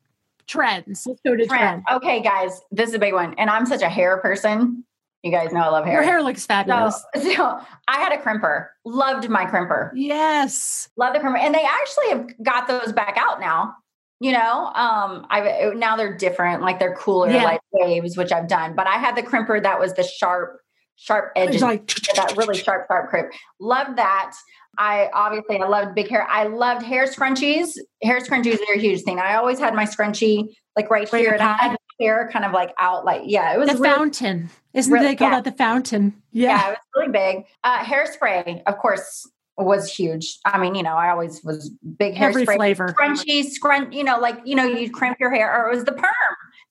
trends? 0.46 1.04
Let's 1.06 1.20
go 1.24 1.34
to 1.36 1.46
Trend. 1.46 1.82
trends. 1.84 2.02
Okay, 2.02 2.20
guys, 2.22 2.60
this 2.70 2.88
is 2.90 2.94
a 2.94 2.98
big 2.98 3.12
one. 3.14 3.34
And 3.38 3.50
I'm 3.50 3.66
such 3.66 3.82
a 3.82 3.88
hair 3.88 4.18
person. 4.18 4.84
You 5.22 5.30
guys 5.30 5.52
know 5.52 5.60
I 5.60 5.68
love 5.68 5.84
hair. 5.86 5.94
Your 5.94 6.02
hair 6.02 6.22
looks 6.22 6.42
So, 6.42 6.46
fabulous. 6.48 7.02
so 7.34 7.58
I 7.88 7.98
had 7.98 8.12
a 8.12 8.18
crimper. 8.18 8.66
Loved 8.84 9.28
my 9.30 9.46
crimper. 9.46 9.90
Yes. 9.94 10.88
Love 10.98 11.14
the 11.14 11.20
crimper. 11.20 11.38
And 11.38 11.54
they 11.54 11.64
actually 11.64 12.08
have 12.10 12.42
got 12.44 12.68
those 12.68 12.92
back 12.92 13.16
out 13.16 13.40
now. 13.40 13.74
You 14.20 14.32
know, 14.32 14.66
um, 14.74 15.26
I 15.30 15.72
now 15.76 15.96
they're 15.96 16.16
different, 16.16 16.62
like 16.62 16.78
they're 16.78 16.94
cooler, 16.94 17.30
Yeah. 17.30 17.44
like 17.44 17.60
waves, 17.72 18.16
which 18.16 18.32
I've 18.32 18.48
done. 18.48 18.74
But 18.74 18.86
I 18.86 18.92
had 18.96 19.16
the 19.16 19.22
crimper 19.22 19.62
that 19.62 19.78
was 19.80 19.94
the 19.94 20.02
sharp, 20.04 20.60
sharp 20.96 21.32
edges, 21.36 21.62
like 21.62 21.86
that 22.14 22.34
really 22.36 22.56
sharp, 22.56 22.86
sharp 22.88 23.10
crimp. 23.10 23.32
Loved 23.60 23.96
that. 23.98 24.32
I 24.78 25.08
obviously 25.12 25.60
I 25.60 25.66
loved 25.68 25.94
big 25.94 26.08
hair. 26.08 26.26
I 26.28 26.44
loved 26.44 26.82
hair 26.84 27.04
scrunchies. 27.06 27.76
Hair 28.02 28.20
scrunchies 28.20 28.58
are 28.68 28.74
a 28.74 28.78
huge 28.78 29.02
thing. 29.02 29.18
I 29.18 29.34
always 29.36 29.58
had 29.58 29.74
my 29.74 29.84
scrunchie 29.84 30.54
like 30.76 30.90
right 30.90 31.10
Way 31.12 31.20
here, 31.20 31.32
and 31.32 31.42
I 31.42 31.52
had 31.56 31.76
hair 32.00 32.28
kind 32.32 32.44
of 32.44 32.52
like 32.52 32.72
out, 32.78 33.04
like 33.04 33.22
yeah, 33.24 33.54
it 33.54 33.58
was 33.58 33.68
the 33.68 33.76
really, 33.76 33.88
fountain. 33.94 34.50
Isn't 34.72 34.92
really- 34.92 35.06
they 35.06 35.16
call 35.16 35.28
yeah. 35.28 35.34
that 35.40 35.44
the 35.44 35.52
fountain? 35.56 36.14
yeah. 36.32 36.48
Yeah. 36.48 36.66
it 36.66 36.70
was 36.70 36.78
really 36.96 37.12
big. 37.12 37.44
Uh, 37.62 37.78
hairspray, 37.78 38.62
of 38.66 38.78
course, 38.78 39.30
was 39.56 39.88
huge. 39.94 40.38
I 40.44 40.58
mean, 40.58 40.74
you 40.74 40.82
know, 40.82 40.96
I 40.96 41.10
always 41.10 41.42
was 41.44 41.70
big 41.98 42.16
Every 42.20 42.44
hairspray, 42.44 42.56
flavor. 42.56 42.88
scrunchy, 42.98 43.44
scrunch. 43.44 43.94
You 43.94 44.02
know, 44.02 44.18
like 44.18 44.38
you 44.44 44.56
know, 44.56 44.64
you 44.64 44.90
crimp 44.90 45.18
your 45.20 45.30
hair, 45.32 45.54
or 45.64 45.70
it 45.70 45.76
was 45.76 45.84
the 45.84 45.92
perm, 45.92 46.10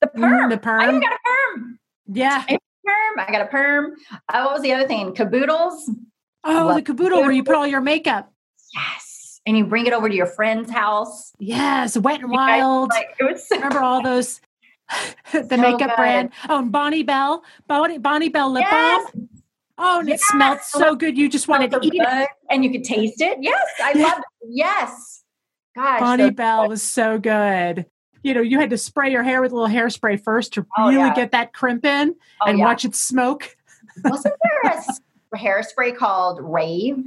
the 0.02 0.08
Mm, 0.08 0.20
perm. 0.20 0.50
the 0.50 0.56
I 0.56 0.58
perm. 0.58 0.88
even 0.88 1.00
got 1.00 1.12
a 1.12 1.18
perm. 1.24 1.78
Yeah. 2.06 2.44
Perm. 2.46 2.58
I 3.26 3.32
got 3.32 3.40
a 3.40 3.46
perm. 3.46 3.92
Uh, 4.28 4.42
what 4.42 4.52
was 4.52 4.62
the 4.62 4.72
other 4.74 4.86
thing? 4.86 5.14
Caboodles. 5.14 5.90
Oh, 6.44 6.66
Love 6.66 6.76
the 6.76 6.82
caboodle 6.82 7.20
where 7.22 7.32
you 7.32 7.42
put 7.44 7.54
all 7.54 7.66
your 7.66 7.80
makeup. 7.80 8.32
Yes. 8.74 9.40
And 9.46 9.56
you 9.58 9.64
bring 9.66 9.86
it 9.86 9.92
over 9.92 10.08
to 10.08 10.14
your 10.14 10.26
friend's 10.26 10.70
house. 10.70 11.32
Yes, 11.38 11.96
Wet 11.98 12.20
and 12.22 12.30
You 12.30 12.36
guys, 12.38 12.60
Wild. 12.62 12.90
Like 12.90 13.14
it 13.18 13.24
was 13.24 13.46
so 13.48 13.56
Remember 13.56 13.80
all 13.82 14.02
those 14.02 14.40
the 15.32 15.46
So 15.48 15.56
makeup 15.56 15.78
good. 15.90 15.96
brand? 15.96 16.30
Oh, 16.48 16.58
and 16.58 16.72
Bonnie 16.72 17.02
Bell, 17.02 17.42
Bonnie 17.66 17.98
Bonnie 17.98 18.28
Bell 18.30 18.50
lip 18.52 18.64
Yes. 18.68 19.10
balm. 19.12 19.28
Oh, 19.76 20.00
and 20.00 20.08
it 20.08 20.20
smelled 20.20 20.60
so 20.62 20.94
good. 20.94 21.18
You 21.18 21.28
just 21.28 21.48
wanted 21.48 21.70
to 21.72 21.80
eat 21.82 21.92
it. 21.94 22.28
and 22.48 22.64
you 22.64 22.70
could 22.70 22.84
taste 22.84 23.20
it. 23.20 23.38
Yes, 23.40 23.66
I 23.82 23.92
loved 23.94 24.20
it. 24.42 24.48
Yes. 24.50 25.24
Gosh. 25.74 26.00
Bonnie 26.00 26.28
so 26.28 26.30
Bell 26.30 26.62
good. 26.62 26.68
was 26.68 26.82
so 26.82 27.18
good. 27.18 27.86
You 28.22 28.34
know, 28.34 28.40
you 28.40 28.58
had 28.60 28.70
to 28.70 28.78
spray 28.78 29.10
your 29.10 29.22
hair 29.24 29.42
with 29.42 29.52
a 29.52 29.54
little 29.56 29.68
hairspray 29.68 30.22
first 30.22 30.54
to 30.54 30.66
Oh, 30.78 30.88
really 30.88 31.08
yeah. 31.08 31.14
get 31.14 31.32
that 31.32 31.52
crimp 31.52 31.84
in 31.84 32.14
Oh, 32.40 32.46
and 32.46 32.58
yeah. 32.58 32.64
watch 32.64 32.84
it 32.84 32.94
smoke. 32.94 33.56
Wasn't 34.04 34.34
there 34.62 34.72
a 34.72 34.82
hairspray 35.36 35.96
called 35.96 36.38
Rave? 36.42 37.04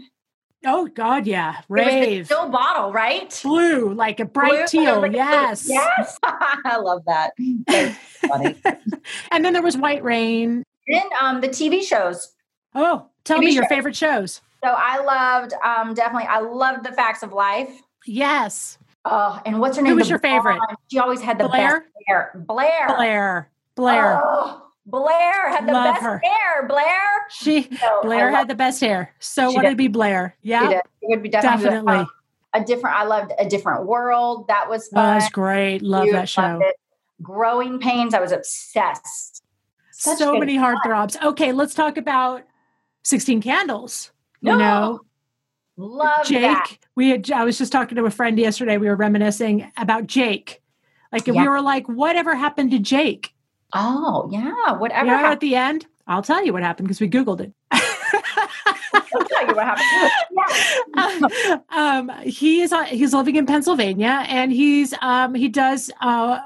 Oh 0.65 0.87
God, 0.87 1.27
yeah, 1.27 1.59
It 1.59 1.65
was 1.69 1.85
rave, 1.85 2.25
still 2.25 2.49
bottle, 2.49 2.91
right? 2.91 3.39
blue, 3.43 3.93
like 3.93 4.19
a 4.19 4.25
bright 4.25 4.67
Blue, 4.71 4.83
teal. 4.85 5.01
like- 5.01 5.13
Yes, 5.13 5.67
Yes. 5.69 6.17
I 6.23 6.77
love 6.77 7.03
that. 7.05 7.31
That's 7.67 7.95
funny. 8.27 8.55
and 9.31 9.45
then 9.45 9.53
there 9.53 9.61
was 9.61 9.77
White 9.77 10.03
Rain. 10.03 10.63
then 10.87 11.03
um, 11.21 11.41
the 11.41 11.47
TV 11.49 11.83
shows. 11.83 12.33
Oh, 12.73 13.05
tell 13.23 13.37
TV 13.37 13.41
me 13.45 13.51
your 13.51 13.63
shows. 13.63 13.69
favorite 13.69 13.95
shows. 13.95 14.41
So 14.63 14.73
I 14.75 14.97
loved 15.03 15.53
um, 15.63 15.93
definitely. 15.93 16.27
I 16.27 16.39
loved 16.39 16.83
the 16.85 16.91
Facts 16.91 17.21
of 17.23 17.31
Life. 17.33 17.69
Yes, 18.05 18.77
Oh, 19.09 19.39
and 19.45 19.59
what's 19.61 19.77
her 19.77 19.83
name? 19.83 19.91
Who 19.91 19.97
was 19.97 20.07
The 20.07 20.13
your 20.13 20.19
favorite? 20.19 20.59
She 20.91 20.99
always 20.99 21.21
had 21.21 21.37
the 21.37 21.47
Blair? 21.47 21.79
best 21.81 21.91
hair. 22.07 22.31
Blair. 22.35 22.87
Blair. 22.87 23.49
Blair. 23.75 24.21
Oh, 24.21 24.66
Blair 24.87 25.49
had 25.49 25.67
the 25.67 25.73
Love 25.73 25.95
best 25.95 26.01
her. 26.03 26.19
hair. 26.23 26.65
Blair. 26.67 27.01
she 27.29 27.63
So 27.75 27.99
Blair 28.03 28.31
had 28.31 28.47
the 28.47 28.55
best 28.55 28.79
hair. 28.79 29.13
So 29.19 29.51
did. 29.51 29.69
to 29.69 29.75
be 29.75 29.89
Blair. 29.89 30.35
Yeah. 30.41 30.69
It 30.71 30.81
would 31.03 31.21
be 31.21 31.29
definitely, 31.29 31.63
definitely. 31.65 32.05
a 32.53 32.63
different. 32.63 32.95
I 32.95 33.03
loved 33.03 33.33
a 33.37 33.45
different 33.47 33.85
world. 33.85 34.47
That 34.47 34.69
was 34.69 34.87
Oh, 34.93 34.95
fun. 34.95 35.19
that's 35.19 35.29
great. 35.31 35.81
Love 35.81 36.05
Huge, 36.05 36.13
that 36.13 36.29
show. 36.29 36.61
Growing 37.21 37.79
pains. 37.79 38.13
I 38.13 38.21
was 38.21 38.31
obsessed. 38.31 39.43
Such 39.91 40.19
so 40.19 40.37
many 40.37 40.55
heartthrobs. 40.57 41.21
Okay, 41.21 41.51
let's 41.51 41.73
talk 41.73 41.97
about 41.97 42.43
16 43.03 43.41
Candles. 43.41 44.11
You 44.41 44.51
No, 44.51 44.57
know, 44.57 45.01
Love 45.75 46.25
Jake. 46.25 46.41
that. 46.43 46.77
We 46.95 47.09
had 47.09 47.29
I 47.31 47.43
was 47.43 47.57
just 47.57 47.71
talking 47.71 47.95
to 47.97 48.05
a 48.05 48.11
friend 48.11 48.37
yesterday. 48.39 48.77
We 48.77 48.87
were 48.87 48.95
reminiscing 48.95 49.69
about 49.77 50.07
Jake. 50.07 50.61
Like 51.11 51.27
Yeah. 51.27 51.41
we 51.41 51.47
were 51.49 51.61
like, 51.61 51.87
whatever 51.87 52.35
happened 52.35 52.71
to 52.71 52.79
Jake? 52.79 53.33
Oh 53.73 54.29
yeah. 54.31 54.73
Whatever. 54.73 55.05
You 55.05 55.11
know, 55.11 55.25
at 55.27 55.39
the 55.39 55.55
end, 55.55 55.85
I'll 56.07 56.21
tell 56.21 56.43
you 56.43 56.53
what 56.53 56.63
happened 56.63 56.87
because 56.87 57.01
we 57.01 57.09
Googled 57.09 57.41
it. 57.41 57.53
I'll 57.71 59.25
tell 59.25 59.47
you 59.47 59.55
what 59.55 59.65
happened. 59.65 60.11
Yeah. 60.95 61.57
um, 61.75 62.11
he 62.23 62.61
is 62.61 62.71
uh, 62.71 62.83
he's 62.83 63.13
living 63.13 63.35
in 63.35 63.45
Pennsylvania, 63.45 64.23
and 64.27 64.51
he's 64.51 64.93
um, 65.01 65.35
he 65.35 65.49
does 65.49 65.91
uh, 66.01 66.39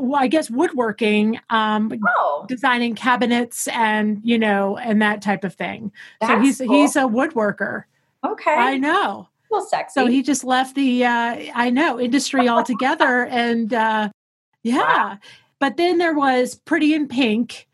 well, 0.00 0.20
I 0.20 0.26
guess 0.28 0.50
woodworking, 0.50 1.38
um, 1.50 1.92
Oh, 2.18 2.46
designing 2.48 2.94
cabinets, 2.94 3.68
and 3.68 4.20
you 4.24 4.38
know, 4.38 4.76
and 4.76 5.00
that 5.02 5.22
type 5.22 5.44
of 5.44 5.54
thing. 5.54 5.92
so 6.26 6.38
he's 6.40 6.58
cool. 6.58 6.68
he's 6.68 6.96
a 6.96 7.00
woodworker. 7.00 7.84
okay. 8.24 8.54
I 8.54 8.78
know. 8.78 9.28
Well, 9.50 9.64
sexy. 9.66 10.00
So 10.00 10.06
he 10.06 10.22
just 10.22 10.44
left 10.44 10.74
the 10.74 11.04
uh, 11.04 11.36
I 11.54 11.70
know 11.70 12.00
industry 12.00 12.48
altogether, 12.48 13.26
and 13.26 13.72
uh, 13.72 14.08
yeah. 14.62 14.78
Wow. 14.78 15.18
But 15.60 15.76
then 15.76 15.98
there 15.98 16.14
was 16.14 16.56
Pretty 16.56 16.94
in 16.94 17.06
Pink. 17.06 17.68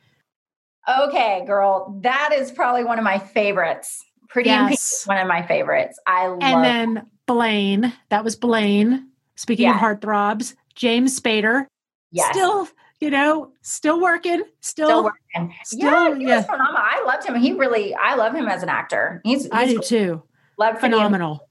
Okay, 0.89 1.45
girl, 1.47 1.99
that 2.03 2.32
is 2.37 2.51
probably 2.51 2.84
one 2.84 2.99
of 2.99 3.05
my 3.05 3.18
favorites. 3.18 4.05
Pretty 4.28 4.51
in 4.51 4.66
Pink 4.66 4.78
is 4.78 5.05
one 5.05 5.18
of 5.18 5.26
my 5.26 5.43
favorites. 5.47 5.99
I 6.07 6.26
love. 6.26 6.39
And 6.43 6.64
then 6.64 7.07
Blaine, 7.26 7.93
that 8.11 8.24
was 8.24 8.37
Blaine. 8.37 9.09
Speaking 9.37 9.68
of 9.68 9.76
heartthrobs, 9.76 10.55
James 10.74 11.18
Spader, 11.20 11.66
yes, 12.11 12.30
still, 12.34 12.66
you 13.01 13.11
know, 13.11 13.53
still 13.61 14.01
working, 14.01 14.43
still, 14.62 14.87
still 14.87 15.05
working. 15.05 15.55
still, 15.62 15.80
yeah, 15.80 16.14
he 16.14 16.26
yeah. 16.26 16.37
was 16.39 16.47
phenomenal. 16.47 16.80
I 16.82 17.05
loved 17.05 17.26
him. 17.26 17.34
He 17.34 17.53
really, 17.53 17.95
I 17.95 18.14
love 18.14 18.34
him 18.34 18.49
as 18.49 18.62
an 18.62 18.70
actor. 18.70 19.20
He's, 19.24 19.43
he's 19.43 19.53
I 19.53 19.66
do 19.66 19.80
too. 19.80 20.22
Love 20.59 20.80
Phenomenal. 20.80 21.47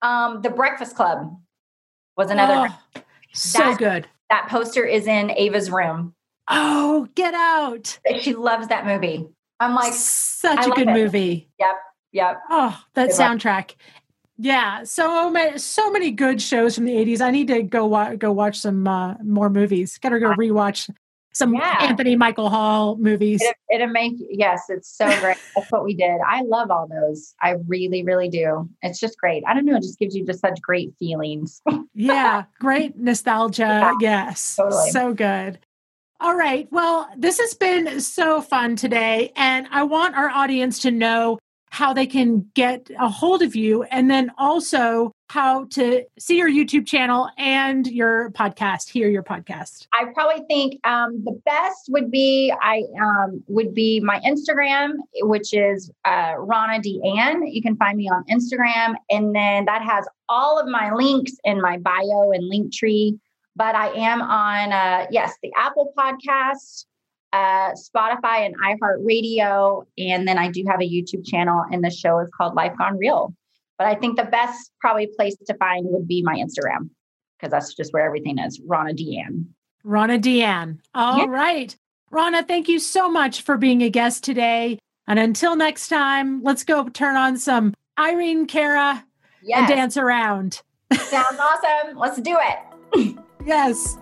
Um, 0.00 0.40
The 0.40 0.48
Breakfast 0.48 0.96
Club 0.96 1.38
was 2.16 2.30
another. 2.30 2.74
Oh, 2.96 3.02
so 3.34 3.58
That- 3.58 3.78
good. 3.78 4.08
That 4.30 4.48
poster 4.48 4.84
is 4.84 5.06
in 5.06 5.30
Ava's 5.30 5.70
room. 5.70 6.14
Oh, 6.48 7.08
get 7.14 7.34
out. 7.34 7.98
She 8.20 8.34
loves 8.34 8.68
that 8.68 8.86
movie. 8.86 9.26
I'm 9.60 9.74
like, 9.74 9.92
Such 9.92 10.66
a 10.66 10.70
good 10.70 10.88
it. 10.88 10.92
movie. 10.92 11.48
yep. 11.58 11.76
Yep. 12.12 12.40
Oh, 12.50 12.80
that 12.94 13.08
Good 13.10 13.18
luck. 13.18 13.38
soundtrack. 13.38 13.74
Yeah, 14.38 14.84
so 14.84 15.30
many, 15.30 15.58
so 15.58 15.90
many 15.90 16.10
good 16.10 16.40
shows 16.42 16.74
from 16.74 16.84
the 16.84 16.92
'80s. 16.94 17.20
I 17.22 17.30
need 17.30 17.48
to 17.48 17.62
go 17.62 17.86
wa- 17.86 18.14
go 18.16 18.32
watch 18.32 18.58
some 18.58 18.86
uh, 18.86 19.14
more 19.22 19.48
movies. 19.48 19.96
Got 19.98 20.10
to 20.10 20.20
go 20.20 20.28
rewatch 20.34 20.90
some 21.36 21.54
Yeah. 21.54 21.76
Anthony 21.80 22.16
Michael 22.16 22.48
Hall 22.48 22.96
movies. 22.96 23.42
It, 23.42 23.56
it'll 23.70 23.88
make 23.88 24.14
yes, 24.18 24.62
it's 24.68 24.88
so 24.96 25.06
great. 25.20 25.36
That's 25.54 25.70
what 25.70 25.84
we 25.84 25.94
did. 25.94 26.18
I 26.26 26.42
love 26.42 26.70
all 26.70 26.88
those. 26.88 27.34
I 27.42 27.56
really, 27.66 28.02
really 28.02 28.28
do. 28.28 28.68
It's 28.82 28.98
just 28.98 29.18
great. 29.18 29.42
I 29.46 29.52
don't 29.54 29.66
know. 29.66 29.76
It 29.76 29.82
just 29.82 29.98
gives 29.98 30.14
you 30.16 30.24
just 30.24 30.40
such 30.40 30.60
great 30.60 30.94
feelings. 30.98 31.60
Yeah, 31.98 32.44
great 32.60 32.98
nostalgia. 32.98 33.62
Yeah, 33.62 33.94
yes, 34.00 34.56
totally. 34.56 34.90
so 34.90 35.14
good. 35.14 35.58
All 36.20 36.36
right. 36.36 36.68
Well, 36.70 37.08
this 37.16 37.38
has 37.40 37.54
been 37.54 38.00
so 38.00 38.42
fun 38.42 38.76
today, 38.76 39.32
and 39.34 39.66
I 39.70 39.82
want 39.84 40.14
our 40.14 40.28
audience 40.28 40.78
to 40.80 40.90
know 40.90 41.38
how 41.70 41.94
they 41.94 42.06
can 42.06 42.50
get 42.54 42.90
a 42.98 43.08
hold 43.08 43.40
of 43.40 43.56
you, 43.56 43.84
and 43.84 44.10
then 44.10 44.30
also 44.36 45.10
how 45.28 45.64
to 45.66 46.04
see 46.18 46.38
your 46.38 46.48
YouTube 46.48 46.86
channel 46.86 47.28
and 47.36 47.86
your 47.86 48.30
podcast, 48.30 48.88
hear 48.88 49.08
your 49.08 49.22
podcast. 49.22 49.86
I 49.92 50.06
probably 50.14 50.44
think 50.46 50.80
um, 50.86 51.22
the 51.24 51.40
best 51.44 51.88
would 51.88 52.10
be 52.10 52.52
I 52.62 52.84
um, 53.00 53.42
would 53.48 53.74
be 53.74 54.00
my 54.00 54.20
Instagram, 54.20 54.92
which 55.22 55.52
is 55.52 55.90
uh, 56.04 56.34
Ronna 56.34 56.80
Deanne. 56.80 57.42
You 57.52 57.60
can 57.60 57.76
find 57.76 57.98
me 57.98 58.08
on 58.08 58.24
Instagram, 58.24 58.94
and 59.10 59.34
then 59.34 59.64
that 59.64 59.82
has 59.82 60.06
all 60.28 60.60
of 60.60 60.68
my 60.68 60.92
links 60.92 61.32
in 61.44 61.60
my 61.60 61.78
bio 61.78 62.30
and 62.32 62.48
link 62.48 62.72
tree. 62.72 63.18
But 63.56 63.74
I 63.74 63.88
am 63.94 64.22
on 64.22 64.72
uh, 64.72 65.06
yes, 65.10 65.34
the 65.42 65.50
Apple 65.56 65.92
Podcast, 65.98 66.84
uh, 67.32 67.72
Spotify, 67.72 68.46
and 68.46 68.54
iHeartRadio, 68.60 69.84
and 69.98 70.28
then 70.28 70.38
I 70.38 70.50
do 70.50 70.62
have 70.68 70.80
a 70.80 70.88
YouTube 70.88 71.26
channel, 71.26 71.64
and 71.72 71.82
the 71.82 71.90
show 71.90 72.20
is 72.20 72.30
called 72.36 72.54
Life 72.54 72.74
Gone 72.78 72.96
Real. 72.96 73.34
But 73.78 73.86
I 73.88 73.94
think 73.94 74.16
the 74.16 74.24
best 74.24 74.70
probably 74.80 75.08
place 75.16 75.36
to 75.46 75.54
find 75.54 75.86
would 75.90 76.08
be 76.08 76.22
my 76.22 76.36
Instagram 76.36 76.88
because 77.38 77.50
that's 77.52 77.74
just 77.74 77.92
where 77.92 78.04
everything 78.06 78.38
is. 78.38 78.60
Ronna 78.60 78.96
Deanne. 78.96 79.44
Ronna 79.84 80.20
Deanne. 80.20 80.78
All 80.94 81.18
Yeah. 81.18 81.26
right, 81.28 81.76
Ronna, 82.12 82.46
thank 82.46 82.68
you 82.68 82.78
so 82.78 83.10
much 83.10 83.42
for 83.42 83.56
being 83.56 83.82
a 83.82 83.90
guest 83.90 84.24
today. 84.24 84.78
And 85.06 85.18
until 85.18 85.54
next 85.56 85.88
time, 85.88 86.42
let's 86.42 86.64
go 86.64 86.88
turn 86.88 87.16
on 87.16 87.36
some 87.36 87.74
Irene 87.98 88.46
Cara 88.46 89.04
Yes. 89.42 89.58
and 89.58 89.68
dance 89.68 89.96
around. 89.96 90.62
Sounds 90.92 91.38
awesome. 91.38 91.96
Let's 91.96 92.20
do 92.20 92.36
it. 92.40 93.16
Yes. 93.46 93.96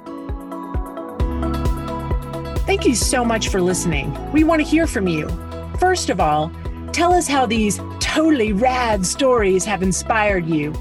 Thank 2.66 2.86
you 2.86 2.94
so 2.94 3.22
much 3.26 3.48
for 3.48 3.60
listening. 3.60 4.16
We 4.32 4.42
want 4.42 4.62
to 4.62 4.66
hear 4.66 4.86
from 4.86 5.06
you. 5.06 5.28
First 5.78 6.08
of 6.08 6.18
all, 6.18 6.50
tell 6.94 7.12
us 7.12 7.26
how 7.26 7.44
these 7.44 7.80
totally 7.98 8.52
rad 8.52 9.04
stories 9.04 9.64
have 9.64 9.82
inspired 9.82 10.46
you. 10.46 10.72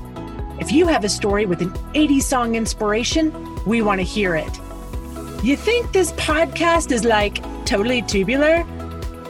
If 0.59 0.71
you 0.71 0.85
have 0.85 1.03
a 1.03 1.09
story 1.09 1.47
with 1.47 1.59
an 1.61 1.71
80s 1.95 2.21
song 2.21 2.53
inspiration, 2.53 3.33
we 3.65 3.81
want 3.81 3.99
to 3.99 4.05
hear 4.05 4.35
it. 4.35 4.59
You 5.43 5.57
think 5.57 5.91
this 5.91 6.11
podcast 6.11 6.91
is 6.91 7.03
like 7.03 7.41
totally 7.65 8.03
tubular? 8.03 8.63